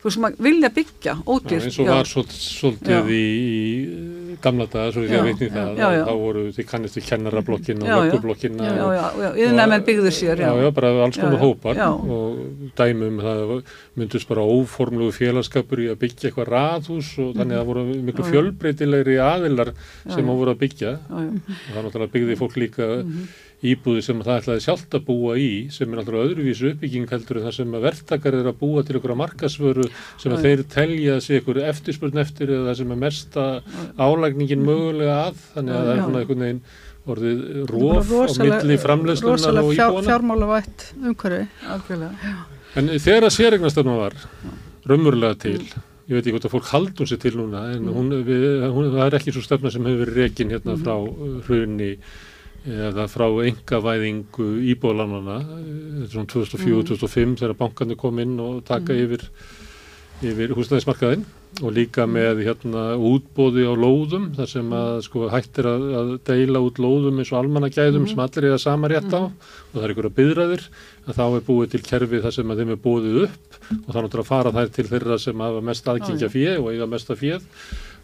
[0.01, 1.61] þú veist, maður vilja byggja ódýrt.
[1.61, 3.25] Já, eins og var svolítið í
[4.41, 6.01] gamla daga, svo því að veitni það, já, já.
[6.07, 8.69] þá voru því kannist við kennarablokkina og löggublokkina.
[8.69, 10.47] Já, já, já, yðnæmen byggður sér, já.
[10.47, 13.53] Já, já, bara alls konar hópar og dæmum það
[13.99, 18.27] myndust bara óformlugu félagskapur í að byggja eitthvað raðhús og þannig að það voru miklu
[18.31, 19.73] fjölbreytilegri aðilar
[20.07, 20.97] sem á voru að byggja.
[21.11, 23.31] Og það náttúrulega byggði fólk líka mhm
[23.61, 27.45] íbúði sem það ætlaði sjálft að búa í sem er náttúrulega öðruvísu uppbygging heldur en
[27.47, 29.89] það sem að verktakar er að búa til ykkur að markasvöru
[30.21, 33.45] sem að þeir telja sig ykkur eftirspurn eftir eða það sem er mesta
[34.01, 35.45] álægningin mögulega að.
[35.53, 36.63] Þannig að það er svona einhvern veginn
[37.11, 39.77] orðið róf á milli framlegslunar og íbúana.
[39.77, 41.45] Rósalega fjármála vætt umhverfi.
[42.81, 44.19] En þegar að sérregnastöfnum var
[44.89, 45.57] raunmurlega til
[46.11, 49.05] ég veit ekki hvort að fólk haldum sér til núna en hún, við, hún, það
[49.05, 50.95] er ekki svo stefna sem hefur verið rekin hérna frá
[51.47, 51.91] hrunni
[52.67, 55.39] eða frá engavæðingu íbólanana
[56.11, 57.35] svona 2004-2005 mm.
[57.41, 59.05] þegar bankarnir kom inn og taka mm.
[59.05, 59.23] yfir,
[60.29, 61.23] yfir húsnæðismarkaðinn
[61.59, 62.13] og líka mm.
[62.15, 67.17] með hérna útbóði á lóðum þar sem að sko hættir að, að deila út lóðum
[67.19, 68.11] eins og almannagæðum mm.
[68.13, 69.47] sem allir er að sama rétt á mm.
[69.71, 70.67] og það er ykkur að byðraðir
[71.01, 73.97] að þá er búið til kerfi þar sem að þeim er búið upp og þá
[73.97, 77.41] náttúrulega fara þær til þeirra sem hafa mest aðkingja fíð og eiga mesta fíð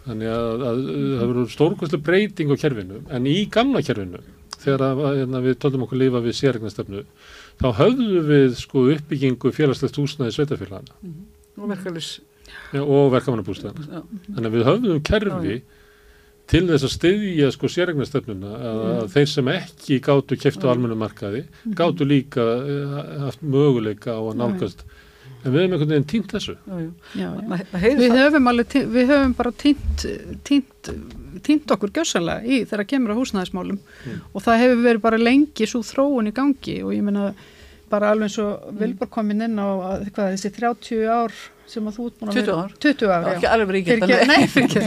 [0.07, 0.81] þannig að, að, að
[1.19, 4.23] það verður stórkvæmslega breyting á kerfinu en í gamla kerfinu
[4.63, 7.03] þegar að, hérna, við töldum okkur lifa við sérregnastöfnu
[7.61, 11.63] þá höfðum við sko uppbyggingu félagslegt húsnaði sveitafélagana mm -hmm.
[11.63, 12.11] og verkefnis
[12.73, 15.65] ja, og verkefnabústæðana þannig að við höfðum kerfi já,
[16.47, 19.09] til þess að styðja sko sérregnastöfnuna að, að mm.
[19.15, 21.73] þeir sem ekki gáttu kæftu á almennu markaði mm.
[21.75, 24.85] gáttu líka uh, haft möguleika á að nálgast
[25.45, 26.55] En við hefum einhvern veginn týnt þessu.
[26.57, 26.79] Já,
[27.21, 27.27] já.
[27.97, 30.05] Við, höfum alveg, við höfum bara týnt,
[30.47, 30.89] týnt,
[31.45, 34.23] týnt okkur gjössalega í þegar það kemur á húsnæðismálum mm.
[34.33, 37.29] og það hefur verið bara lengi svo þróun í gangi og ég menna
[37.91, 38.79] bara alveg eins og mm.
[38.81, 41.37] Vilborg kom inn á að, hvað, þessi 30 ár
[41.67, 43.49] sem að þú út búin að vera 20 ár, já, ekki
[44.29, 44.83] Nei, fyrir ekki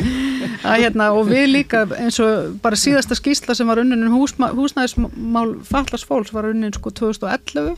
[0.65, 6.09] hérna, og við líka eins og bara síðasta skýsla sem var unnin um húsnæðismál fallast
[6.09, 7.77] fólks var unnin sko 2011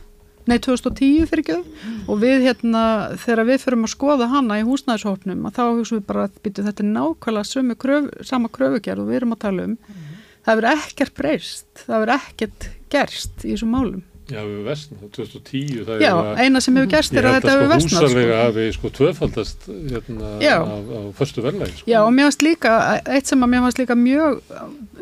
[0.49, 1.97] nei 2010 fyrir ekki mm.
[2.11, 2.83] og við hérna
[3.21, 6.65] þegar við förum að skoða hana í húsnæðishópnum að þá hugsaum við bara að byrju
[6.67, 10.09] þetta er nákvæmlega kröf, sama kröfugerð og við erum að tala um mm.
[10.47, 15.99] það verður ekkert breyst, það verður ekkert gerst í þessum málum Já, við vestnum, 2010
[15.99, 18.13] Já, eina sem hefur gerst er að þetta hefur vestnum Ég held að sko.
[18.13, 21.89] húsalega hafi sko tvöfaldast hérna á, á förstu verðlægi sko.
[21.91, 24.39] Já, og mér finnst líka, eitt sem að mér finnst líka mjög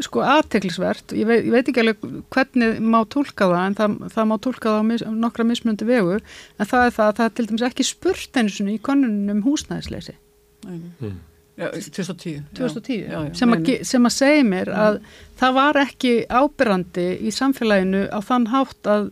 [0.08, 4.38] sko aðteglisvert ég, ég veit ekki alveg hvernig má tólka það en það, það má
[4.48, 7.50] tólka það á mis, nokkra mismundi vegu en það er það að það er til
[7.52, 10.18] dæmis ekki spurt eins og í konunum húsnæðisleysi.
[10.66, 11.20] Mm.
[11.60, 14.80] Já, 2010, 2010 já, já, sem, að, sem að segja mér mm.
[14.86, 15.00] að
[15.42, 19.10] það var ekki ábyrrandi í samfélaginu á þann hátt að,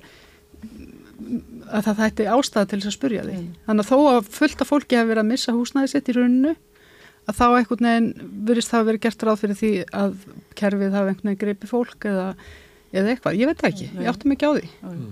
[1.68, 3.36] að það ætti ástæða til þess að spurja því.
[3.41, 3.52] Mm.
[3.68, 6.56] Þannig að þó að fullta fólki hefur verið að missa húsnæði sitt í rauninu
[7.30, 10.18] að þá einhvern veginn virðist það að vera gert ráð fyrir því að
[10.64, 12.28] kerfið hafi einhvern veginn greipi fólk eða,
[12.95, 14.72] eða eitthvað, ég veit ekki, ég átti mikið á því.
[14.90, 15.06] En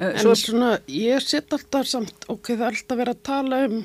[0.00, 3.82] En svo, svona, ég set alltaf samt, ok, það er alltaf verið að tala um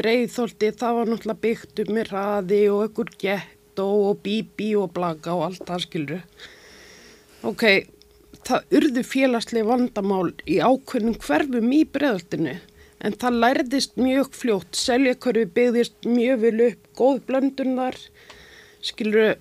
[0.00, 5.34] breiðþóldi, það var náttúrulega byggt um með raði og ykkur gettó og bíbí og blaka
[5.36, 6.22] og allt það skilur.
[7.50, 7.64] Ok,
[8.48, 12.56] það urðu félagslega vandamál í ákveðnum hverfum í breiðoltinu,
[13.00, 17.96] en það lærðist mjög fljótt, seljakörfi byggðist mjög vel upp, góð blöndunar,
[18.84, 19.36] skilur,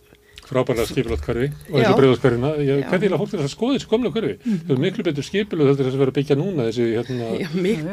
[0.49, 1.83] frábærlega skipilagt hverfi og Já.
[1.83, 5.07] þessu breiðaskverfina, ég hvernig að fólk er að skoða þessu komla hverfi, þau eru miklu
[5.07, 7.49] betur skipilu þetta er þess að vera að byggja núna þessi hérna, já,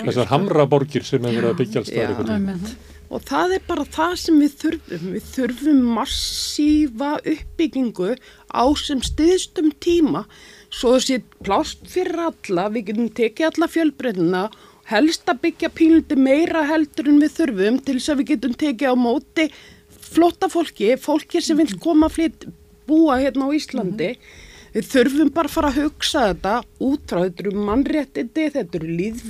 [0.09, 1.97] þessar hamraborgir sem er verið að byggja alls.
[2.27, 2.77] Einmitt.
[3.07, 5.11] Og það er bara það sem við þurfum.
[5.15, 8.16] Við þurfum massífa uppbyggingu
[8.51, 10.24] á sem stiðstum tíma
[10.74, 14.43] svo þessi plást fyrir alla, við getum tekið alla fjölbreytuna
[14.91, 18.93] helst að byggja pílundi meira heldur en við þurfum til þess að við getum tekið
[18.93, 19.47] á móti
[20.07, 22.47] flotta fólki, fólki sem vil koma flytt,
[22.89, 24.15] búa hérna á Íslandi.
[24.77, 28.97] Við þurfum bara að fara að hugsa þetta út frá þetta eru mannréttindi, þetta eru
[28.99, 29.23] líð,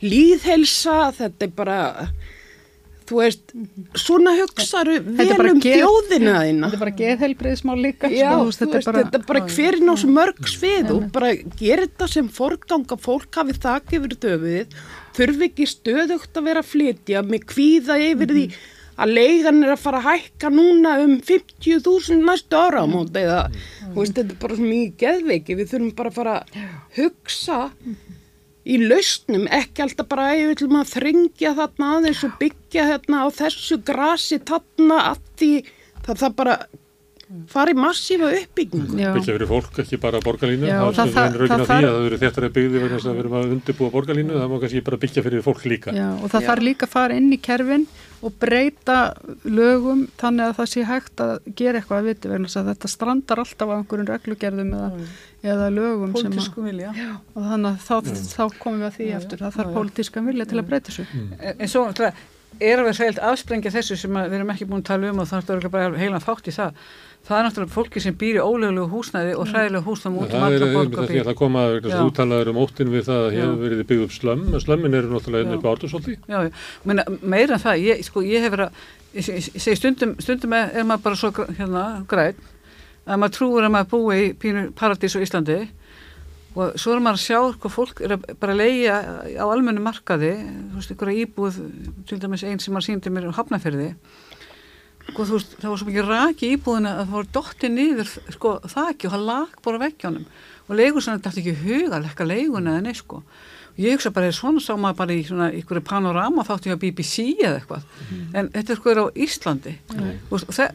[0.00, 1.76] líðhelsa, þetta er bara,
[3.10, 3.52] þú veist,
[4.00, 6.64] svona hugsaðu Þetta er vel bara um þjóðina þína.
[6.64, 8.12] Þetta er bara geðheilbreyðismál líka.
[8.16, 11.84] Já, sko, þú veist, þetta er bara hverinn á svo mörg svið og bara gera
[11.84, 14.78] þetta sem forganga fólk hafi þakk yfir döfið,
[15.20, 18.46] þurfi ekki stöðugt að vera að flytja með kvíða yfir því
[19.00, 23.42] að leigan er að fara að hækka núna um 50.000 næstu ára á móti eða,
[23.92, 26.58] þú veist, þetta er bara svo mikið geðveiki, við þurfum bara að fara að
[26.98, 27.60] hugsa
[28.62, 33.24] í lausnum, ekki alltaf bara að við ætlum að þringja þarna aðeins og byggja hérna
[33.24, 35.52] á þessu grasi þarna að því
[36.06, 36.56] það það bara
[37.48, 38.98] fari massífa uppbyggingu.
[39.00, 39.12] Já.
[39.16, 40.66] byggja fyrir fólk, ekki bara borgarlínu.
[40.68, 43.06] Já, það það- er það- það því þarf- að það eru þéttara byggði vegna þess
[43.08, 44.32] að við erum að undirbúa borgarlínu.
[44.42, 45.92] Það má kannski bara byggja fyrir fólk líka.
[45.96, 47.86] Já, og það þarf líka að fara inn í kerfin
[48.22, 48.98] og breyta
[49.44, 53.38] lögum þannig að það sé hægt að gera eitthvað að viti vegna að þetta strandar
[53.42, 54.90] alltaf á einhverjum reglugerðum eða,
[55.42, 56.92] eða lögum sem að, pólitísku vilja.
[57.34, 57.96] og þannig að þá,
[58.36, 62.12] þá komum við að því eftir það þarf pólitískan vilja til að breyta þessu.
[62.60, 65.22] Er að vera sælt afsprengja þessu sem að við erum ekki búin að tala um
[65.22, 66.74] og það er bara heilan þátt í það.
[67.22, 70.42] Það er náttúrulega fólki sem býr í ólögulegu húsnæði og hræðilegu húsnæðum út um það
[70.42, 71.20] er alla einmitt borg það og býr.
[71.22, 74.14] ætla að koma að þú talaður um óttin við það að hefur verið byggð upp
[74.16, 75.56] slömm en slömmin eru náttúrulega inn Já.
[75.58, 76.50] upp á ártusóldi Já, já.
[76.90, 78.72] Meina, meira en það, ég, sko, ég hef verið að,
[79.14, 79.22] ég,
[79.62, 81.30] segi stundum, stundum er, er maður bara svo
[81.60, 82.42] hérna, græn
[83.06, 85.60] að maður trúur að maður búi í pínu paradís á Íslandi
[86.58, 88.98] og svo er maður að sjá hvað fólk er að bara leiða
[89.38, 90.34] á almennu markaði,
[90.74, 90.90] þú veist,
[95.12, 98.12] á þú veist, það var svo mikið raki í íbúðina að það var dottið niður,
[98.36, 100.28] sko, þakki og það lag bara á veggjónum.
[100.68, 103.22] Og leigur svona þetta ekki huga að lekka leiguna eða nei, sko.
[103.80, 107.54] Ég hugsa bara, svona sá maður bara í svona ykkur panorama þáttu hjá BBC eða
[107.56, 107.86] eitthvað.
[108.36, 109.72] En þetta er sko á Íslandi.
[110.28, 110.66] Og þe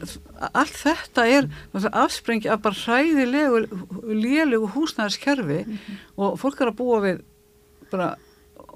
[0.50, 1.46] allt þetta er
[1.92, 3.62] afsprengi af bara hræðilegu
[4.18, 5.60] lélegu húsnæðarskerfi
[6.18, 7.22] og fólk er að búa við
[7.92, 8.16] bara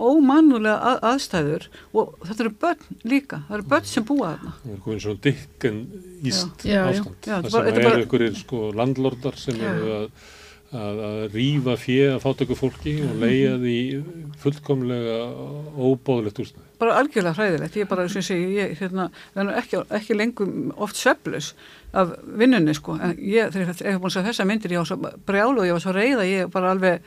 [0.03, 4.53] ómannulega að, aðstæður og þetta eru börn líka, það eru börn sem búa þarna.
[4.65, 5.81] Það er komin svona dykkan
[6.23, 6.85] íst Já, já.
[6.91, 7.17] ástand.
[7.23, 10.09] Já, þetta það bara- sem þetta eru bara- einhverjir sko landlordar sem eru að
[10.73, 13.75] að, að rífa fjö að fátöku fólki og leia því
[14.41, 15.17] fullkomlega
[15.77, 19.05] óbóðlegt úrstæði bara algjörlega hræðilegt, ég bara, sem segi, ég hérna,
[19.39, 20.49] er ekki, ekki lengur
[20.83, 21.53] oft sveflus
[21.93, 24.89] af vinnunni, sko, en ég, þegar ég hef búin að segja þessa myndir, ég var
[24.89, 27.05] svo brjálu og ég var svo reyða, ég bara alveg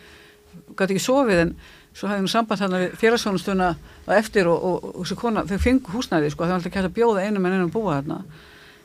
[0.78, 1.56] gæti ekki sofið, en
[1.96, 3.70] svo hafði nú samband þarna við félagsfjónustuna
[4.06, 6.84] að eftir og, og, og þessi kona, þau fengu húsnæði, sko, þau var alltaf ekki
[6.84, 8.20] að bjóða einum en einum búa þarna,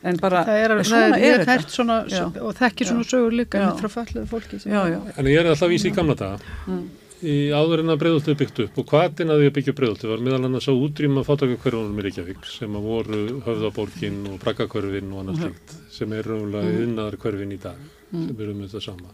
[0.07, 1.75] en bara, það er, en það svona er, er þetta.
[1.75, 1.99] svona,
[2.47, 3.67] og þekki svona sögur líka Já.
[3.67, 5.95] einmitt frá fölluðu fólki sem Já, er- já, En ég er alltaf að vísa í
[5.99, 6.81] gamla daga.
[7.21, 10.23] Í áður en að breyðoltu byggt upp og hvaðin að því að byggja breyðoltu var
[10.25, 15.43] meðal annars að útrýma fátakakverfunum í Reykjavík sem að voru höfðaborgin og braggakverfin og annað
[15.43, 17.77] slikt sem er raunlega yðnaðar hverfin í dag
[18.09, 19.13] sem eru um þetta sama.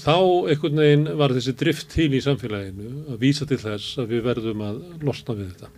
[0.00, 0.14] Þá
[0.52, 4.62] einhvern veginn var þessi drift til í samfélaginu að vísa til þess að við verðum
[4.62, 5.70] að losna við þetta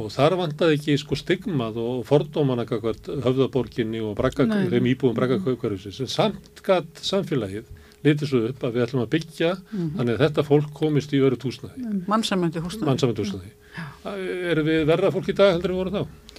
[0.00, 4.70] og þar vantaði ekki sko stigmað og fordómana kakvart höfðaborginni og bragga, Nei.
[4.72, 7.68] þeim íbúum braggakverfisins en samt gatt samfélagið
[8.04, 11.38] litið svo upp að við ætlum að byggja þannig að þetta fólk komist í öru
[11.40, 12.88] túsnaði, mannsamöndi húsnæði.
[12.88, 13.52] mannsamönd túsnaði.
[14.50, 16.34] Erum við verða fólk í dag heldur við vorum þá?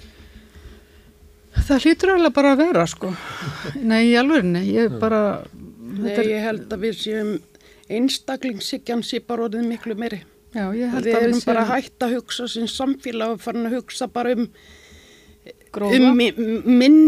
[1.65, 3.11] það hlýtur alveg bara að vera sko
[3.81, 5.21] nei, í alvörinni, ég bara
[6.03, 7.33] Nei, er, ég held að við séum
[7.95, 10.21] einstaklingssikjan sé bara orðið miklu meiri.
[10.55, 13.41] já, ég held Við að erum við bara séum hægt að hugsa sem samfélag og
[13.43, 14.47] farin að hugsa bara um
[15.75, 15.99] Gróða.
[16.09, 16.33] um mi-
[16.81, 16.99] minn,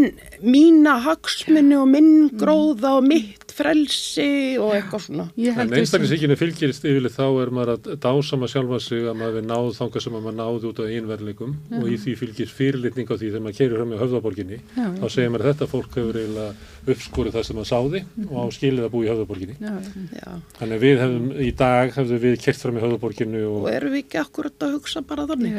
[0.44, 5.24] mína hagsmunni og minn gróða og mitt frelsi og eitthvað svona.
[5.34, 9.70] En einstaklingsíkinu fylgirist yfirlega þá er maður að dásama sjálfa sig að maður við náð
[9.80, 13.32] þangað sem að maður náði út á einverleikum og í því fylgir fyrirlitning á því
[13.32, 16.54] þegar maður keirir fram í höfðaborginni Já, þá segir maður að þetta fólk hefur eiginlega
[16.94, 19.56] uppskorið það sem maður sáði og á skilið að búa í höfðaborginni.
[19.58, 19.74] Já,
[20.22, 20.30] Já.
[20.60, 24.04] Þannig við hefum í dag hefðum við keirt fram í höfðaborginni og, Og erum við
[24.06, 25.58] ekki akkurat að hugsa bara þannig?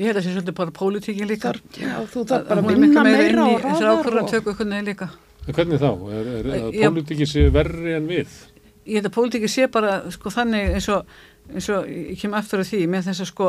[0.00, 0.20] Ég held að.
[0.20, 1.50] Að það sé svolítið bara pólitíkin líka.
[1.50, 4.00] Þar, já, þú þarf bara að er vinna meira meira inn í og þessar ráðar
[4.00, 4.30] ákvörðan og...
[4.34, 5.10] tökur einhvern veginn líka.
[5.46, 5.90] en hvernig þá?
[5.90, 6.86] Er, er, er að Já.
[6.88, 8.38] pólitíki sé verri en við?
[8.86, 11.14] Ég held að pólitíkin sé bara sko þannig eins og,
[11.52, 13.48] eins og ég kem aftur af því með þess að sko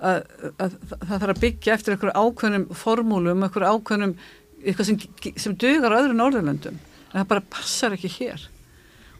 [0.00, 0.20] að,
[0.56, 4.14] að, það þarf að byggja eftir einhverju ákveðnum formúlum, einhverju ákveðnum
[4.60, 5.02] eitthvað sem,
[5.40, 8.46] sem dugar á öðru Norðurlöndum en það bara passar ekki hér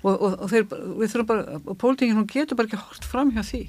[0.00, 0.66] og, og, og þeir,
[1.00, 3.62] við þurfum bara og pólitíkin hún getur bara ekki hort fram hjá því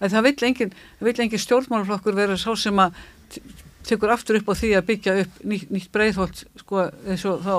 [0.00, 0.74] að það vill engin,
[1.14, 2.98] engin stjórnmálaflokkur vera sá sem að
[3.84, 7.56] tekur aftur upp á því að byggja upp nýtt, nýtt breiðholt sko eins og þá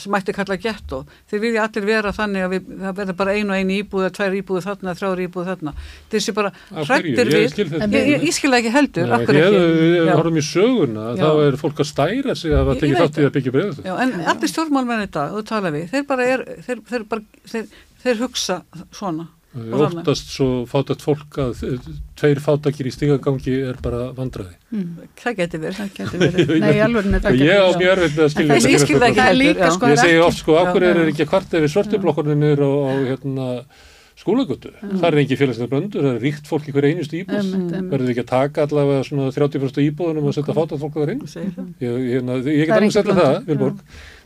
[0.00, 1.00] sem mætti kalla getto.
[1.28, 4.36] Þeir vilja allir vera þannig að við, það verður bara einu og einu íbúð tvær
[4.38, 5.74] íbúð þarna, þrjár íbúð þarna
[6.14, 9.56] þessi bara hrættir við þetta ég, ég, ég skil það ekki heldur, Nei, ekki ef
[9.58, 11.20] við horfum í söguna Já.
[11.20, 13.66] þá er fólk að stæra sig að það veit þátt í að byggja.
[13.84, 17.44] Já, en allir stjórnmálmenn í dag, þú tala við, þeir bara er, þeir, þeir, bara,
[17.52, 17.72] þeir,
[18.04, 18.60] þeir hugsa
[18.94, 19.28] svona.
[19.54, 21.86] Og óttast svo fátækt fólk að eh,
[22.18, 24.56] tveir fátakir í stigagangi er bara vandraði.
[25.22, 25.78] Það geti verið.
[25.78, 26.52] Það getur verið.
[26.64, 28.98] Nei, alveg er það Ég á getur mjög erfitt með að skilja Ég- ég skil
[28.98, 29.74] það ekki heldur, líka, já.
[29.78, 32.70] sko, Ég er segi oft sko, akkur er ekki kvart ef við svartiblokkurinn niður á,
[32.74, 33.48] á hérna,
[34.18, 34.70] skólagötu.
[34.82, 37.38] Það er ekki félagslega blöndur, það er ríkt fólk í hverju einustu íbúð.
[37.40, 37.88] Einmitt.
[37.94, 41.24] Verður ekki að taka allavega svona 30% íbúðunum og setja fátækt fólk þar inn?
[41.82, 42.70] Ég, hérna, ég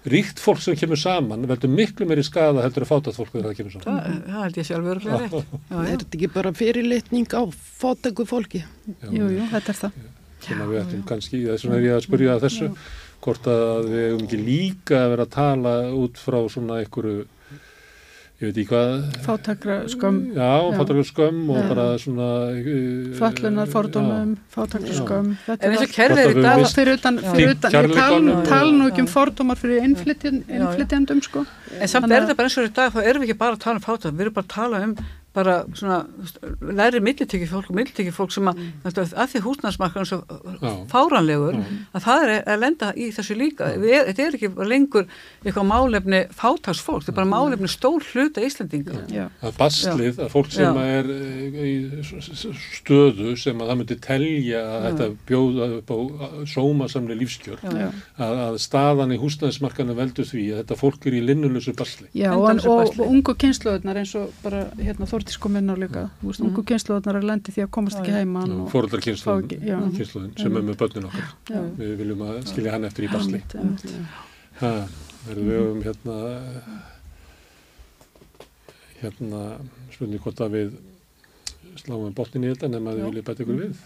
[0.08, 3.56] Ríkt fólk sem kemur saman veldur miklu meiri skada heldur að fátækt fólk þegar það
[3.58, 3.88] kemur saman.
[3.88, 5.56] Það, það held ég sjálf örgulega rétt.
[5.58, 7.42] Já, Er þetta ekki bara fyrirlitning á
[7.82, 8.62] fótæku fólki?
[8.88, 9.98] Já, Jú, jú, þetta er það.
[10.46, 12.68] sem að við ættum kannski, þess vegna er ég að spyrja að þessu,
[13.26, 17.24] hvort að við hefum ekki líka að vera að tala út frá svona einhverju,
[18.38, 18.92] ég veit ekki hvað,
[19.24, 21.68] Fátakra skömm, já, fátakra skömm og Já.
[21.72, 22.28] bara svona...
[22.54, 25.32] eh, fallunar fordómum, fátakra skömm.
[25.46, 25.96] Þetta En er eins og allt.
[25.96, 28.44] kerfið er í dag, við fyrir utan, fyrir utan, ég tala, Kærleikanum.
[28.46, 31.44] tala nú ekki um fordómar fyrir innflytjandum, sko.
[31.80, 33.58] En samt Þannig er þetta bara eins og í dag, þá erum við ekki bara
[33.58, 34.94] að tala um fátækt, við erum bara að tala um
[35.38, 36.00] bara svona
[36.60, 39.00] læri millitekki fólk og millitekki fólk sem að, mm.
[39.08, 40.20] að því húsnæðsmarkaðan svo
[40.90, 41.64] fáranlegur Já.
[41.94, 43.70] að það er að lenda í þessu líka.
[43.78, 45.08] Við, er- þetta er ekki lengur
[45.44, 49.26] eitthvað málefni fátagsfólk, þetta er bara málefni stór hluta Íslandinga Já.
[49.42, 50.86] að baslið, að fólk sem Já.
[50.98, 51.74] er eh, í
[52.78, 55.98] stöðu sem að það myndi telja að þetta bjóða upp á
[56.48, 61.74] sómasamli lífskjör að, að staðan í húsnæðismarkanu veldur því að þetta fólk er í linnulösu
[61.78, 62.08] basli.
[62.16, 65.27] Já, og, og, og ungu kynsluðunar eins og bara hérna Þórtís
[65.60, 68.70] inn á líka, þú veist, ungu kynsluðunar er lendi því að komast ekki heimann og
[68.72, 71.28] fóröldar kynsluðin sem er með börnin okkar.
[71.52, 71.60] Já.
[71.78, 73.42] við viljum að skilja hann eftir í basli.
[74.60, 74.72] Ha,
[75.28, 76.18] verðum við um hérna
[79.02, 79.42] hérna
[79.94, 80.76] spurning hvort að við
[81.78, 83.82] sláum botnin í þetta nema að við viljum bæta ykkur við?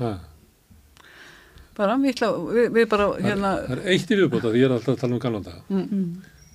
[0.00, 0.12] Ha,
[1.78, 4.66] bara, við, ætla, við, við bara það, hérna það er eitt í viðbóta því ég
[4.68, 6.08] er alltaf að tala um gamla daga Mm.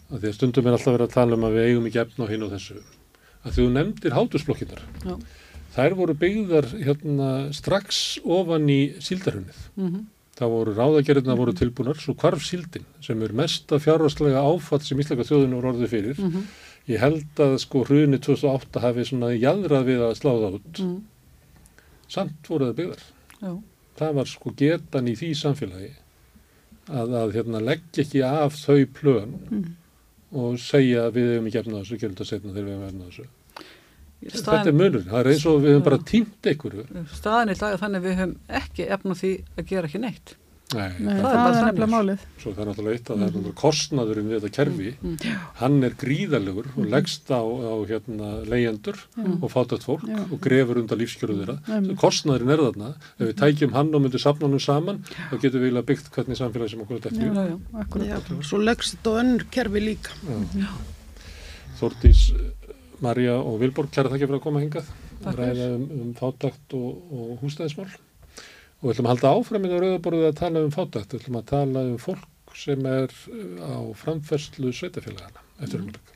[0.10, 2.26] að því að stundum er alltaf verið að tala um að við eigum ekki efna
[2.28, 2.78] á hinn og þessu
[3.46, 4.82] að þú nefndir hátusblokkinar
[5.76, 10.08] þær voru byggðar hérna strax ofan í síldarhunnið mm
[10.40, 15.26] það voru ráðagerðina voru tilbúnar svo hvarf síldin sem er mesta fjárhastlega áfatt sem íslenska
[15.28, 16.46] þjóðinu voru orðið fyrir -hmm.
[16.88, 21.02] ég held að sko hruni 2008 hafi svona jadrað við að slá það út Mm.
[22.08, 23.04] samt voru það byggðar
[23.42, 23.52] Já.
[24.00, 25.92] það var sko getan í því samfélagi
[26.90, 29.66] að, að hérna, leggja ekki af þau plön Mm.
[30.32, 33.10] Og segja að við hefum ekki efna þessu, gerum þetta setna þegar við hefum efna
[33.10, 33.28] þessu.
[34.20, 36.86] Þetta er munur, það er eins og við hefum bara tímt einhverju.
[37.16, 40.36] staðan í dag þannig við höfum ekki efna því að gera ekki neitt
[40.70, 42.24] Nei, Nei, er það, bara er nefnilega málið.
[42.38, 45.16] svo það er náttúrulega eitt að það er náttúrulega kostnaðurinn við þetta kerfi, Mm.
[45.62, 48.98] hann er gríðalegur og leggst á, á hérna, leyendur
[49.42, 50.20] og fátætt fólk Já.
[50.30, 51.56] og grefur undan lífskjöru þeirra.
[51.98, 55.88] Kostnaðurinn er þarna, ef við tækjum hann og myndum safnanum saman, þá getum við eiginlega
[55.90, 58.44] byggt hvernig samfélagi sem okkur er dætt í.
[58.46, 60.12] svo leggst þetta á önnur kerfi líka.
[61.80, 62.30] Þórdís,
[63.02, 64.86] Marja og Vilborg, kæra þakki fyrir að koma hingað.
[65.24, 67.90] Takk að ræða um, um fátakt og, og húsnæðismál
[68.80, 71.40] og við ætlum að halda áfram í það rauðaborðið að tala um fátakt, við ætlum
[71.40, 76.16] að tala um fólk sem er uh, á framferslu sveitafélagana eftir um mm.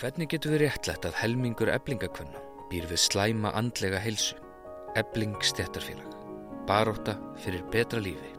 [0.00, 2.40] Hvernig getur við réttlætt að helmingur eblingakvenna
[2.70, 4.34] býr við slæma andlega heilsu?
[4.98, 6.10] Ebling stjættarfélag.
[6.66, 8.32] Baróta fyrir betra lífi.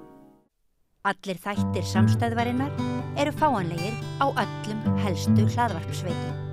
[1.05, 2.73] Allir þættir samstæðvarinnar
[3.21, 6.44] eru fáanlegir á öllum helstu hlaðvarpsveitum.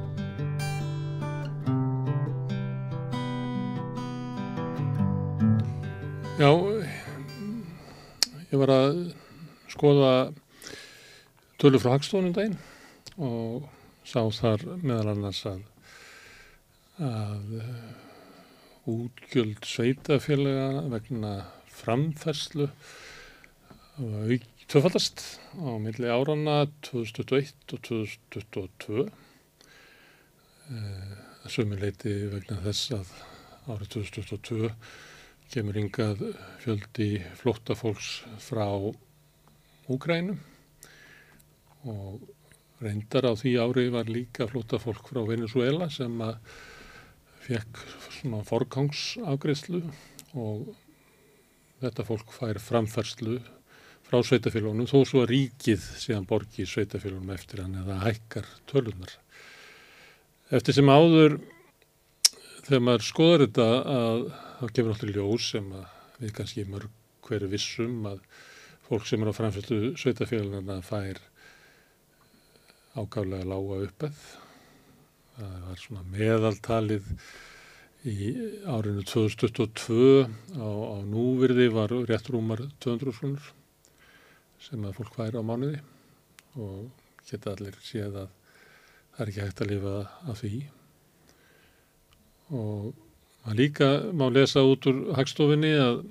[6.40, 6.48] Já,
[8.48, 9.00] ég var að
[9.68, 10.12] skoða
[11.60, 12.56] tölur frá Hagstofunum daginn
[13.20, 13.66] og
[14.08, 15.60] sá þar meðal annars að,
[17.04, 17.52] að
[18.94, 21.34] útgjöld sveitafélaga vegna
[21.68, 22.70] framfærslu
[24.72, 25.26] tvöfaldast
[25.60, 29.06] á milli árana 2021 og 2022
[30.72, 33.16] að sömu leiti vegna þess að
[33.68, 34.76] árið 2022
[35.52, 36.22] kemur yngað
[36.62, 38.64] fjöldi flóttafólks frá
[39.92, 40.38] Úgrænum
[41.84, 42.22] og
[42.80, 46.38] reyndar á því ári var líka flóttafólk frá Venezuela sem að
[47.44, 47.82] fekk
[48.16, 49.82] svona forgangsafgreðslu
[50.40, 50.70] og
[51.82, 53.36] þetta fólk fær framfærslu
[54.08, 59.18] frá sveitafélagunum þó svo að ríkið síðan borgi sveitafélagunum eftir hann eða hækkar tölunar.
[60.48, 61.42] Eftir sem áður
[62.66, 64.24] þegar maður skoðar þetta að
[64.58, 65.86] þá gefur náttúrulega ljós sem að
[66.22, 68.20] við kannski mörg hverju vissum að
[68.86, 71.20] fólk sem er á framfærslu sveitafélaguna fær
[72.92, 74.20] ágáðlega lága uppið.
[75.32, 77.08] Það var svona meðaltalið
[78.12, 78.28] í
[78.68, 80.26] árinu 2022
[80.58, 83.50] á, á núvirði var rétt rúmar 200 skrúnur
[84.62, 85.80] sem að fólk væri á mánuði
[86.58, 86.90] og
[87.26, 88.30] geta allir séð að
[89.14, 89.96] það er ekki hægt að lifa
[90.30, 90.62] af því
[92.52, 92.92] og
[93.42, 96.04] maður líka má lesa út úr hagstofinni að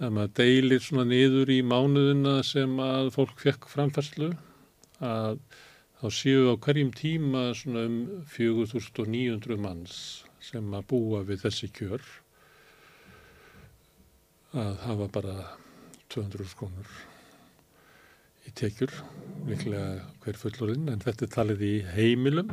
[0.00, 4.30] að maður deilir svona niður í mánuðina sem að fólk fekk framfærslu
[5.04, 5.36] að
[6.00, 7.98] þá séu á hverjum tíma svona um
[8.32, 9.98] 4900 manns
[10.40, 12.06] sem að búa við þessi kjör
[14.56, 15.36] að hafa bara
[16.10, 16.96] 200 skrónur
[18.48, 18.90] í tekjur,
[19.46, 22.48] líklega hver fullorinn, en þetta er talið í heimilum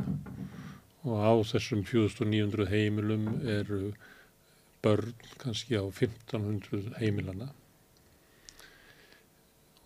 [1.08, 3.92] og á þessum 4900 heimilum eru
[4.84, 7.48] börn kannski á 1500 heimilana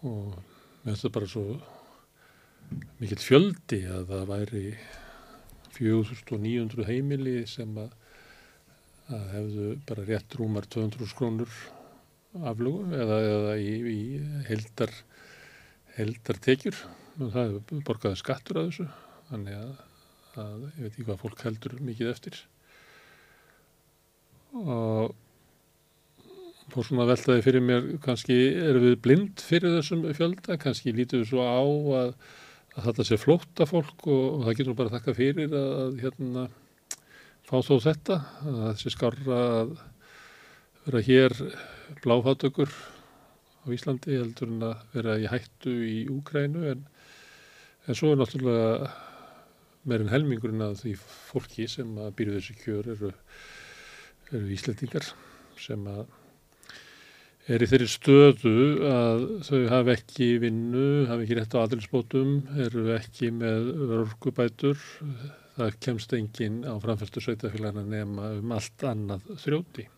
[0.03, 0.35] og
[0.85, 1.47] þetta bara svo
[3.01, 4.65] mikill fjöldi að það væri
[5.77, 7.93] 4900 heimili sem að,
[9.13, 11.55] að hefðu bara rétt rúmar 200 skrónur
[12.49, 14.03] aflugu eða, eða í, í
[14.49, 14.93] heldar,
[15.97, 16.77] heldar tekjur
[17.21, 18.87] og það hefur borgaði skattur að þessu.
[19.31, 19.73] Þannig að,
[20.41, 22.39] að ég veit ekki hvað fólk heldur mikið eftir.
[24.53, 25.13] Og
[26.73, 30.57] fór svona veltaði fyrir mér kannski erum við blind fyrir þessum fjölda?
[30.61, 32.17] Kannski lítum við svo á að
[32.73, 36.45] að þetta sé flótta fólk og, og það getur bara þakka fyrir að, að hérna
[37.49, 38.19] fá þó þetta
[38.49, 39.75] að sé skarra að
[40.87, 41.37] vera hér
[42.03, 46.87] bláfátökur á Íslandi heldur en að vera í hættu í Úkrænu en,
[47.87, 48.93] en svo er náttúrulega
[49.89, 53.13] meirinn helmingurinn að því fólki sem að býru þessi kjör eru,
[54.31, 55.09] eru Íslandingar
[55.61, 56.05] sem að
[57.51, 58.57] er í þeirri stöðu
[58.87, 64.79] að þau hafi ekki vinnu, hafi ekki rétt á aðeinsbótum, eru ekki með örgubætur,
[65.57, 69.89] það kemst enginn á framfæstu sveitafélagina nema um allt annað þrjóti.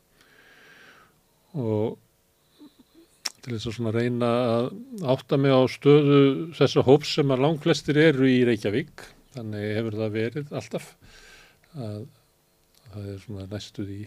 [1.61, 2.01] Og
[3.45, 4.71] til þess að svona reyna að
[5.13, 6.23] átta mig á stöðu
[6.57, 9.05] þessar hóps sem að langflestir eru í Reykjavík,
[9.35, 10.91] þannig hefur það verið alltaf
[11.75, 12.05] að
[12.95, 14.01] það er svona næstuð í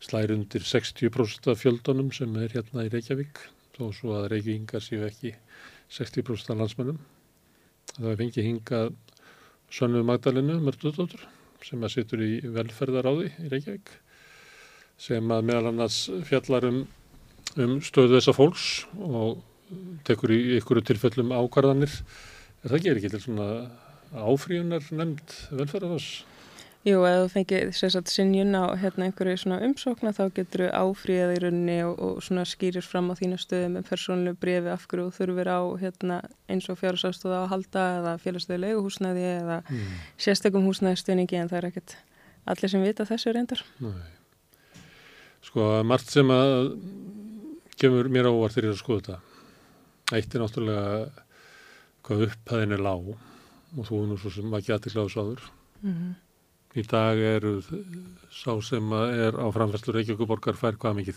[0.00, 3.42] slæri undir 60% af fjöldunum sem er hérna í Reykjavík
[3.76, 5.34] þó svo að Reykjavíkingar séu ekki
[5.90, 7.00] 60% af landsmennum.
[7.96, 8.94] Það er fengið hingað
[9.70, 11.26] Sönnu Magdalenu Mörduðdóttur
[11.66, 13.92] sem að situr í velferðaráði í Reykjavík
[15.00, 16.80] sem að meðal annars fjallar um,
[17.60, 18.66] um stöðu þessa fólks
[18.96, 19.40] og
[20.08, 21.92] tekur í ykkur tilfellum ákvarðanir.
[22.64, 23.48] Það gerir ekki til svona
[24.14, 26.10] áfríunar nefnd velferðarás?
[26.80, 31.32] Jú, ef þú fengið sérstaklega sinjun á hérna, einhverju svona umsókna þá getur þú áfríðað
[31.34, 35.10] í rauninni og, og svona skýrir fram á þína stöðu með persónulegu brefi af hverju
[35.10, 36.16] þú þurfir á hérna,
[36.48, 39.92] eins og fjárhásafstóða að halda eða félagstöðu leiguhúsnæði eða mm.
[40.24, 41.96] sérstakum húsnæðistöningi en það er ekkert
[42.48, 43.64] allir sem vita þessu reyndar.
[43.84, 44.08] Nei.
[45.44, 46.70] Sko, margt sem að
[47.76, 49.20] kemur mér ávart þegar ég er að skoða þetta.
[50.16, 50.86] Eitt er náttúrulega
[52.08, 53.18] hvað upphæðin er lág
[53.76, 55.46] og þú er nú svo sem ekki aðtikla á þessu áður.
[55.82, 56.14] Mm -hmm.
[56.70, 57.62] Í dag eru
[58.30, 61.16] sá sem er á framfærslu Reykjavíkuborgar fær hvað mikið?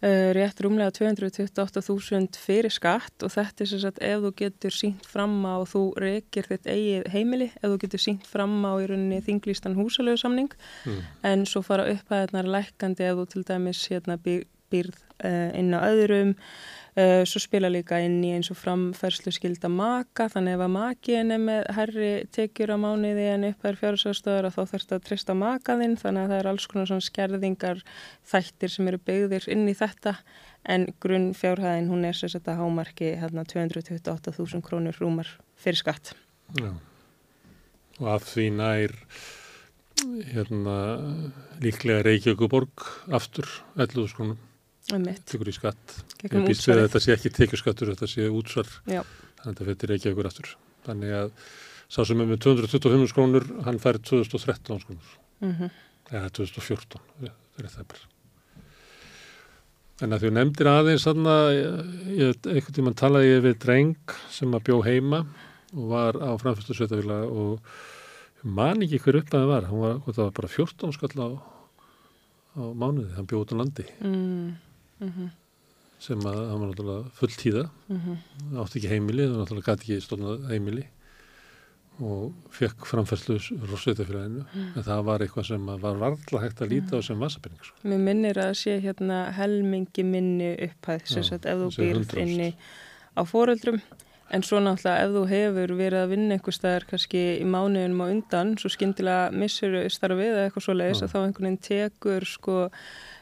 [0.00, 5.04] Uh, rétt rúmlega 228.000 fyrir skatt og þetta er sem sagt ef þú getur sínt
[5.04, 8.86] fram á og þú reykir þitt eigið heimili, ef þú getur sínt fram á í
[8.88, 10.48] rauninni þinglýstan húsalögu samning
[10.88, 11.02] mm.
[11.28, 15.84] en svo fara upphæðnar lækandi ef þú til dæmis hérna, byr, byrð uh, inn á
[15.84, 16.32] öðrum
[16.98, 21.34] Uh, svo spila líka inn í eins og framfærslu skilda maka, þannig ef að makiðin
[21.36, 25.04] er með herri tekjur á mánuði en upp er fjárhástöður að þá þarf þetta að
[25.06, 27.84] trista makaðinn, þannig að það er alls konar svona skerðingar
[28.32, 30.16] þættir sem eru byggðir inn í þetta
[30.74, 35.30] en grunn fjárhæðin hún er sér sett að hámarki hérna 228.000 krónur rúmar
[35.62, 36.14] fyrir skatt.
[36.58, 36.74] Já.
[38.02, 38.98] Og af því nær
[40.34, 40.76] hérna
[41.62, 43.46] líklega Reykjavíkuborg aftur
[43.76, 44.38] 11.000 krónum
[45.30, 45.96] tekur í skatt.
[46.24, 49.02] Ég býst við að þetta sé ekki tekjuskattur, þetta sé útsvar, Já.
[49.40, 50.54] þannig að þetta fyrir ekki ekkur aftur.
[50.86, 51.34] Þannig að
[51.90, 55.12] sá sem er með 225 krónur, hann fær 2013 krónur,
[55.42, 55.76] mm -hmm.
[56.12, 58.10] eða 2014, það er það bara.
[60.00, 65.26] En að því nefndir aðeins einhvern tíman talaði ég við dreng sem að bjó heima
[65.76, 67.60] og var á framfyrstu sveitafélag og
[68.42, 69.68] man ekki hver upp að það var,
[70.06, 71.28] var það var bara 14 skall á,
[72.56, 73.86] á mánuði, hann bjóð út á landi.
[74.00, 74.56] Mm.
[75.00, 75.28] Mm -hmm.
[75.98, 78.62] sem að hann var náttúrulega full tíða mm -hmm.
[78.62, 80.86] átti ekki heimili, það náttúrulega gæti ekki stofnað heimili
[82.00, 83.36] og fekk framfærslu
[83.68, 84.68] rossveitafélaginu mm.
[84.76, 87.76] en það var eitthvað sem var varðla hægt að líta á sem vasapenning sko.
[87.84, 92.54] Mér minnir að sé hérna helmingi minni upphæð sem sagt ef þú býrð inni
[93.16, 93.82] á fóreldrum
[94.30, 98.06] en svo náttúrulega ef þú hefur verið að vinna einhver staðar kannski í mánuðinum á
[98.08, 102.58] undan svo skindilega missur starfið eða eitthvað svo leiðis að þá einhvern veginn tekur sko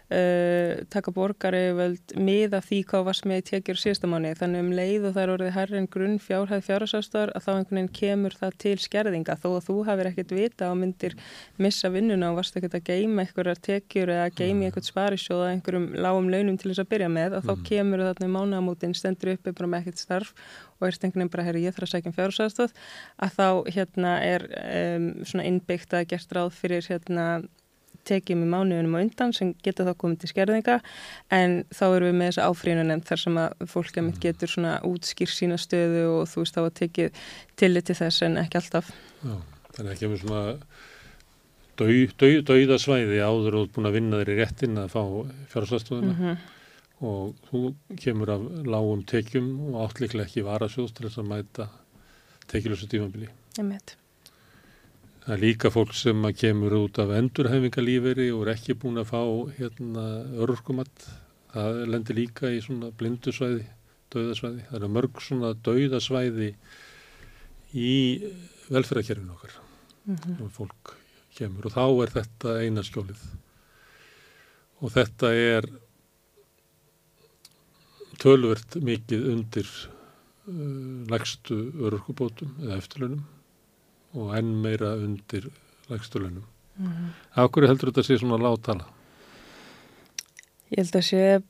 [0.09, 5.03] Uh, taka borgari völd miða því hvað varst með tekjur síðasta mánu þannig um leið
[5.05, 8.73] og það er orðið herrin grunn fjárhæð fjárhásastar að þá einhvern veginn kemur það til
[8.81, 9.37] skerðinga.
[9.37, 11.17] Þó að þú hafið ekkert vita og myndir
[11.61, 16.33] missa vinnuna og varst ekkert að geima einhverjar tekjur eða geimi eitthvað sparisjóða einhverjum lágum
[16.33, 17.69] launum til þess að byrja með að þá Mm.
[17.69, 20.33] kemur þarna í mánagamótin stendur uppi bara með ekkert starf
[20.81, 22.73] og er veginn bara herri ég þarf að sækja um fjárhásastöð
[23.19, 24.45] að þá hérna er
[24.97, 27.43] um, svona innbyggt að gert ráð fyrir hérna
[28.09, 30.79] tekjum í mánuðunum á undan sem geta þá komið til skerðinga
[31.35, 34.13] en þá erum við með þessa áfríðinu nefnd þar sem að fólk mm.
[34.25, 37.25] getur svona útskýr sína stöðu og þú veist þá að tekið
[37.61, 38.93] tillit til þess en ekki alltaf.
[39.23, 39.35] Já,
[39.77, 40.43] þannig að kemur svona
[41.79, 45.03] dau, dau, dauðasvæði áður og búin að vinna þeir í réttin að fá
[45.53, 46.37] fjárhástöðuna Mm -hmm.
[47.01, 51.69] og þú kemur af lágum tekjum og áttliklega ekki varasjóðs til þess að mæta
[52.49, 53.29] tekjulösu tímabili.
[53.59, 53.95] Ég með.
[55.29, 59.19] Það er líka fólk sem kemur út af endurhæfingalíferi og er ekki búin að fá
[59.59, 60.05] hérna
[60.41, 61.05] örkumatt.
[61.53, 63.67] Það lendir líka í svona blindusvæði,
[64.09, 64.65] dauðasvæði.
[64.71, 66.49] Það eru mörg svona dauðasvæði
[67.77, 67.93] í
[68.73, 69.59] velferðarkerfinu okkar
[70.09, 70.49] Mm -hmm.
[70.49, 70.97] fólk
[71.37, 73.21] kemur og þá er þetta eina skjólið.
[74.81, 75.65] Og þetta er
[78.17, 79.69] tölvert mikið undir
[80.49, 83.27] uh, lagstu örkubótum eða eftirlunum
[84.15, 85.51] og enn meira undir
[85.89, 86.45] lægstulunum.
[86.79, 87.49] Mm -hmm.
[87.49, 88.85] Hverju heldur þetta sé svona láttala?
[90.71, 91.43] Ég held að sé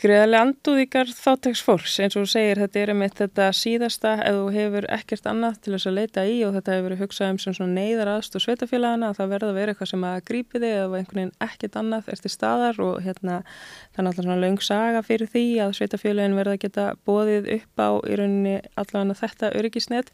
[0.00, 1.92] greiðarlega andúðíkar þáttæks fólks.
[2.02, 5.74] Eins og þú segir þetta er einmitt þetta síðasta ef þú hefur ekkert annað til
[5.74, 9.10] þess að leita í og þetta hefur verið hugsað um sem svona neyðar aðstóð sveitafélagana
[9.12, 12.10] að það verða að vera eitthvað sem að grípi þig eða einhvern veginn ekkert annað
[12.16, 16.56] eftir staðar og hérna það er náttúrulega svona laung saga fyrir því að sveitafélagin verða
[16.58, 20.12] að geta bóðið upp á í rauninni allavega þetta öryggisnett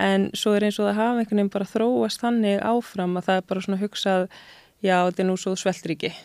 [0.00, 3.42] en svo er eins og það hafa einhvern veginn bara þróast þannig áfram að það
[3.42, 4.26] er bara svona hugsað
[4.80, 6.16] já þetta er nú svo sveltríki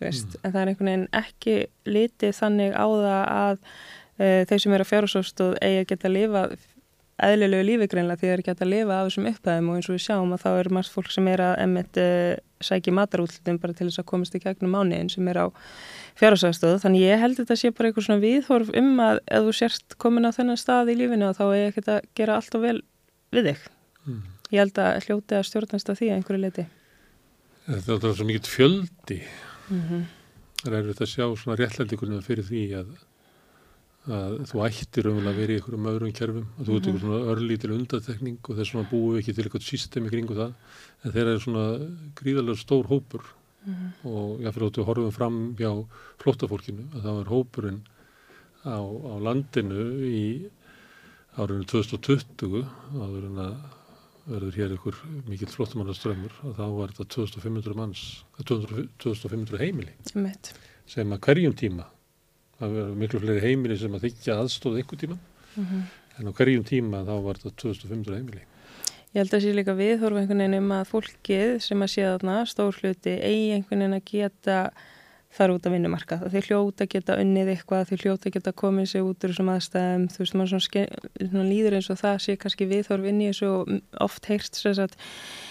[0.00, 0.40] Mm.
[0.42, 1.56] en það er einhvern veginn ekki
[1.88, 6.16] litið þannig á það að uh, þeir sem eru að fjárhásófstóð eigi að geta að
[6.16, 6.42] lifa
[7.26, 10.02] eðlilegu lífi greinlega því þeir geta að lifa af þessum upphæðum og eins og við
[10.04, 13.86] sjáum að þá er margt fólk sem er að emmitt uh, sækja matarútlutum bara til
[13.88, 15.46] þess að komast í gegnum mánuðin sem er á
[16.20, 19.96] fjárhásófstóð þannig ég held þetta sé bara eitthvað svona viðhorf um að ef þú sérst
[20.00, 22.78] komin á þennan stað í lífinu þá er ekki að gera allt og vel
[23.32, 23.66] við þig
[24.06, 24.20] Mm.
[24.54, 26.64] ég held að hljóti að stjórnast að því að einhverju leiti
[27.66, 29.16] Þetta er svo mikið fjöldi.
[29.68, 30.06] Mm -hmm.
[30.62, 32.88] Það er auðvitað að sjá svona réttlændingurinn fyrir því að,
[34.18, 37.26] að þú ættir umvel að vera í einhverjum öðrum kerfum og þú ert einhver svona
[37.32, 40.52] örlítil undatekning og þess vegna búum við ekki til eitthvað systemi kringu það
[41.04, 41.66] en þeir eru svona
[42.14, 43.22] gríðarlega stór hópur
[44.06, 45.70] og jáfnveg áttu að horfum fram hjá
[46.22, 47.80] flóttafólkinu að það var hópurinn
[48.62, 50.22] á, á landinu í
[51.36, 52.62] árinu 2020
[52.94, 53.56] áður en að
[54.26, 54.96] verður hér ykkur
[55.28, 58.00] mikill flottumannaströmmur og þá var þetta 2500 manns
[58.42, 60.52] 200 2500 heimili Einmitt.
[60.90, 61.86] sem að hverjum tíma
[62.60, 65.18] það verður miklu fleiri heimili sem að þykja aðstóð einhver tíma
[65.56, 65.82] Mhm.
[66.18, 68.42] en á hverjum tíma þá var þetta 2500 heimili
[69.14, 72.34] Ég held að sé líka viðhorfa einhvern veginn um að fólkið sem að sé þarna
[72.50, 74.56] stór hluti eigi einhvern veginn að geta
[75.36, 76.18] fara út að vinnumarka.
[76.32, 80.22] Þau hljóta geta unnið eitthvað, þau hljóta geta komið sér út úr þessum aðstæðum, þú
[80.22, 80.84] veist, maður svona,
[81.20, 83.74] svona líður eins og það sé kannski viðhorf inn í þessu og
[84.06, 84.96] oft heyrst þess að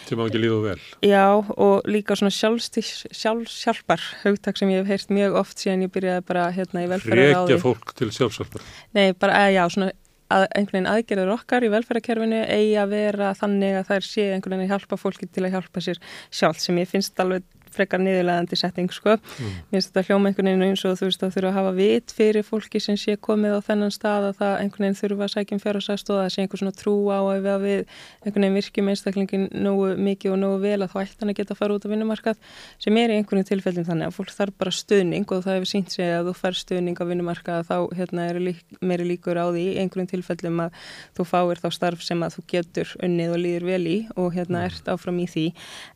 [0.06, 0.80] sem á ekki líðu vel.
[1.06, 6.26] Já, og líka svona sjálfsjálfar hugtak sem ég hef heyrt mjög oft síðan ég byrjaði
[6.30, 7.54] bara hérna í velferðaráði.
[7.56, 8.66] Rekja fólk til sjálfsjálfar?
[8.98, 9.92] Nei, bara, að, já, svona
[10.34, 14.56] að einhvern veginn aðgerður okkar í velferðarkerfinu eigi að vera þannig að þær sé einhvern
[14.56, 16.00] veginn að hjálpa fólki til að hjálpa sér
[16.34, 17.46] sjálf sem ég finnst alveg
[17.76, 19.18] frekar niðurlegandi setting sko.
[19.18, 19.54] Mm.
[19.70, 22.16] Mér finnst þetta hljóma einhvern veginn eins og þú veist að þurfa að hafa vit
[22.16, 25.56] fyrir fólki sem sé komið á þennan stað að það einhvern veginn þurfa að sækja
[25.56, 27.82] um fjárhásastóð að það sé einhver svona trú á að við
[28.26, 31.56] einhvern veginn virkjum einstaklingin nógu mikið og nógu vel að þá ætti hann að geta
[31.56, 32.40] að fara út á vinnumarkað
[32.82, 35.96] sem er í einhvern tilfellin þannig að fólk þarf bara stuðning og það hefur sínt
[35.96, 39.66] sig að þú fær stuðning á vinnumarkað þá hérna, er lík, meiri líkur á því
[39.82, 40.80] einhvern tilfellum að
[41.18, 44.62] þú fáir þá starf sem að þú getur unnið og líður vel í og hérna
[44.62, 44.68] mm.
[44.70, 45.46] ert áfram í því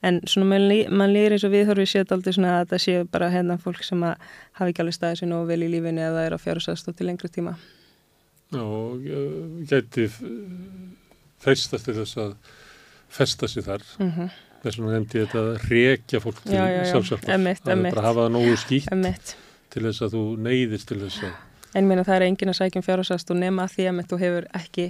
[0.06, 3.32] en svona mann líður eins og við horfið séð aldrei svona að það séu bara
[3.34, 4.30] hérna fólk sem að
[4.60, 7.32] hafi ekki alveg staðið sér nógu vel í lífinu eða er á fjárhásastótt til lengri
[7.34, 7.56] tíma.
[8.50, 8.64] Já,
[9.70, 10.08] geti
[11.40, 12.32] feistast til þess að
[13.10, 13.86] festa sér þar.
[14.00, 14.32] Mm -hmm.
[14.64, 16.56] Þess vegna nefndi ég þetta að rekja fólk til
[16.92, 17.28] sjálfsjálfar.
[17.28, 19.36] Það er bara að hafa það nógu skýtt
[19.70, 22.86] til þess að þú neyðist til þess að En mér það er engin að sækjum
[22.86, 24.86] fjárhásast og nema því að þú hefur ekki,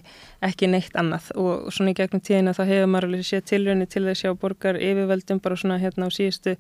[0.47, 1.27] ekki neitt annað.
[1.35, 4.79] Og svona í gegnum tíðina þá hefur maður alveg séð tilröðinni til þess að borgar
[4.79, 6.55] yfirveldum bara svona hérna á síðustu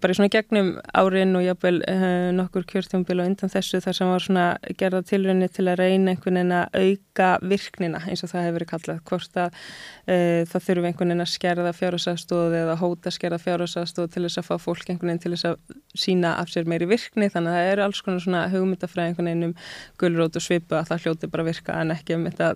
[0.00, 4.12] bara í svona gegnum árin og jáfnvel uh, nokkur kjörtjónbil og undan þessu þar sem
[4.12, 4.44] var svona
[4.80, 8.70] gerða tilröðinni til að reyna einhvern veginn að auka virknina eins og það hefur verið
[8.70, 9.00] kallað.
[9.10, 14.22] Hvort að uh, það þurfi einhvern veginn að skerða fjárhásastóð eða hóta skerða fjárhásastóð til
[14.26, 15.76] þess að fá fólk einhvern veginn til þess að
[16.06, 17.28] sína af sér meiri virkni.
[17.32, 19.58] Þannig að það eru alls konar svona hugmyndafræð einhvern veginn um
[20.00, 22.54] gulrót og svipu að það hljóti bara virka en ekki um þetta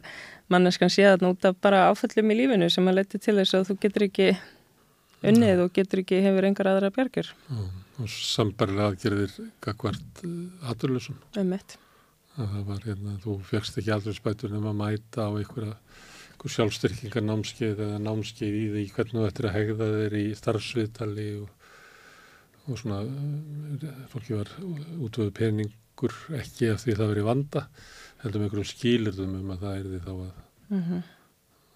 [0.51, 3.79] manneskan sé að nota bara áfællum í lífinu sem að leti til þess að þú
[3.85, 4.31] getur ekki
[5.27, 7.31] unnið og getur ekki hefur engar aðra bjargir.
[8.01, 10.23] Og sambarlega aðgerðir gagvart
[10.73, 11.19] aturlösum.
[11.41, 11.77] Ömmett.
[12.37, 15.75] Það var hérna, þú fegst ekki aldrei spætur nema að mæta á einhverja
[16.41, 21.27] einhver sjálfstyrkingar námskeið eða námskeið í því hvernig þú ættir að hegða þeir í starfsviðtali
[21.43, 21.51] og,
[22.65, 23.01] og svona
[24.09, 24.53] fólki var
[24.97, 27.67] útvöðu peningur ekki af því það verið vanda
[28.23, 30.33] heldur með einhverjum skýlurðum um að það er því þá að,
[30.71, 31.03] mm -hmm.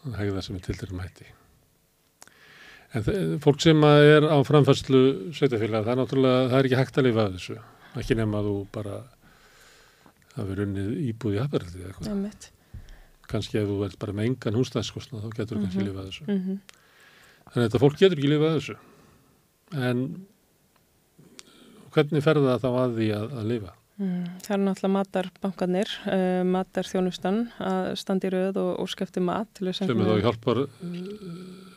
[0.08, 1.32] að hegða sem er til þeirra mæti.
[2.94, 7.06] En fólk sem er á framfærslu sveitafélag, það er náttúrulega, það er ekki hægt að
[7.08, 7.56] lifa af þessu.
[7.98, 8.98] Ekki nema að þú bara
[10.34, 12.12] hafi runnið íbúð í hafverði eða eitthvað.
[12.12, 12.48] Emmett.
[13.30, 15.64] Kanski ef þú verð bara með engan húsnæðskostna, þá getur þú mm -hmm.
[15.64, 15.88] kannski mhm.
[15.88, 16.24] lifað þessu.
[16.28, 16.58] Mm -hmm.
[17.50, 18.76] Þannig að þetta fólk getur ekki lifað þessu.
[19.74, 20.26] En
[21.94, 23.74] hvernig ferða það þá að því að, að lifa?
[23.94, 29.48] Mm, það er náttúrulega matarbankanir, uh, matarþjónustan að standi rauð og, og skefti mat.
[29.72, 30.66] Sem er þá hjálpar...
[30.82, 31.73] Uh,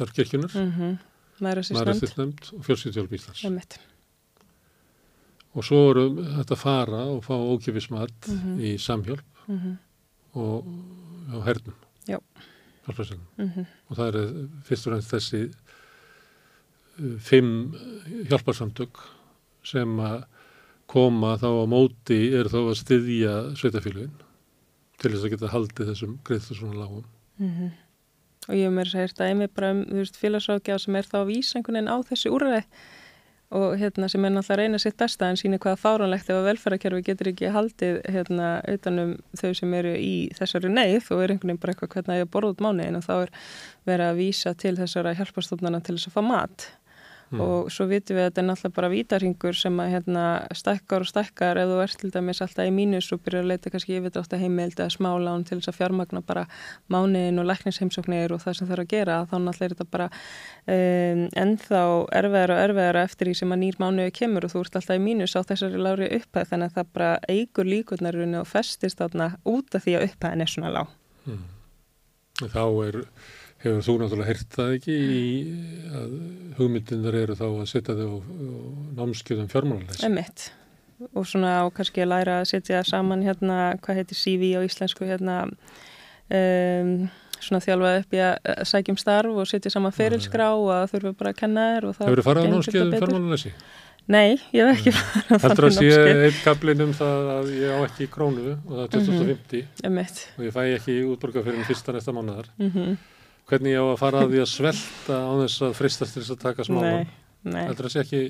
[0.00, 0.98] starfkirkjunar mm -hmm.
[1.40, 3.78] Mærastýrnefnd og fjölskyldjálf Íslands
[5.50, 8.60] og svo eru þetta að fara og fá ókjöfismat mm -hmm.
[8.60, 9.76] í samhjálp mm -hmm.
[10.32, 10.66] og
[11.34, 11.74] á hernum
[13.48, 13.66] -hmm.
[13.88, 15.52] og það er fyrst og reynst þessi
[16.98, 17.74] uh, fimm
[18.28, 18.98] hjálparsamtök
[19.64, 20.24] sem að
[20.86, 24.16] koma þá á móti er þá að styðja sveitafélagin
[24.98, 27.04] til þess að geta haldið þessum greiðstu svona lágum
[27.38, 27.70] mhm
[28.48, 28.94] og ég hef mér
[29.24, 29.84] að einmitt bara um
[30.20, 31.20] félagsrákjá sem er þá
[31.76, 32.64] veginn á þessi úrræði
[33.50, 36.46] og hérna sem er náttúrulega að reyna sitt besta en sína hvaða fáránlegt ef að
[36.46, 41.50] velferðarkerfi getur ekki haldið hérna utanum þau sem eru í þessari neyð og er einhvern
[41.50, 43.32] veginn bara eitthvað hvernig að ég borða út mánuðin og þá er
[43.90, 46.68] verið að vísa til þessara hjálpastofnana til þess að fá mat
[47.30, 47.40] mm.
[47.40, 50.24] og svo vitum við að þetta er náttúrulega bara vítarhingur sem að hérna,
[50.56, 53.72] stakkar og stakkar ef þú ert til dæmis alltaf í mínus og byrjar að leita
[53.72, 56.46] kannski yfirdrátt að heimild eða smálán til þess að fjármagna bara
[56.92, 61.24] mánuðin og læknisheimsóknir og það sem er að gera þá náttúrulega er þetta bara um,
[61.44, 61.82] ennþá
[62.20, 65.04] erfiðar og erfiðar eftir því sem að nýr mánuði kemur og þú ert alltaf í
[65.04, 69.76] mínus á þessari lári upphæð þannig að það bara eigur líkurnarunni og festist þarna út
[69.76, 70.96] af því að upphæðin er svona lág.
[71.28, 71.44] Mm.
[72.40, 73.02] Þá er
[73.60, 75.24] hefur þú náttúrulega hert það ekki í
[75.92, 76.14] að
[76.56, 78.52] hugmyndinir eru þá að setja þau á, á
[79.00, 80.46] námskeiðum fjármálarleis Emitt
[81.16, 85.08] og svona á kannski að læra að setja saman hérna, hvað heitir CV á íslensku
[85.08, 86.94] hérna um,
[87.40, 91.34] svona þjálfað upp í að sækjum starf og setja saman ferilskrá og að þurfa bara
[91.34, 93.54] að kenna þér Hefur þið farað á námskeiðum fjármálarleisi?
[94.10, 97.72] Nei, ég hef ekki farað á námskeið Heldur að sé einn kaplinum það að ég
[97.72, 100.28] á ekki krónu og það er 2050 mm -hmm.
[100.36, 102.52] og ég fæ ekki útborga fyrir fyrsta næsta mánuðar?
[102.58, 103.00] Mm -hmm
[103.50, 106.34] hvernig ég á að fara að því að svelta á þess að fristast til þess
[106.36, 107.10] að taka smálan
[107.54, 108.22] heldur sé ekki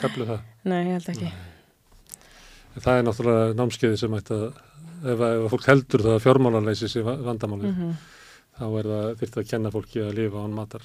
[0.00, 0.44] keflu það?
[0.68, 5.68] Nei, ég held ekki en Það er náttúrulega námskeiði sem ætti að ef, ef fólk
[5.72, 7.92] heldur það að fjármálanleysi sé vandamáli mm -hmm.
[8.60, 10.84] þá er það þurft að kenna fólki að lifa án matar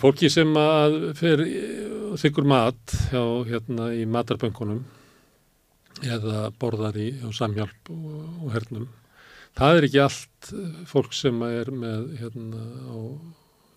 [0.00, 1.50] fólki sem að fyrir
[2.20, 4.84] þykkur mat hjá, hérna, í matarbönkunum
[6.02, 8.14] eða borðar í samhjálp og,
[8.44, 8.88] og hernum.
[9.54, 10.50] Það er ekki allt
[10.90, 12.98] fólk sem er með hérna, á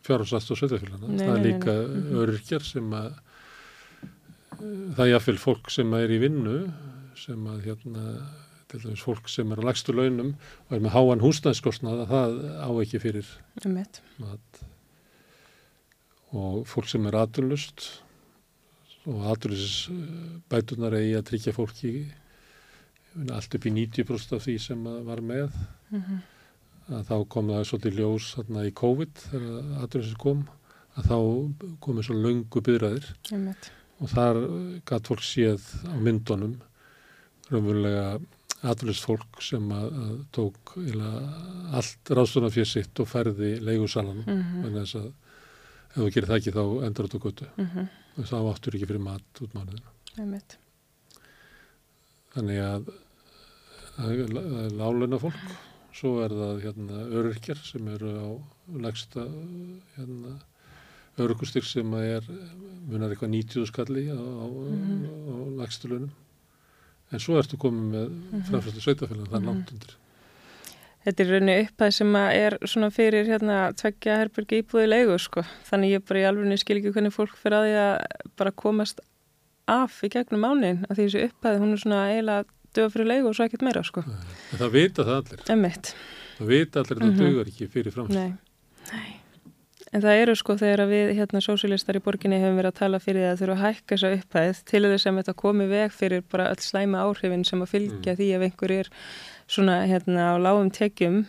[0.07, 1.11] fjárhalsast og sveitafélagana.
[1.11, 2.17] Það er nei, nei, líka nei.
[2.23, 3.09] öryrkjar sem að
[4.57, 6.57] það er jáfnvel fólk sem er í vinnu
[7.17, 8.05] sem að hérna
[8.67, 10.33] til dæmis fólk sem er á lægstu launum
[10.67, 13.29] og er með háan húsnæðskostnað að það á ekki fyrir
[14.19, 14.61] mat
[16.35, 17.87] og fólk sem er aturlust
[19.07, 19.91] og aturlust
[20.51, 21.93] bætunar eigi að tryggja fólki
[23.33, 25.51] allt upp í 90% af því sem var með
[25.91, 26.21] Mhm.
[26.89, 30.47] að þá kom það svolítið ljós þarna í COVID þegar aturlust kom
[30.97, 31.17] að þá
[31.81, 33.71] komið svo löngu byðræðir Einmitt.
[34.01, 34.35] og þar
[34.85, 36.57] gætt fólk séð á myndunum
[37.51, 38.19] raunverulega
[38.63, 44.63] aturlust fólk sem að, að tók eiginlega allt ráðstofna fyrir sitt og færði leigusalanum Mhm.
[44.63, 47.89] þannig þess að ef þú gerir það ekki þá endur þetta götu Mhm.
[48.17, 49.91] og þá áttur ekki fyrir mat út mánuðina.
[52.33, 52.89] Þannig að
[53.97, 55.39] lálauna fólk,
[55.95, 58.27] svo er það hérna öryrkjar sem eru á
[58.83, 59.25] legsta
[59.95, 60.37] hérna
[61.17, 62.25] öryrkustig sem er
[62.87, 66.11] munar eitthvað 90 skalli á, á, á legstu launum.
[67.07, 69.95] En svo ertu komið með framfærslu sveitafélag, það er langt undir.
[71.07, 75.45] Þetta er raunni upphæð sem er svona fyrir hérna tveggja herbergi íbúði leigu sko.
[75.69, 78.99] Þannig ég bara í alveg skil ekki hvernig fólk fyrir að því að bara komast
[79.71, 83.35] af í gegnum mánin því þessi upphæð hún er svona eiginlega döfa fyrir leigu og
[83.37, 84.03] svo ekkert meira sko.
[84.07, 85.45] En það vita það allir.
[85.55, 85.93] Emmitt.
[86.39, 87.23] Það vita allir að það Mhm.
[87.23, 88.15] dugar ekki fyrir framfærslu.
[88.15, 88.33] Nei.
[88.93, 89.13] Nei.
[89.93, 92.99] En það eru sko þegar að við hérna sósilistar í borginni hefum verið að tala
[92.99, 96.23] fyrir því að þurfa að hækka þessa upphæð til þess að þetta komi veg fyrir
[96.29, 98.89] bara öll slæma áhrifin sem að fylgja því ef einhver er
[99.47, 101.21] svona hérna á lágum tekjum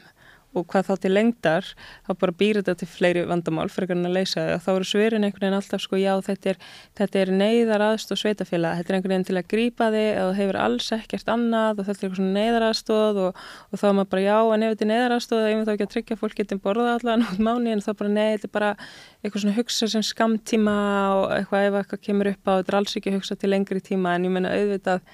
[0.58, 1.70] og hvað þá til lengdar
[2.08, 5.28] þá bara býr þetta til fleiri vandamál fyrir að leysa það og þá eru svörin
[5.28, 6.60] einhvern veginn alltaf sko já þetta er,
[6.98, 10.38] þetta er neyðar aðstóð sveitafélag, þetta er einhvern veginn til að grípa þig eða þú
[10.42, 14.12] hefur alls ekkert annað og þetta er eitthvað neyðar aðstóð og, og þá er maður
[14.14, 16.60] bara já en ef þetta er neyðar aðstóð þá þá ekki að tryggja fólk getur
[16.62, 18.70] borðað allan út mánu en þá bara nei, þetta er bara
[19.22, 20.76] eitthvað svona hugsa sem skamtíma
[21.16, 24.14] og eitthvað ef eitthvað kemur upp á þetta er alls ekki hugsa til lengri tíma.
[24.16, 25.04] En ég menna auðvitað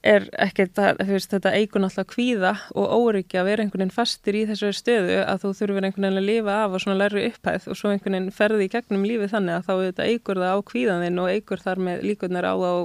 [0.00, 4.38] er ekkert að veist, þetta eigur náttúrulega kvíða og óryggi að vera einhvern veginn fastir
[4.38, 7.68] í þessu stöðu að þú þurfur einhvern veginn að lifa af og svona læri upphæð
[7.68, 10.58] og svo einhvern veginn ferði í gegnum lífið þannig að þá þetta eigur það á
[10.72, 12.82] kvíðan þinn og eigur þar með líkurnar á að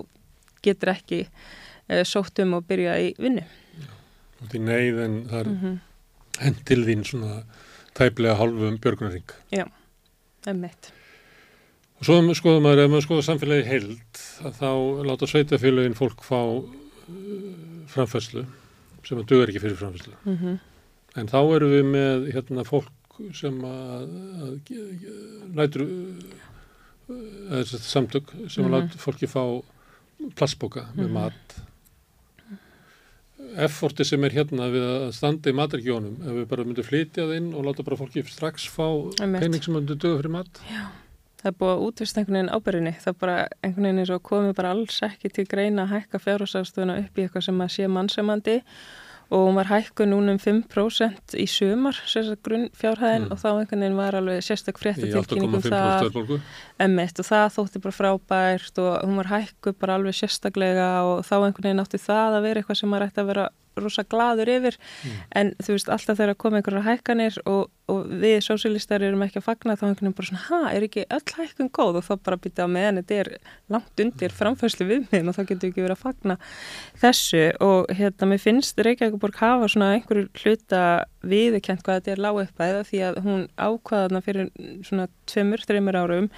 [0.66, 1.22] getur ekki
[1.88, 3.46] e, sótt um og byrja í vinnu.
[4.44, 5.76] Og því neyð en það er Mm
[6.42, 7.42] henn til þín svona
[7.96, 9.36] tæplega hálfum björgunarring.
[9.56, 9.66] Já,
[10.50, 10.92] emmitt.
[12.00, 14.72] Og svo skoðum maður, ef maður skoður samfélagi heild, að þá
[15.08, 16.42] láta sveitafélagin fólk fá
[17.94, 18.46] framfærslu
[19.06, 20.16] sem að dugar ekki fyrir framfærslu.
[20.26, 20.60] Mm
[21.16, 22.92] En þá erum við með hérna fólk
[23.34, 24.10] sem að,
[24.44, 25.86] að lætur
[27.08, 28.68] eða að samtök sem Mhm.
[28.68, 29.64] að láta fólki fá
[30.36, 31.14] plastboka með Mhm.
[31.14, 31.56] mat.
[33.56, 37.36] Efforti sem er hérna við að standa í matargjónum, ef við bara myndum flytja það
[37.38, 38.88] inn og láta bara fólki strax fá
[39.18, 40.60] pening sem myndum duga fyrir mat.
[41.46, 42.94] Það er búið að útvist einhvern veginn ábyrðinni.
[43.06, 46.22] Það er bara einhvern veginn er svo komið bara alls ekki til greina að hækka
[46.26, 48.56] fjárhásafstöðuna upp í eitthvað sem að sé mannsemandi
[49.34, 53.32] og hún var hækkuð núna um 5% í sumar, sérstaklega grunn fjárhæðin Mm.
[53.34, 56.38] og þá einhvern veginn var alveg sérstak frétta Í tilkynningum 8,5% það verðbólgu.
[56.86, 61.36] emmitt og það þótti bara frábært og hún var hækkuð bara alveg sérstaklega og þá
[61.42, 63.48] einhvern veginn átti það að vera eitthvað sem maður ætti að vera
[63.80, 64.78] rosa gladur yfir.
[65.36, 69.48] En þú veist alltaf þegar koma einhverjar hækkanir og, og við sósilistar erum ekki að
[69.48, 72.00] fagna þá einhvern veginn bara svona, ha, er ekki öll hækkun góð?
[72.02, 73.32] Og þá bara býta á meðan þetta er
[73.74, 76.38] langt undir framfæslu viðmiðin og þá getur við ekki verið að fagna
[77.04, 77.44] þessu.
[77.66, 80.86] Og hérna mér finnst Reykjavíkuborg hafa svona einhverju hluta
[81.26, 84.50] viðurkent hvað þetta er lág uppæða því að hún ákvaðana fyrir
[84.86, 86.32] svona tveimur, þreimur árum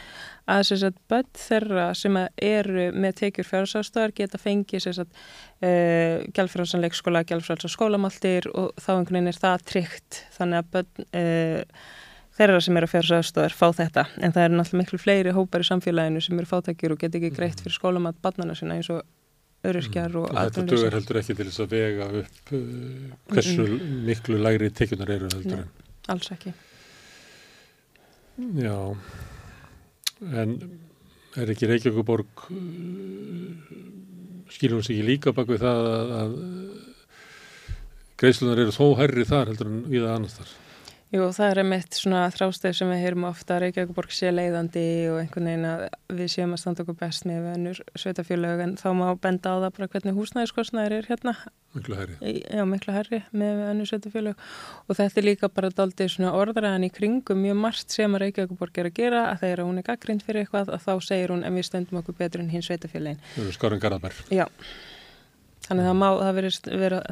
[0.47, 7.23] að að börn þeirra sem eru með tekjur fjárhásafstöðar geta fengið að uh, gjaldfrálsan leikskóla,
[7.27, 10.21] gjaldfrálsan skólamaltir og þá einhvern veginn er það tryggt.
[10.37, 11.83] Þannig að börn uh,
[12.37, 14.07] þeirra sem eru á fjárhásafstöðar fá þetta.
[14.21, 17.35] En það eru náttúrulega miklu fleiri hópar í samfélaginu sem eru fátækjur og geta ekki
[17.35, 19.03] greitt fyrir skólamat barnana sinna eins og
[19.67, 23.67] öryrkjar og Og þetta dugar heldur ekki til þess að vega upp uh, hversu
[24.07, 25.87] miklu lægri tekjunar eru heldur Nei.
[26.13, 26.53] alls ekki.
[28.37, 28.77] Já,
[30.21, 30.55] en
[31.37, 33.73] er ekki Reykjavíkuborg uh,
[34.53, 36.31] skilur hún sig ekki líka bak við það að, að
[38.17, 40.55] greiðslunar eru þó hærri þar heldur en við annars þar.
[41.07, 45.21] Jú, það er einmitt svona þrásteg sem við heyrum ofta að Reykjavík sé leiðandi og
[45.21, 45.83] einhvern veginn að
[46.17, 49.75] við séum að standa okkur best með önnur sveitafjölög en þá má benda á það
[49.77, 51.33] bara hvernig húsnæðiskostnæðir er hérna.
[51.77, 52.17] Miklu herri.
[52.51, 54.41] Já, miklu herri með önnur sveitafjölög
[54.83, 58.65] og þetta er líka bara daldið svona orðræðan í kringum mjög margt sem að Reykjavík
[58.67, 61.55] er að gera að þegar hún er gaggrind fyrir eitthvað að þá segir hún en
[61.55, 63.23] við stöndum okkur betur en hins sveitafjölögin.
[65.67, 65.95] Þannig að það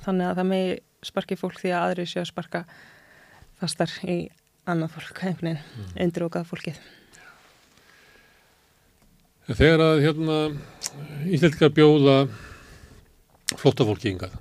[0.04, 2.66] það að það megi sparki fólk því að aðri séu að sparka
[3.60, 4.18] fastar í
[4.66, 5.92] annað fólk, einhvern veginn, mm.
[6.06, 6.82] undir okkað fólkið.
[9.46, 10.38] Þegar að hérna
[11.30, 12.18] íslendikar bjóða
[13.54, 14.40] flóttafólki yngað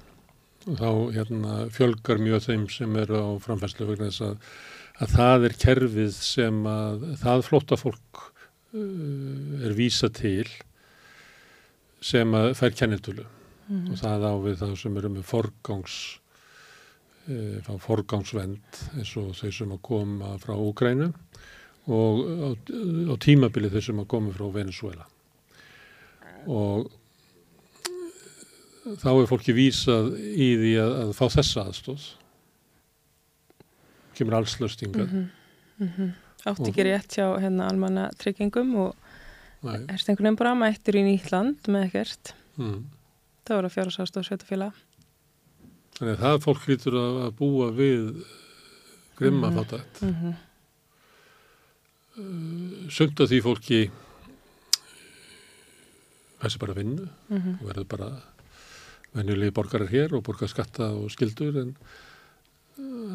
[0.65, 4.47] þá hérna fjölgar mjög þeim sem eru á framfæslu vegna þess að,
[5.05, 10.49] að það er kerfið sem að það flóttafólk uh, er vísa til
[12.05, 13.91] sem að fær kennitölu mm.
[13.93, 15.99] og það á við það sem eru með forgangs
[17.29, 21.13] e, forgangsvend eins og þau sem að koma frá Úgrænu
[21.85, 22.49] og á,
[23.13, 25.09] á tímabili þau sem að koma frá Venezuela
[26.45, 26.91] og
[29.01, 32.11] þá er fólki vísað í því að, að fá þessa aðstóð
[34.15, 35.27] kemur allslaustinga mm -hmm.
[35.79, 36.13] mm -hmm.
[36.45, 38.97] Átti ekki rétt hjá hérna almanna tryggingum og
[39.65, 42.35] erst einhvern veginn bara mættur í nýtt land með ekkert?
[42.57, 42.85] Mm.
[43.45, 44.73] Það voru fjárhásastóð sveitafélag
[45.95, 48.09] Þannig að það fólk lítur að, að búa við
[49.19, 49.65] grimma mm -hmm.
[49.65, 50.35] fátætt mm -hmm.
[52.19, 53.81] uh, Sumt að því fólki
[56.43, 57.61] þessi bara vinnu mm -hmm.
[57.61, 58.09] og verður bara
[59.15, 61.77] venjulegi borgarar hér og borgar skatta og skildur en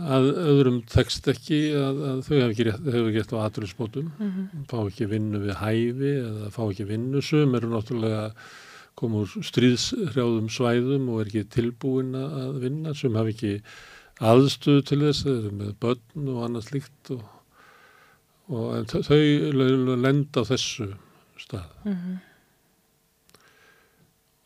[0.07, 4.11] að öðrum tekst ekki að, að þau hefur eftir á aðrunnsbótum
[4.71, 8.33] fá ekki vinnu við hæfi eða fá ekki vinnu sem eru náttúrulega
[8.99, 13.51] koma úr stríðshrjáðum svæðum og er ekki tilbúin að vinna sem hafi ekki
[14.29, 17.21] aðstöðu til þess, þeir eru með börn og annað slíkt og,
[18.51, 19.19] og þau
[20.03, 20.89] lenda á þessu
[21.39, 21.69] stað.
[21.85, 22.17] Mm -hmm.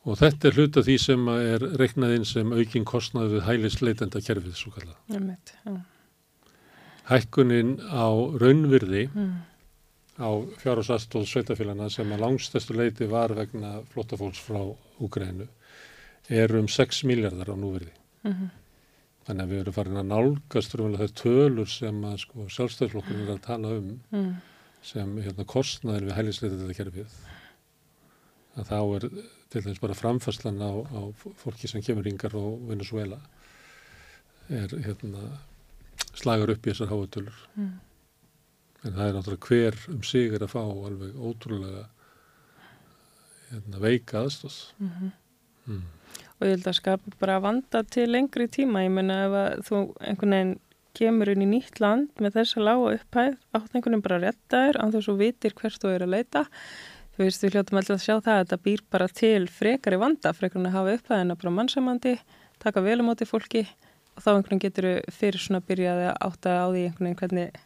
[0.04, 4.72] Og þetta er hluta því sem er reiknaðinn sem aukinn kostnaði við hælisleitenda kerfið svo
[4.76, 5.80] kallað.
[7.08, 9.53] Hækkuninn á raunvirði mm
[10.20, 10.30] á
[10.62, 14.62] fjárhásastóð sveitafélagana sem að langstæstu leiti var vegna flottafólks frá
[15.02, 15.48] Úgrænu
[16.30, 17.92] er um 6 miljardar á núverði.
[18.24, 18.50] Mm -hmm.
[19.26, 23.42] Þannig að við erum farin að nálgast þau tölur sem að sko, sjálfstæðslokkur er að
[23.42, 24.36] tala um mm.
[24.84, 27.08] sem hérna, kostnaður við hælisleitið þetta kerfið.
[28.56, 29.10] Að þá er
[29.50, 31.02] til dæmis bara framfærslan á, á
[31.38, 33.20] fólki sem kemur yngar á Venezuela
[34.50, 35.40] er hérna,
[36.14, 37.50] slagur upp í þessar háutölur.
[37.56, 37.80] Mm
[38.84, 41.84] en það er náttúrulega hver um sig er að fá alveg ótrúlega
[43.52, 45.12] hérna, veika aðstóð mm -hmm.
[45.66, 45.84] mm.
[46.40, 50.38] og ég held að skapa bara vanda til lengri tíma ég menna ef þú einhvern
[50.38, 50.60] veginn
[50.94, 54.26] kemur inn í nýtt land með þess að lága upphæð átt einhvern veginn bara að
[54.28, 56.46] retta þér án þess að þú vitir hvert þú er að leita
[57.14, 60.34] þú veist við hljóttum alltaf að sjá það að þetta býr bara til frekari vanda
[60.34, 62.14] frekar að hafa upphæðina bara mannsamandi
[62.60, 63.68] taka vel um átti fólki
[64.16, 67.62] og þá einhvern veginn getur fyrir svona byrjaði að átta á því einhvern veginn hvernig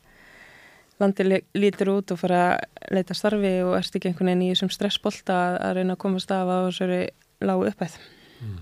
[1.02, 4.72] landi lítur út og fara að leita starfi og erst ekki einhvern veginn í þessum
[4.74, 7.02] stressbolta að reyna að komast af á þessari
[7.46, 8.00] lágu uppæð.
[8.42, 8.58] Mm.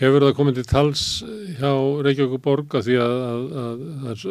[0.00, 1.00] Hefur það komið til tals
[1.58, 1.72] hjá
[2.06, 3.42] Reykjavík borga því að
[4.00, 4.22] það er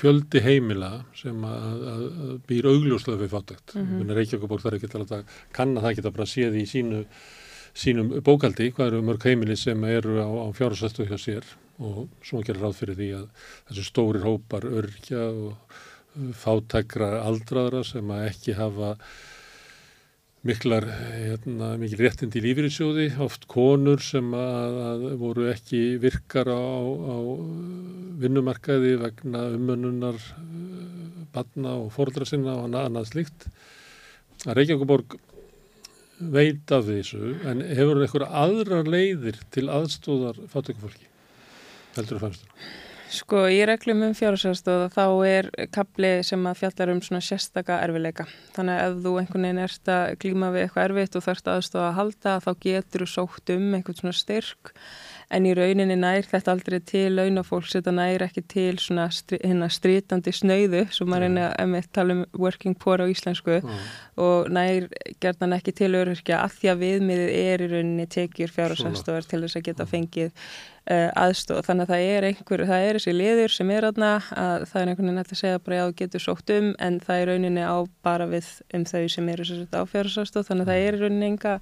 [0.00, 2.04] fjöldi heimila sem að
[2.48, 3.74] býr augljóslega við fáttækt.
[3.74, 4.14] Mm -hmm.
[4.16, 7.04] Reykjavík borg þarf ekki að kanna það ekki að bara séð í sínu,
[7.74, 11.44] sínum bókaldi hvað eru mörg heimili sem eru á, á fjárhásættu hjá sér
[11.82, 13.28] og svo gerir ráð fyrir því að
[13.68, 18.94] þessu stórir hópar örkja og uh, fátækra aldraðra sem að ekki hafa
[20.44, 26.60] miklar, hérna, mikil réttind í lífyrinsjóði, oft konur sem að, að voru ekki virkar á,
[26.60, 27.16] á
[28.20, 33.48] vinnumarkaði vegna umönnunar uh, barna og fóröldra sinna og annað slíkt.
[34.44, 35.16] Að Reykjavíkuborg
[36.34, 41.08] veit af þessu en hefur einhverja aðra leiðir til aðstóðar fátækufólki?
[41.98, 42.66] Heldur þú fannst þú?
[43.14, 48.24] Sko í reglum um fjárhásastöða þá er kapli sem að fjallar um svona sérstaka erfileika.
[48.56, 51.84] Þannig að ef þú einhvern veginn ert að klíma við eitthvað erfitt og þarfst aðstöða
[51.90, 54.72] að halda þá getur þú sótt um einhvern svona styrk
[55.32, 60.34] en í rauninni nær þetta aldrei til launafólks, þetta nær ekki til svona hérna strítandi
[60.34, 63.80] snöyðu sem maður reyna að tala um working poor á íslensku mm.
[64.20, 64.88] og nær
[65.22, 69.60] gerðan ekki til öryrkja að því að viðmiðið er í rauninni tekjur fjárhásastofar til þess
[69.60, 70.30] að geta fengið
[70.90, 71.64] uh, aðstof.
[71.68, 74.92] Þannig að það er einhver, það er þessi liður sem er aðna að það er
[74.92, 77.76] einhvern veginn að segja bara já, getur sótt um en það er rauninni á
[78.06, 81.58] bara við um þau sem eru á fjárhásastofn þannig að það er rauninni enga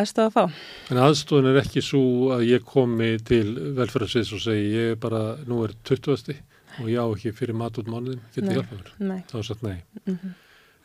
[0.00, 0.58] aðstofa að fá.
[0.94, 2.02] En aðstofun er ekki svo
[2.36, 3.46] að ég komi til
[3.78, 6.36] velferðarsviðs og segi ég er bara, nú er 20.
[6.80, 8.56] og já ekki fyrir mat út mánuðin, getur Nei.
[8.58, 9.22] hjálpað mér.
[9.30, 9.78] Þá er satt nei.
[10.04, 10.34] Mhm.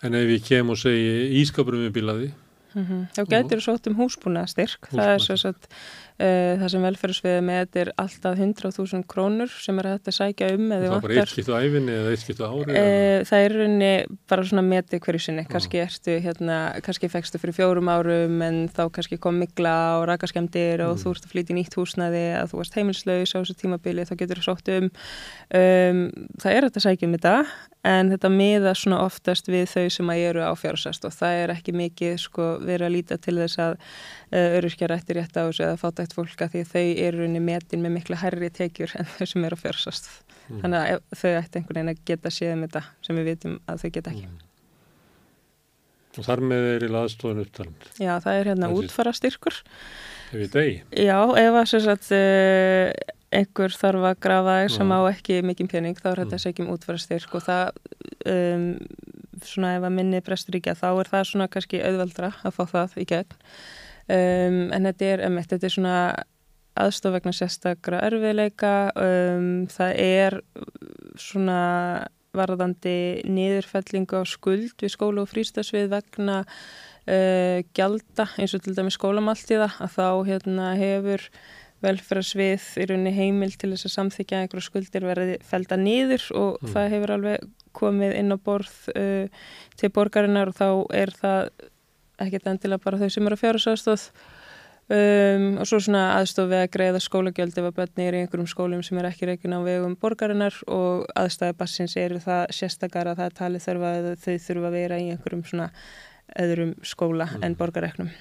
[0.03, 2.31] En ef ég kem og segi ískapurum við bílaði,
[2.71, 3.09] Mhm.
[3.11, 4.87] Þá getur þú sótt um húsbúnaðastyrk.
[4.93, 5.65] Það er svo að
[6.61, 10.67] það sem velferðsviðið með þetta er alltaf 100.000 krónur sem er hægt að sækja um
[10.71, 12.67] það er bara eitt skipt á æfinni eða eitt skipt á ári.
[12.71, 13.91] eða- Uh, það er rauninni
[14.31, 18.83] bara svona metið hverju sinni, kannski ertu hérna, kannski fegstu fyrir fjórum árum en þá
[18.91, 22.61] kannski kom mikla og rakaskemdir og þú ert að flytja í nýtt húsnaði að þú
[22.61, 24.89] varst heimilslaus á þessu tímabili þá getur þú sótt um.
[25.57, 26.01] um
[26.41, 27.35] það er þetta sækjum þetta
[27.83, 31.53] en þetta miða svona oftast við þau sem að eru á fjárhásast og það er
[31.55, 33.77] ekki mikið sko verið að líta til þess að
[34.31, 37.83] uh, öryrkja rættir rétt á þessu eða fátækt fólka því að þau eru rauninni metin
[37.83, 40.09] með mikla hærri tekjur en þau sem eru á fjárhásast.
[40.51, 43.83] Þannig að þau ætti einhvern veginn að geta séð um þetta sem við vitum að
[43.83, 44.31] þau geta ekki.
[46.19, 47.87] Og þar með er í laðstofun upptalend.
[47.95, 49.61] Já, það er hérna útfara styrkur.
[50.31, 50.75] Ef ég degi,
[51.05, 52.91] Já, ef að sagt, uh,
[53.31, 54.95] einhver þarf að grafa þig sem Já.
[54.95, 57.79] á ekki mikinn pening, þá er þetta að segja um útfara styrk og það,
[58.33, 58.65] um,
[59.47, 62.63] svona ef að minni brestur í gegn, þá er það svona kannski auðveldra að fá
[62.73, 63.37] það í gegn.
[64.11, 65.97] Um, en þetta er, um, þetta er svona
[66.81, 70.39] aðstof vegna sérstakra erfiðleika, um, það er
[71.19, 71.61] svona
[72.35, 78.97] varðandi niðurfellingu á skuld við skóla og frístasvið vegna uh, gjalda eins og til dæmis
[78.99, 81.27] skólamáltíða að þá hérna, hefur
[81.81, 86.91] velferðarsvið í rauninni heimil til þess að samþykja einhverju skuldir verði felda niður og það
[86.93, 89.43] hefur alveg komið inn á borð uh,
[89.79, 90.67] til borgarinnar og þá
[91.01, 91.69] er það
[92.25, 94.05] ekkert endilega bara þau sem eru að fjárhásastóð
[94.95, 98.51] um, og svo svona aðstof við að greiða skólagjöld ef að bönni er í einhverjum
[98.51, 103.23] skólum sem er ekki reikin á vegum borgarinnar og aðstæði bassins eru það sérstakar að
[103.23, 105.71] það talið þurfa að þau þurfa að vera í einhverjum svona
[106.39, 108.11] öðrum skóla en borgareknum.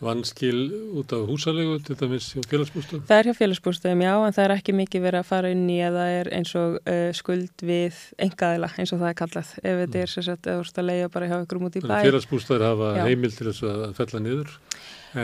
[0.00, 0.58] Vannskil
[1.00, 3.00] út af húsalegu, til dæmis hjá félagsbústum.
[3.08, 5.78] Það er hjá félagsbústöðum, já, en það er ekki mikið verið að fara inn í
[5.82, 7.98] að það er eins og uh, skuld við
[8.28, 9.50] engaðila, eins og það er kallað.
[9.62, 11.96] Ef þetta er sér sett, eða ert að leiða bara hjá ykkur út í bæ.
[12.06, 13.02] Félagsbústæðir hafa Já.
[13.08, 14.54] heimil til þess að fella niður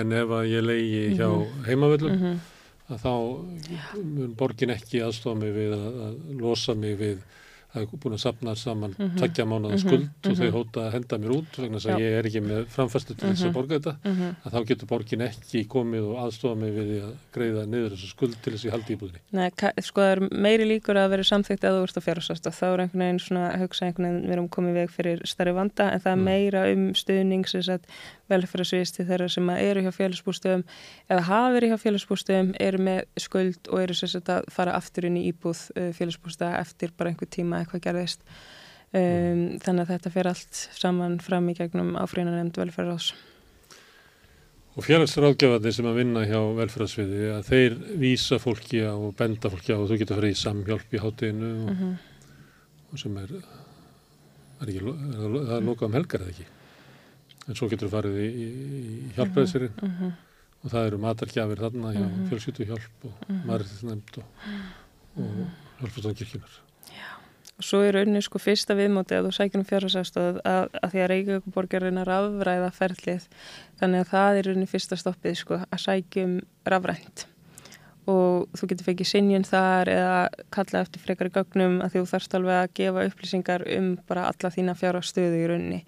[0.00, 1.28] en ef að ég leiði hjá
[1.68, 2.34] heimavöllum Mhm.
[2.90, 3.12] að þá
[4.02, 7.22] mun borgin ekki aðstofa mig við að, að losa mig við
[7.74, 9.16] að ég er búin að sapna saman mm Mhm.
[9.18, 12.24] tveggja mánuða skuld og þau hóta að henda mér út vegna þess að ég er
[12.28, 13.94] ekki með framfæstu til þess að borga þetta.
[14.04, 14.36] Mhm.
[14.44, 18.36] að þá getur borgin ekki komið og aðstofa mig við að greiða niður þessu skuld
[18.42, 19.20] til þess að ég haldi íbúðinni.
[19.32, 22.52] Nei, sko það er meiri líkur að vera samþygt að þú ert að fjárhásast og
[22.54, 25.54] þá er einhvern veginn svona að hugsa einhvern veginn við erum komið veg fyrir starri
[25.54, 27.86] vanda en það er meira um stuðning sem sagt
[28.32, 30.64] velferðarsviðst til þeirra sem að eru hjá félagsbústöðum
[31.08, 35.20] eða hafa verið hjá félagsbústöðum eru með skuld og eru sagt að fara aftur inn
[35.20, 38.24] í íbúð uh, félagsbústöða eftir bara einhver tíma eitthvað gerðist.
[38.94, 43.14] Um, þannig að þetta fer allt saman fram í gegnum áfríðanemnd velferðarás
[44.74, 49.70] Og félagsráðgjafarnir sem að vinna hjá velferðarsviði að þeir vísa fólki á og benda fólki
[49.70, 51.84] á og þú getur farið í samhjálp í hátteginu og,
[52.90, 53.36] og sem er,
[54.58, 56.48] er ekki, er er lokað um helgar eða ekki.
[57.48, 58.46] En svo getur þú farið í, í,
[59.04, 60.12] í hjálpræðisirinn
[60.64, 64.46] og það eru matargjafir þarna hjá mm fjölskyttuhjálp og matarnefnd og,
[65.20, 65.34] og
[65.82, 66.54] hjálpastofn kirkjunar.
[67.58, 71.02] og svo er unni sko fyrsta viðmóti að þú sækir um fjárhásafstöð að, að því
[71.02, 73.28] að Reykjavíkuborg er reyna að rafræða ferlið.
[73.78, 76.34] Þannig að það er unni fyrsta stoppið sko að sækjum
[76.72, 77.26] rafrænt.
[78.10, 80.18] Og þú getur fengið sinjun þar eða
[80.52, 84.74] kalla eftir frekari gögnum að þú þarfst alveg að gefa upplýsingar um bara alla þína
[84.80, 85.80] fjárhástöðu í rauninni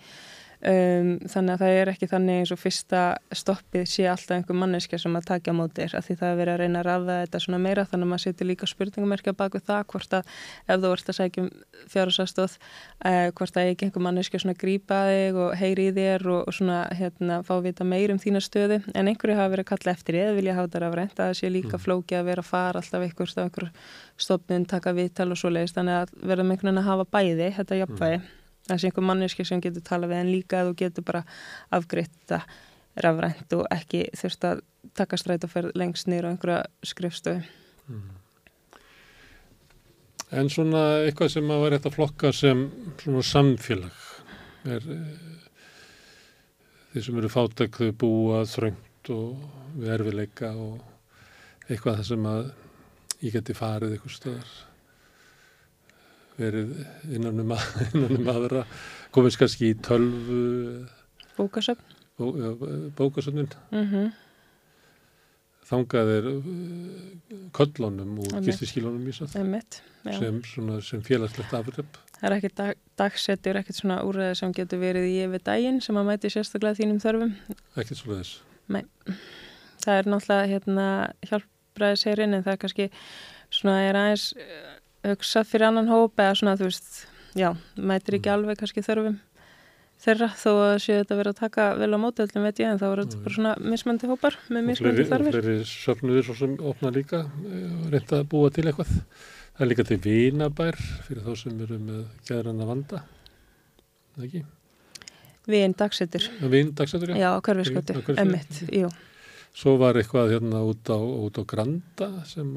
[0.60, 3.02] um, þannig að það er ekki þannig eins og fyrsta
[3.34, 6.54] stoppið sé alltaf einhver manneskja sem að takja á mótir að því það er verið
[6.54, 9.66] að reyna að rafa þetta svona meira þannig að maður setur líka spurningamerkja bak við
[9.68, 10.30] það hvort að
[10.66, 11.50] ef þú ert að sækja um
[11.92, 16.40] fjárhásastóð uh, hvort að ekki einhver manneskja svona grípa þig og heyri í þér og,
[16.46, 18.80] og svona hérna fá vita meir um þína stöðu.
[18.94, 21.82] En einhverju hafa verið að kalla eftir eða vilja þetta rafrænt að það sé líka
[21.82, 23.70] flóki að vera að fara alltaf einhver
[24.16, 27.80] stofnun taka viðtal og svo leiðist þannig að verðum einhvern veginn að hafa bæði þetta
[27.82, 28.20] jafnvægi
[28.66, 31.22] það sé einhver manneski sem getur tala við en líka þú getur bara
[31.74, 32.43] afgreitt þetta
[33.05, 34.62] rafrænt og ekki þurft að
[34.97, 37.44] taka stræt og ferð lengst nýra á einhverja skrifstöðu.
[40.36, 42.64] En svona eitthvað sem að vera þetta flokka sem
[43.02, 44.05] svona samfélag
[44.66, 45.36] er eh,
[46.93, 50.80] þeir sem eru fátæk þau búa þröngt og við erfileika og
[51.68, 52.48] eitthvað það sem að
[53.22, 54.56] ég geti farið eitthvað stöðar
[56.38, 56.76] verið
[57.16, 57.56] innan um,
[57.94, 58.66] innan um aðra
[59.14, 60.86] komist kannski í tölvu
[61.36, 61.96] Bókasöfn.
[62.18, 62.30] bó,
[62.96, 64.12] bókasöfnin Mm
[65.66, 66.42] þangað er uh,
[67.56, 68.44] köllunum Einmitt.
[68.46, 70.18] gistiskílunum Einmitt, já.
[70.18, 74.80] sem, svona, sem félagslegt afripp Það er ekkert dag, dagsettur, ekkert svona úrræði sem getur
[74.80, 77.34] verið í yfir daginn sem að mæti sérstaklega þínum þörfum.
[77.76, 78.36] ekkert svo leiðis
[79.84, 80.86] Það er náttúrulega hérna
[81.28, 82.86] hjálpræðisherinn en það er kannski
[83.52, 84.24] svona er aðeins
[85.14, 87.06] hugsa fyrir annan hóp eða svona, þú veist,
[87.38, 89.20] já, mætir ekki alveg kannski þörfum
[90.02, 92.86] þeirra þó að séu þetta verið að taka vel á mótöldum veit ég en þá
[92.88, 95.38] er þetta bara svona mismöndi hópar með mismöndi og þarfir.
[95.38, 97.64] fleiri söfnuður svo sem opna líka eh,
[97.94, 98.92] reynda að búa til eitthvað.
[99.56, 103.02] Það er líka til vinabær fyrir þá sem eru með gæðrann að vanda.
[104.16, 104.44] Það Ekki?
[105.56, 106.24] Einn dagsettur.
[106.52, 107.22] Vin, dagsættur, já.
[107.22, 108.90] Já, hverfiskötu, emmitt, jú.
[109.56, 112.50] Svo var eitthvað hérna út á, út á Granda sem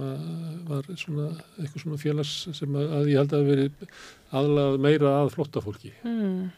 [0.68, 3.68] var svona, eitthvað svona félags sem að, að ég held að veri
[4.36, 5.94] aðlað meira að flotta fólki.
[6.04, 6.50] Mm.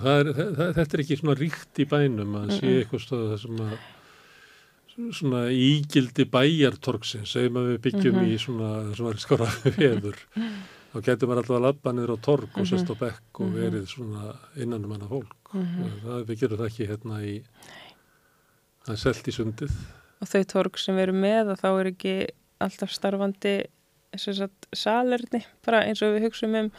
[0.00, 3.62] Er, það, þetta er ekki svona ríkt í bænum að sé eitthvað stöðu það sem
[3.68, 3.78] að
[5.16, 8.26] svona ígildi bæjartorksins, að við byggjum Mhm.
[8.34, 9.48] í svona, það sem var skora
[9.78, 10.18] veður
[10.90, 13.86] þá getur maður alltaf að labba niður á torg og sest á bekk og verið
[13.88, 17.34] svona innan um hana fólk það, við gerum það ekki hérna í
[18.86, 19.76] það er selt í sundið.
[20.20, 22.16] Og þau torg sem við erum með og þá er ekki
[22.60, 23.54] alltaf starfandi
[24.76, 26.70] salerni, bara eins og við hugsaum um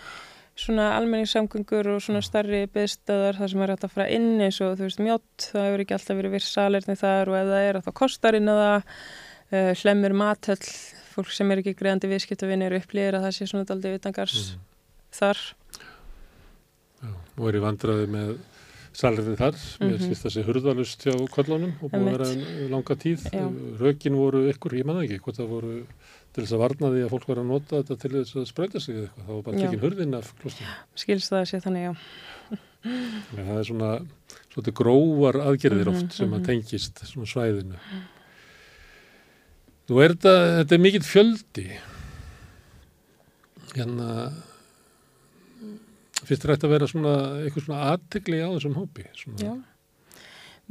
[0.59, 4.75] svona almenningssamgöngur og svona starri byðstöðar þar sem er hægt að fara inn eins og
[4.77, 7.79] þú veist mjótt, það hefur ekki alltaf verið viss salerni þar og ef það er
[7.85, 8.97] þá kostar inn að það.
[9.51, 10.67] Uh, hlemmur mathöll
[11.11, 14.53] fólk sem er ekki greiðandi viðskiptavinir upplýðir að það sé svona daldið vitangars
[15.11, 15.41] þar.
[17.01, 18.31] Já, og er í vandraði með
[18.93, 20.07] salrið þar, mér Mhm.
[20.07, 23.21] finnst þessi hurðalust hjá kollunum og búið að vera langa tíð.
[23.31, 23.45] Já.
[23.79, 25.85] rökin voru ykkur, ég manna ekki hvort það voru
[26.33, 28.79] til þess að varna því að fólk var að nota þetta til þess að sprauta
[28.81, 31.83] sig eða eitthvað, það var bara tekin hurðin af klostinu skilst það að sé þannig
[31.87, 31.93] já.
[32.81, 33.91] Þannig að það er svona
[34.51, 36.39] svolítið grófar aðgerðir Mhm, oft sem mhm.
[36.41, 37.77] að tengist svona svæðinu.
[39.89, 41.67] Nú er þetta, þetta er mikill fjöldi.
[43.75, 44.31] Hérna
[46.29, 49.05] finnst þetta að vera svona eitthvað svona aðtegli á þessum hópi?
[49.17, 49.53] Svona, Já.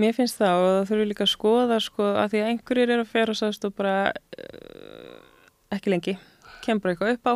[0.01, 3.05] Mér finnst það og það þurfi líka að skoða sko að því að einhverjir eru
[3.05, 5.17] að fjárhásast og bara uh,
[5.77, 6.15] ekki lengi,
[6.65, 7.35] kemur eitthvað upp á,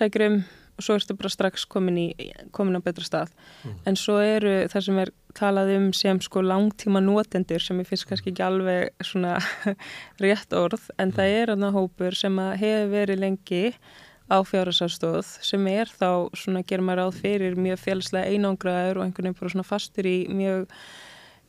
[0.00, 0.40] sækir um
[0.80, 3.32] og svo ertu bara strax komin, í, komin á betra stað.
[3.88, 8.08] En svo eru það sem er talað um sem sko langtíma notendur sem ég finnst
[8.08, 9.36] kannski ekki alveg svona
[10.24, 13.64] rétt orð en það er þarna hópur sem að hefur verið lengi
[14.30, 19.28] á fjárhásastóð sem er þá svona gerir maður ráð fyrir mjög félagslega einangraður og einhvern
[19.28, 20.70] veginn bara svona fastur í mjög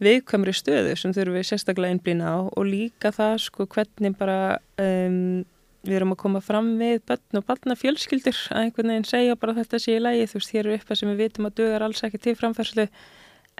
[0.02, 2.38] viðkvæmri stöðu sem þurfum við sérstaklega einblýna á.
[2.50, 5.44] Og líka það sko hvernig bara um,
[5.86, 9.56] við erum að koma fram við börn og barna fjölskyldur að einhvern veginn segja bara
[9.58, 12.04] þetta sé í lægi þú veist hér er eitthvað sem við vitum að dugar alls
[12.06, 12.88] ekki til framfærslu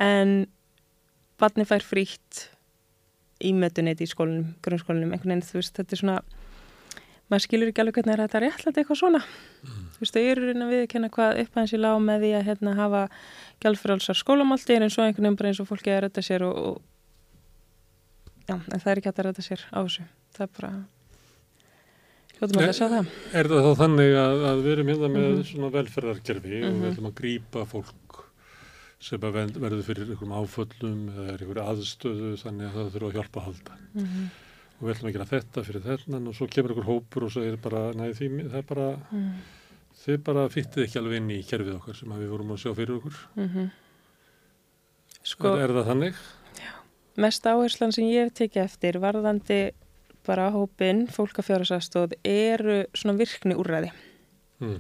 [0.02, 0.36] en
[1.42, 2.44] barni fær frítt
[3.42, 6.20] í mötuneti í skólinum, grunnskólinum einhvern veginn þú veist þetta er svona
[7.32, 10.68] maður skilur ekki alveg hvernig er þetta réttlega eitthvað svona þú veist þau eru reyna
[10.72, 13.04] við að kenna hvað upp aðeins í lág með því að hérna hafa
[13.64, 16.82] gjaldfrálsar skólamáltir en svo einhvern veginn bara eins og fólki að redda sér og, og
[18.50, 20.72] já, en það er ekki hægt að redda sér á þessu það er bara
[22.42, 25.28] hljóttum að það sjá það Er það þá þannig að, að við erum hérna með
[25.32, 25.44] Mhm.
[25.52, 26.82] svona velferðarkerfi og Mhm.
[26.82, 28.24] við ætlum að grípa fólk
[29.02, 33.40] sem verður fyrir einhverjum áföllum eða er einhverju aðstöðu þannig að það þurfa að hjálpa
[33.42, 33.78] að halda.
[33.94, 34.26] Mhm.
[34.82, 37.58] Og við ætlum að gera þetta fyrir þennan og svo kemur einhver hópur og segir
[37.62, 39.34] bara, nei því, það er bara, Mhm.
[40.02, 42.98] þið bara fyttið ekki alveg inn í kerfið okkar sem við vorum að sjá fyrir
[42.98, 43.18] okkur.
[43.38, 43.72] Mhm.
[45.24, 46.16] sko, Er, er það þannig?
[47.18, 49.72] mest áherslan sem ég hef tekið eftir varðandi
[50.26, 53.92] bara hópin fólkafjárasastóð eru svona virkni úrræði
[54.62, 54.80] Mm.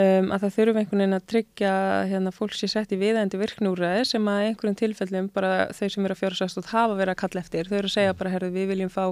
[0.00, 1.72] Um, að það þurfum einhvern veginn að tryggja
[2.10, 6.06] hérna, fólk sé sett í viðendi virkni úrræði sem að einhverjum tilfellum bara þau sem
[6.06, 8.70] eru að fjárasastóð hafa verið að kalla eftir þau eru að segja bara, herðu, við
[8.72, 9.04] viljum fá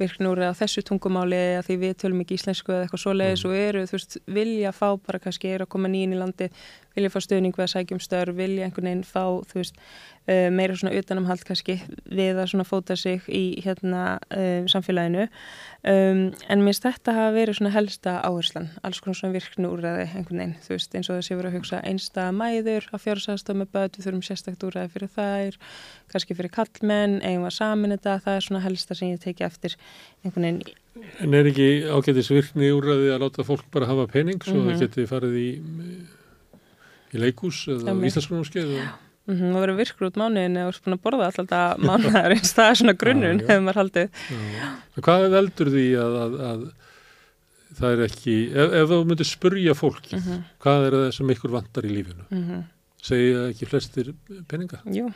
[0.00, 3.58] virkni úrræði á þessu tungumáli að því við tölum ekki íslensku eða eitthvað svoleiðis og
[3.58, 6.50] eru, þú veist, vilja fá bara kannski eru að koma nýjinn í landi
[6.96, 9.74] vilja fá stuðning við að sækjum störf, vilja einhvern veginn fá, veist,
[10.28, 16.22] uh, meira svona utanumhald kannski við að svona fóta sig í hérna uh, samfélaginu um,
[16.48, 20.54] en minnst þetta hafa verið svona helsta áherslan, alls konar svona virknu úrræði einhvern veginn,
[20.64, 24.06] þú veist, eins og þessi verið að hugsa einsta mæður á fjársaðstof með börn við
[24.06, 25.58] þurfum sérstakt úrræði fyrir þær
[26.14, 29.76] kannski fyrir kallmenn, eigum að samin þetta það er svona helsta sem ég teki eftir
[30.24, 30.80] einhvern veginn,
[31.18, 34.68] En er ekki ágætis virkni úrræði að láta fólk bara hafa pening svo Mhm.
[34.76, 35.48] það geti farið í,
[37.14, 38.10] í leikús eða Einmitt.
[38.12, 38.72] íslenskunumskeið?
[39.24, 42.96] mm -hmm, það verið virkur út mánuðin eða að borða alltaf mánuðarins það er svona
[43.00, 44.08] grunnun hefur maður haldið
[45.00, 46.64] Hvað veldur því að, að, að
[47.78, 50.42] það er ekki, ef, ef þú myndir spurja fólki, Mhm.
[50.62, 52.24] hvað er það sem ykkur vantar í lífinu?
[52.30, 52.62] mm -hmm.
[53.04, 54.14] Segja ekki flestir
[54.48, 54.78] peninga?
[54.86, 55.12] Jú,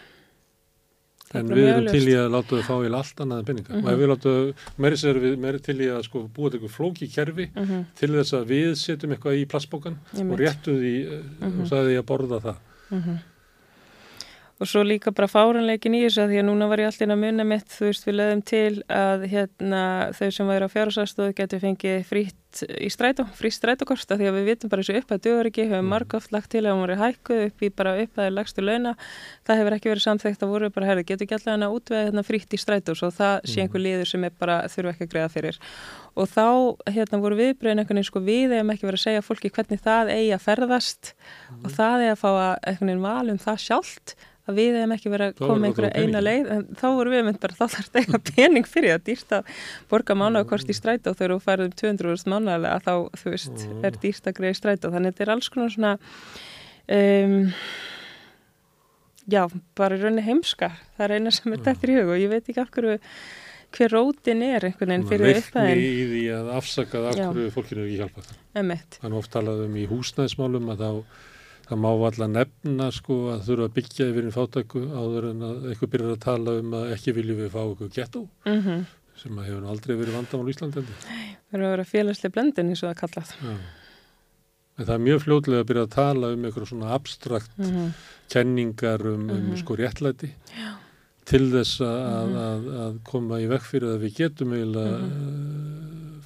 [1.35, 3.73] En við erum til í að láta þau fá í allt annað en peninga.
[3.75, 3.85] Mhm.
[3.85, 7.09] Og ef við láta, meiri sér við meiri til í að sko búa eitthvað flóki
[7.13, 7.85] kerfi Mhm.
[7.95, 9.99] til þess að við setjum eitthvað í plastbókan
[10.33, 11.61] og réttum því uh, Mhm.
[11.61, 12.57] og sagði því að borða það.
[14.59, 17.21] Og svo líka bara fáranleikin í þessu að því að núna var ég inn að
[17.23, 19.83] munna mitt, þú veist, við lögum til að hérna,
[20.19, 24.47] þau sem væri á fjárhásastöðu getur fengið frýtt í strætó, frýtt strætókosta því að við
[24.49, 26.97] vitum bara þessu upp að duður ekki, höfum marg oft lagt til að hún voru
[26.99, 28.95] hækkuð upp í bara upp að lagstu launa,
[29.47, 32.25] það hefur ekki verið samþægt að voru bara, herði, getur ekki alltaf hana útvega hérna,
[32.27, 35.35] frýtt í strætó, svo það sé einhver liður sem er bara þurfa ekki að greiða
[35.37, 35.61] fyrir.
[36.17, 36.49] Og þá
[36.89, 40.15] hérna, voru viðbröðin einhvern veginn sko við hefum ekki verið að segja fólki hvernig það
[40.17, 41.13] eigi að ferðast
[41.61, 44.17] og það eigi að fá að einhvern veginn val um það sjálft
[44.49, 47.25] að við hefum ekki verið að koma einhverja það eina leið en þá voru við
[47.29, 49.51] mynd bara þá þarf þetta eitthvað pening fyrir að dýrt að
[49.91, 54.39] borga mánaðakost í strætó þegar þú færðum 200.000 mánaðarlega þá þú veist er dýrt að
[54.41, 54.93] greiða strætó.
[54.95, 55.93] Þannig þetta er alls konar svona
[56.99, 57.37] um,
[59.29, 59.43] já,
[59.77, 62.49] bara í rauninni heimska það er eina sem er dættir í hug og ég veit
[62.49, 62.97] ekki af hverju
[63.77, 65.81] hver rótin er einhvern veginn fyrir Leikni upphæðin.
[65.85, 67.27] í því að afsaka það Já.
[67.35, 68.31] hverju fólkinu ekki hjálpað.
[68.63, 70.89] emitt, Það nú oft talað um í húsnæðismálum að þá
[71.69, 75.67] það má alltaf nefna sko að þurfa að byggja yfir í fátæku áður en að
[75.73, 78.87] eitthvað byrjar að tala um að ekki viljum við fá eitthvað gettó mm
[79.19, 80.83] sem að hefur aldrei verið vandamál í Íslandi.
[80.87, 83.55] það er að vera félagslega blendin eins og það kallað Já.
[84.79, 87.89] En það er mjög fljótlega að byrja að tala um eitthvað svona abstrakt mm
[88.31, 89.57] kenningar um, um Mhm.
[89.59, 90.71] sko réttlæti Já.
[91.25, 95.68] til þess að, að, að koma í vekk fyrir að við getum eiginlega mm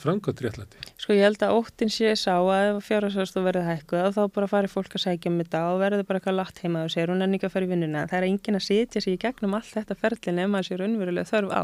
[0.03, 0.81] framkvæmt réttlæti.
[1.01, 4.69] Sko ég held að óttin sé sá að ef fjárhagsaðstof verði hækkuð þá bara fari
[4.71, 7.47] fólk að sækja um þetta og verður bara eitthvað látt heima og segir hún ekki
[7.49, 8.03] að fara í vinnuna.
[8.11, 11.31] Það er engin að sitja sig í gegnum allt þetta ferli nema að sér unnverulega
[11.31, 11.63] þörf á.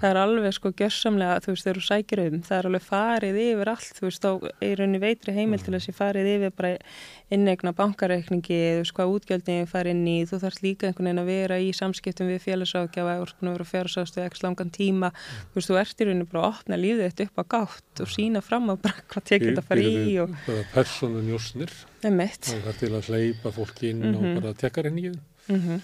[0.00, 3.34] Það er alveg sko gjörsamlega, þú veist, þegar þú sækir um, það er alveg farið
[3.44, 4.32] yfir allt, þú veist, þá
[4.68, 6.72] er raunni veitri heimil til að sé farið yfir bara
[7.30, 11.30] innegna bankareikningi, þú veist, hvað útgjöldin farið inn í, þú þarfst líka einhvern veginn að
[11.30, 13.14] vera í samskiptum við félagsákjafa
[17.20, 20.34] og að gátt og sína fram á bara hvað tekið þetta að fara í og
[20.74, 21.70] persónu njósnir,
[22.02, 24.14] það er til að hleypa fólki inn Mhm.
[24.36, 25.18] og bara tekka reyningið.
[25.48, 25.80] Mm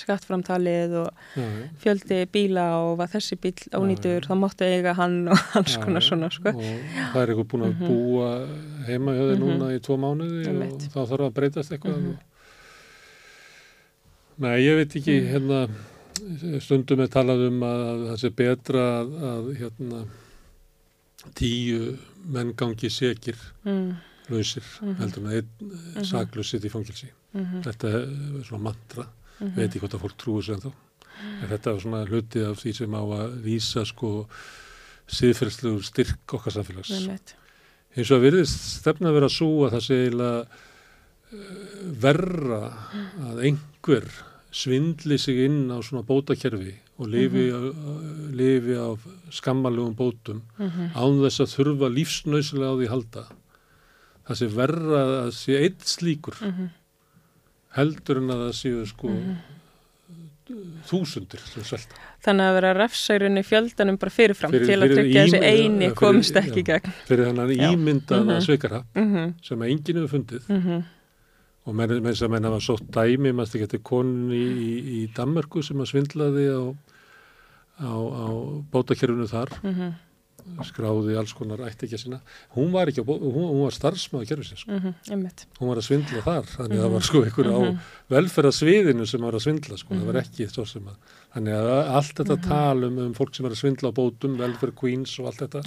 [0.00, 1.64] Skattframtalið og Já, já.
[1.82, 5.36] fjöldi bíla og var þessi bíl ónýtur, þá máttu eiga hann og
[5.66, 6.48] Já, konar svona, sko.
[6.56, 6.62] Og
[7.12, 7.86] það er eitthvað búin að Mhm.
[7.90, 8.48] búa
[8.86, 9.44] heima hjá þig Mhm.
[9.44, 12.00] núna í tvo mánuði og þá þarf að breytast eitthvað.
[12.00, 12.18] Mhm.
[14.38, 15.28] Nei, ég veit ekki, Mhm.
[15.34, 15.68] hérna,
[16.64, 20.00] stundum er talað um að, að það sé betra að, að hérna,
[21.36, 21.96] tíu
[22.32, 23.96] menn gangi sekir, Mm,
[24.30, 24.94] lausir, Mhm.
[25.00, 27.08] heldur en að einn mm saklaus sitt í fangilsi.
[27.34, 29.06] mm Þetta er svona mantra,
[29.40, 29.54] Mhm.
[29.56, 30.72] veit ekki hvort að fólk trúi sér.
[31.42, 34.26] En þetta er svona hluti af því sem á að vísa sko
[35.08, 36.90] síðferðslegur styrk okkar samfélags.
[36.90, 37.34] Nefnitt.
[37.94, 40.46] Hins vegar virðist stefna að vera svo að það sé eiginlega
[41.32, 42.60] uh, verra
[43.20, 44.08] að einhver
[44.52, 48.98] svindli sig inn á svona bótakerfi og lifi, mm lifi á
[49.30, 50.92] skammalugum bótum Mhm.
[50.94, 53.24] án þess að þurfa lífsnausilega á því að halda.
[54.28, 56.68] Það sé verra að sé eitt slíkur Mhm.
[57.76, 59.36] heldur en að það séu sko Mhm.
[60.88, 61.94] þúsundir sem svelta.
[62.24, 66.34] Þannig að vera refsærunni fjöldanum bara fyrirfram Fyrir- til að tryggja þessi eini fyrir- komist
[66.34, 66.40] já.
[66.42, 66.92] ekki í gegn.
[67.06, 67.70] Fyrir þannig Já.
[67.74, 68.40] ímyndaða Mhm.
[68.46, 70.84] sveikara Mm sem að enginn hefur fundið -hmm.
[71.66, 74.70] Og menn, menn sem menn hafa sótt dæmi maður ekki eftir konun í, í,
[75.00, 76.62] í Danmarku sem að svindlaði á,
[77.84, 78.26] á, á
[78.72, 79.74] bótakerfinu þar Mm
[80.66, 82.18] skráði alls konar ætti ekki að sinna
[82.56, 82.90] hún var
[83.64, 84.72] var starfsmaður kerfisins sko.
[84.72, 84.94] -hmm.
[85.10, 85.46] Einmitt.
[85.58, 87.58] hún var að svindla þar þannig að það var sko ykkur á
[88.14, 90.96] velferðasviðinu sem var að svindla sko, það var ekki svo sem að
[91.34, 94.74] þannig að allt þetta tal um, um fólk sem er að svindla á bótum, velferð
[94.80, 95.62] queens og allt þetta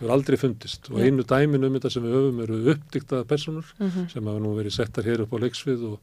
[0.00, 0.90] hefur aldrei fundist.
[0.92, 4.10] Og einu dæmin um þetta sem við höfum eru uppdyktaða personur Mhm.
[4.12, 5.98] sem hafa nú verið settar hér upp á leiksvið og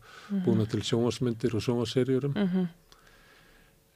[0.46, 2.68] búna til sjónvarsmyndir og sjónvarserjurum Mhm.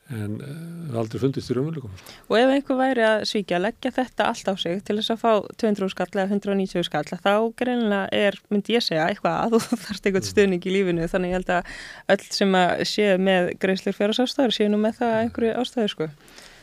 [0.10, 0.50] En uh,
[0.88, 1.92] hefur aldrei fundist í raunveruleikum.
[2.30, 5.32] Og ef einhver væri að svíkja, leggja þetta allt á sig til þess að fá
[5.60, 10.03] 200 skall eða 190 skall, þá greinlega er, myndi ég segja, eitthvað að þú þarfst
[10.03, 10.10] Mm.
[10.11, 11.74] eitthvað stuðning í lífinu, þannig ég held að
[12.16, 15.19] öll sem að séu með greiðslur fjárhagsástæður séu nú með það Mm.
[15.26, 16.10] einhverju ástæðu, sko.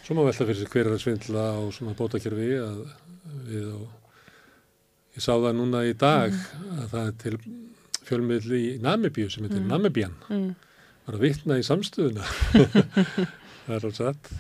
[0.05, 2.81] Svo má velta fyrir sig hver er að svindla á svona bótakerfi að
[3.49, 3.87] við og
[5.17, 6.33] ég sá það núna í dag
[6.81, 7.39] að það er til
[8.05, 10.51] fjölmiðl í Namibíu sem heitir Namibian Mm.
[11.07, 12.25] Var að vitna í samstöðuna.
[13.65, 14.33] Það er alveg satt.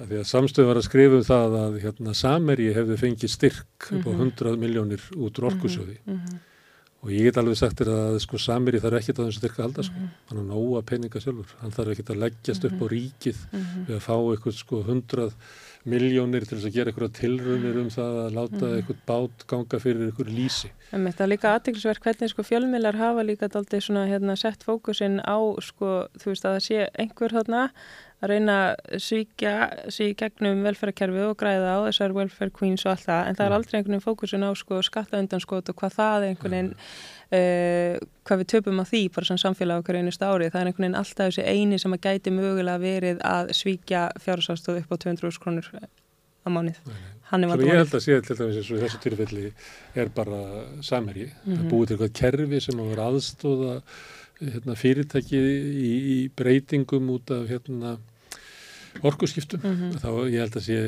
[0.00, 3.88] Að því að samstöðun var að skrifa um það að hérna Sameri hefði fengið styrk
[3.98, 5.98] upp á 100 miljónir út úr orkusjóði.
[6.08, 6.38] Mhm.
[7.00, 9.64] og ég get alveg sagt þér að sko Sameri þarf ekkit á þessu styrk að
[9.64, 10.00] halda sko.
[10.28, 11.54] hann er nóga peninga sjálfur.
[11.62, 13.38] Hann þarf ekkit að leggjast upp á ríkið
[13.88, 15.30] við að fá eitthvað sko 100
[15.88, 20.10] miljónir til þess að gera eitthvað tilrunir um það að láta eitthvað bát ganga fyrir
[20.10, 24.64] eitthvað En þetta er líka aðteglisverk hvernig sko fjölmiðlar hafa líka daldið svona hérna sett
[24.66, 27.62] fókusinn á sko þú veist að það sé einhver þarna
[28.20, 29.54] að reyna að svíkja
[29.88, 33.46] sig í gegnum velferðarkerfi og græða á þessar welfare queens og allt það en það
[33.46, 36.74] er aldrei einhvern fókusinn á sko skattaundanskot og hvað það einhvern veginn
[37.30, 40.50] uh, hvað við töpum á því bara sem samfélag okkur einustu ári.
[40.50, 44.82] Það er einhvern veginn alltaf þessi eini sem að gæti mögulega verið að svíkja fjárhásastöð
[44.82, 46.78] upp á 200 krónur á mánuð.
[47.30, 49.50] Ég held að sé til dæmis eins og þessu tilfelli
[49.94, 50.40] er bara
[50.82, 51.28] samherji.
[51.44, 51.60] Mhm.
[51.60, 53.74] að búið til eitthvað kerfi sem að vera aðstóða
[54.40, 57.98] hérna, fyrirtæki í, í breytingum út af hérna,
[59.06, 59.92] orkuskiptum Mhm.
[60.02, 60.78] þá ég held að sé,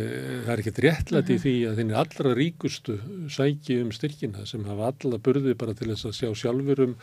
[0.44, 2.96] það er ekkert réttlætt í því að þinn allra ríkustu
[3.30, 6.96] sæki um styrkina sem hafa alla burði bara til þess að sjá sjálfur um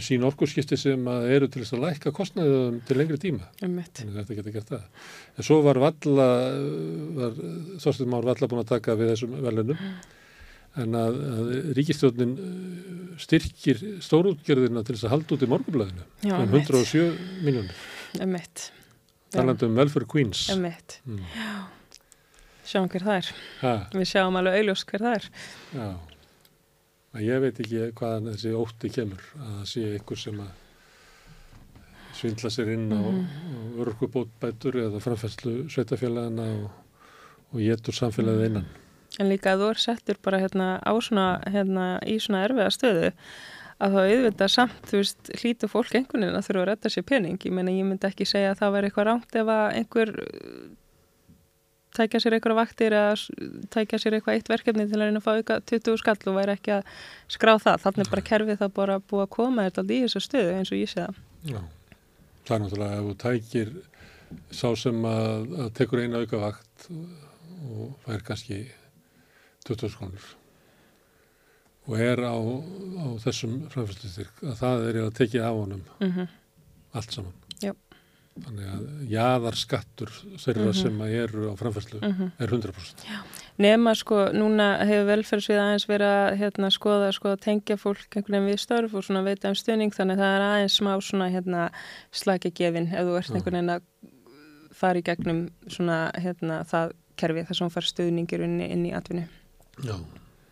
[0.00, 3.44] sín orkuskipti sem eru til þess að lækka kostnaðum til lengri tíma
[4.08, 4.82] að þetta getur gert það.
[5.38, 6.28] En svo var Valla,
[7.18, 7.32] var
[7.78, 9.78] Þorstin Már Valla búin að taka við þessum velunum
[10.78, 12.34] en að, að ríkistjónin
[13.18, 16.68] styrkir stórútgerðina til þess að halda út í morgunblæðinu Já, um einmitt.
[16.70, 17.74] 107 miljónir.
[18.20, 18.68] Emitt.
[19.32, 20.46] Talandi um Welfare Queens.
[20.54, 21.00] Emitt.
[21.06, 21.18] Mm.
[21.36, 21.56] Já.
[22.68, 23.28] Sjáum hver það er.
[23.62, 25.28] Ha, Við sjáum alveg auðljós hver það er.
[25.74, 25.88] já.
[27.16, 30.50] En ég veit ekki hvaðan þessi ótti kemur að það sé ykkur sem að
[32.18, 33.78] svindla sér inn á, Mhm.
[33.80, 36.70] örkubótbætur eða framfæslu sveitafélagana og,
[37.54, 38.66] og getur samfélagið innan.
[39.18, 43.12] En líka að þú er settur bara hérna á svona, hérna í svona erfiða stöðu
[43.78, 47.06] að þá auðvitað samt, þú veist, hlýtu fólk einhvern veginn að þurfa að redda sér
[47.06, 47.38] pening.
[47.46, 50.64] Ég meina, ég myndi ekki segja að það væri eitthvað rámt ef að einhver uh,
[51.98, 53.12] tækja sér eitthvað vaktir eða
[53.74, 56.56] tækja sér eitthvað eitt verkefni til að reyna að fá auka 20 skall og væri
[56.56, 56.90] ekki að
[57.36, 57.84] skrá það.
[57.86, 60.82] Þannig bara kerfið það bara búið að koma þetta aldrei í þessu stöðu eins og
[60.82, 61.22] ég sé það.
[61.52, 61.60] Já,
[62.48, 63.72] það er náttúrulega ef þú tækir
[64.52, 68.60] sá sem að, að tekur eina auka vakt og fær kannski
[69.68, 70.34] 20 skonur
[71.88, 76.28] og er á, á þessum framfæstlustyrk að það er að tekið af honum Mm
[76.94, 77.32] allt saman.
[77.60, 77.72] Já.
[78.38, 80.10] Þannig að jaðarskattur
[80.40, 80.74] þeirra Mhm.
[80.78, 82.30] sem að eru á framfæslu Mhm.
[82.38, 83.04] er 100%.
[83.58, 88.54] Nema sko, núna hefur velferðsvið aðeins verið að hérna, skoða, sko, tengja fólk einhvern veginn
[88.54, 91.70] við störf og svona veita um stuðning þannig að það er aðeins smá svona hérna
[92.12, 93.34] slækja gefin ef þú ert Já.
[93.34, 93.82] einhvern veginn að
[94.72, 98.92] fara í gegnum svona hérna það kerfi þar sem far stuðningir inn, í- inn í
[98.94, 99.26] atvinnu.
[99.82, 99.96] Já.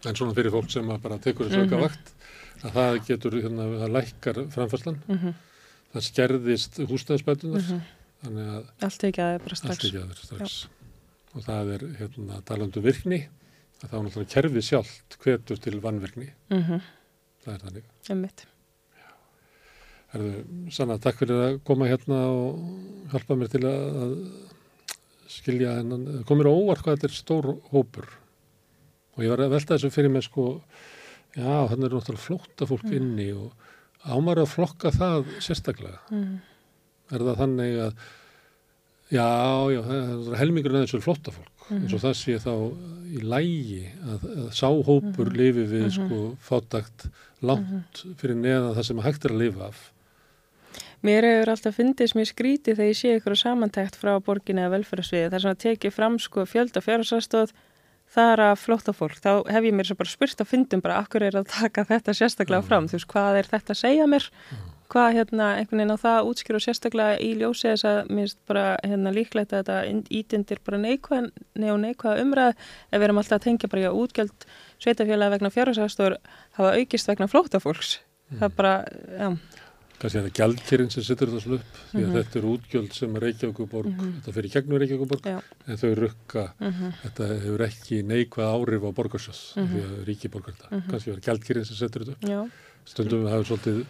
[0.04, 1.82] En svona fyrir fólk sem að bara tekur þessu auka Mhm.
[1.86, 2.12] vakt
[2.64, 5.34] að það getur, hérna, það lækkar framfæslan, Mm
[5.94, 7.62] það skerðist húsnæðisbætunar
[8.24, 9.84] þannig að Allt ekki að það bara strax.
[9.94, 10.66] aður strax.
[11.34, 13.28] Og það er hérna talandu virkni
[13.82, 16.80] að það er náttúrulega kerfið sjálft hvetur til vannvirkni Mm -hmm.
[17.44, 17.82] það er þannig.
[18.10, 18.46] Einmitt.
[20.12, 22.60] Herðu, Sanna, takk fyrir að koma hérna og
[23.12, 24.12] hjálpa mér til að, að
[25.28, 28.06] skilja hennan komir á óvart hvað þetta er stór hópur
[29.16, 30.46] og ég var að velta þessu fyrir mig sko,
[31.32, 33.50] já, þannig er náttúrulega flótta fólk inni og
[34.06, 35.98] ámar að flokka það sérstaklega?
[36.12, 36.38] Mm.
[37.16, 38.06] er það þannig að
[39.14, 39.26] já,
[39.72, 41.52] já, það er helmingurinn að þessu er flótta fólk.
[41.66, 42.52] Eins og það sé þá
[43.10, 47.08] í lægi að, að sá hópur lifi við sko fátakt
[47.42, 49.84] langt fyrir neðan það sem hægt er að lifa af.
[51.06, 55.30] Mér hefur alltaf fyndist mér skrítið þegar ég sé ykkur samantækt frá borginni eða velferðarsviði.
[55.32, 57.52] Þar sem að tekið fram sko fjölda fjárhásastóð
[58.16, 59.18] það er að flótta fólk.
[59.20, 62.14] Þá hef ég mér svo bara spurt á fyndum bara akkur er að taka þetta
[62.16, 62.88] sérstaklega fram.
[62.88, 64.30] Þú veist, hvað er þetta að segja mér?
[64.86, 68.66] Hvað hérna einhvern veginn á það útskýru sérstaklega í ljósi þess að mér finnst bara
[68.86, 71.26] hérna líklegt að þetta ítindir bara neikvæð,
[71.58, 74.46] nei og neikvæð umræð ef við erum alltaf að tengja bara í að útgjöld
[74.84, 76.18] sveitafélag vegna fjárhásastóður
[76.60, 77.96] hafa aukist vegna flótta fólks.
[78.30, 78.76] Það er bara,
[79.18, 79.28] já,
[80.00, 82.16] kannski það gjaldkerinn sem setur þetta svona upp því að Mhm.
[82.16, 85.42] þetta er útgjöld sem Reykjavíkuborg þetta fyrir gegnum Reykjavíkuborg Já.
[85.66, 86.92] en þau rukka, Mhm.
[87.04, 90.90] þetta hefur ekki neikvæð áhrif á borgarsjóð því að ríki borgar þetta, Mhm.
[90.90, 92.50] kannski er gjaldkerinn sem setur þetta upp já,
[92.84, 93.86] stundum við hafum svolítið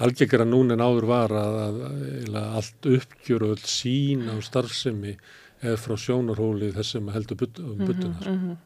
[0.00, 5.16] algengara núna en áður var að, að, að allt uppgjör og öll sín á starfsemi
[5.62, 8.56] er frá sjónarhóli þess sem heldur but, um buttunar mhm.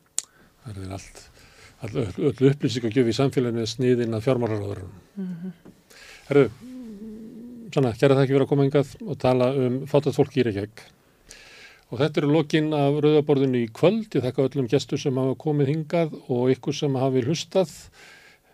[0.67, 1.29] það er allt
[1.83, 5.53] all, öll, upplýsing og gjöf í samfélaginu sniðin að fjármálaráðurum Mhm.
[6.29, 6.51] Herru,
[7.75, 10.83] Sanna, kæra það ekki verið að koma engað og tala um fátað fólk í Reykjavík.
[11.91, 14.15] Og þetta eru lokin af rauðaborðinu í kvöld.
[14.15, 17.73] Ég þakka öllum gestur sem hafa komið hingað og ykkur sem hafi hlustað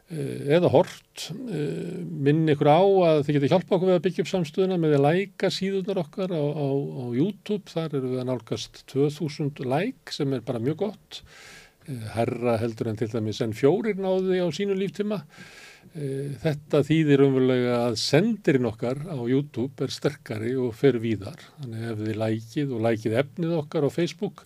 [0.09, 1.27] eh, eða hort.
[1.53, 4.97] Eh, Minn ykkur á að þið getur hjálpa okkur við að byggja upp samstöðuna með
[4.97, 7.69] að læka síðunar okkar á, á, á YouTube.
[7.69, 11.25] Þar eru við að nálgast 2000 læk sem er bara mjög gott.
[11.85, 15.27] Eh, Herra heldur en til dæmis en fjórir náði á sínu líftíma.
[15.91, 21.41] Eh, Þetta þýðir umverulega að sendirinn okkar á YouTube er sterkari og fer víðar.
[21.59, 24.45] Þannig ef þið lækið og lækið efnið okkar á Facebook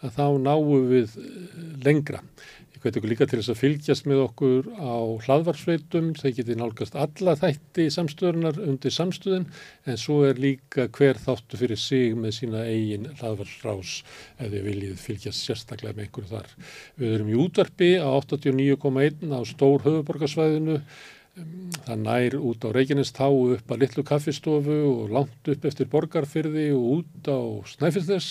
[0.00, 2.22] að þá náum við eh, lengra.
[2.86, 6.12] Hveti ykkur líka til þess að fylgjast með okkur á hlaðvarsveitum.
[6.14, 9.48] Þeir getið nálgast alla þætti samstöðunar undir samstöðin
[9.90, 13.96] en svo er líka hver þáttu fyrir sig með sína eigin hlaðvarsrás
[14.38, 16.52] ef þið viljið fylgjast sérstaklega með einhverju þar.
[17.02, 20.78] Við erum í útvarpi á 89,1 á stór höfuborgarsvæðinu
[21.36, 26.86] Það nær út á Reykjanestá upp að litlu kaffistofu og langt upp eftir borgarfyrði og
[26.94, 27.40] út á
[27.74, 28.30] Snæfellsnes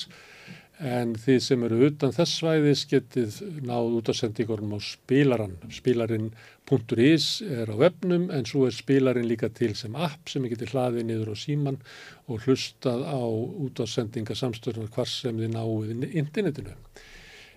[0.84, 5.56] en þið sem eru utan þess svæðis getið náð út af sendingunum á spilaran.
[5.72, 11.08] Spilarinn.is er á webnum en svo er spilarinn líka til sem app sem getur hlaðið
[11.08, 11.80] niður á síman
[12.28, 16.76] og hlustað á út af sendinga samstöðunar hvar sem þið náðu internetinu.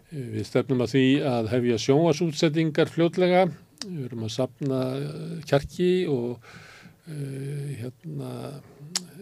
[0.08, 3.48] Við stefnum að því að hefja sjónvasútsettingar fljótlega,
[3.84, 4.78] við erum að sapna
[5.50, 8.30] kjarki og uh, hérna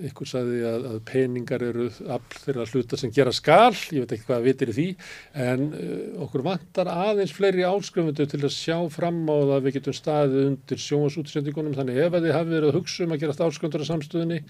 [0.05, 4.27] ykkur sagði að, að peningar eru all þeirra hluta sem gera skal, ég veit ekki
[4.29, 4.87] hvað að vitir í því,
[5.47, 9.77] en uh, okkur vantar aðeins fleiri áskrifundu til að sjá fram á það að við
[9.79, 13.37] getum staðið undir sjónasútsendingunum, þannig ef að þið hafi verið að hugsa um að gera
[13.47, 14.41] áskrifundur á samstöðunni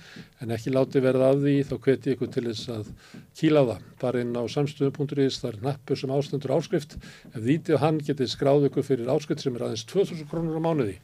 [0.42, 2.90] en ekki láti verða af því, þá hveti ykkur til þess að
[3.36, 3.86] kíla á það.
[4.02, 6.98] Bara inn á samstöðum.is, það er nappur sem ástendur áskrift,
[7.32, 10.62] ef þýtti og hann getið skráð ykkur fyrir áskrift sem er aðeins 2000 krónur á
[10.64, 10.98] mánuði.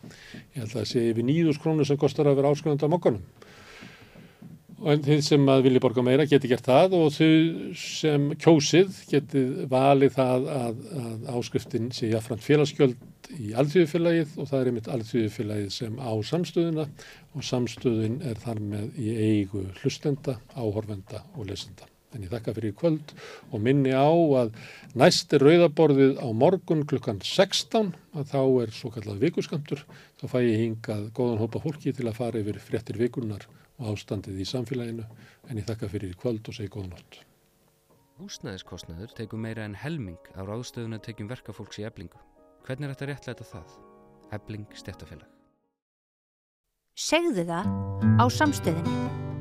[0.53, 3.25] Ég held að það sé yfir 9000 krónur sem kostar að vera áskrifund á mokkanum
[4.83, 7.29] og þið sem að vilja borga meira geti gert það og þau
[7.79, 14.59] sem kjósið getið valið það að, að áskriftin sé jáfnframt félagsgjöld í alþjóðufélagið og það
[14.59, 16.89] er einmitt alþjóðufélagið sem á samstöðuna
[17.33, 21.87] og samstöðun er þar með í eigu hlustenda, áhorfenda og lesenda.
[22.13, 23.15] En ég þakka fyrir kvöld
[23.55, 24.51] og minni á að
[24.99, 29.87] næst er rauðaborðið á morgun klukkan 16 að þá er svo kallað vikuskamtur.
[30.21, 33.47] Þá fæ ég hingað góðan hópa fólki til að fara yfir fréttir vikunar
[33.83, 35.05] og ástandið í samfélaginu
[35.51, 37.19] en ég þakka fyrir kvöld og segi góð nótt.
[38.23, 42.21] Húsnæðiskostnaður tegur meira en helming á ráðstöðun að tekjum verkafólks í eblingu.
[42.63, 43.75] Hvernig er þetta réttlæta það?
[44.39, 45.29] Ebling stjættafélag.
[46.95, 47.69] Segðu það
[48.23, 49.32] á samstöðinni.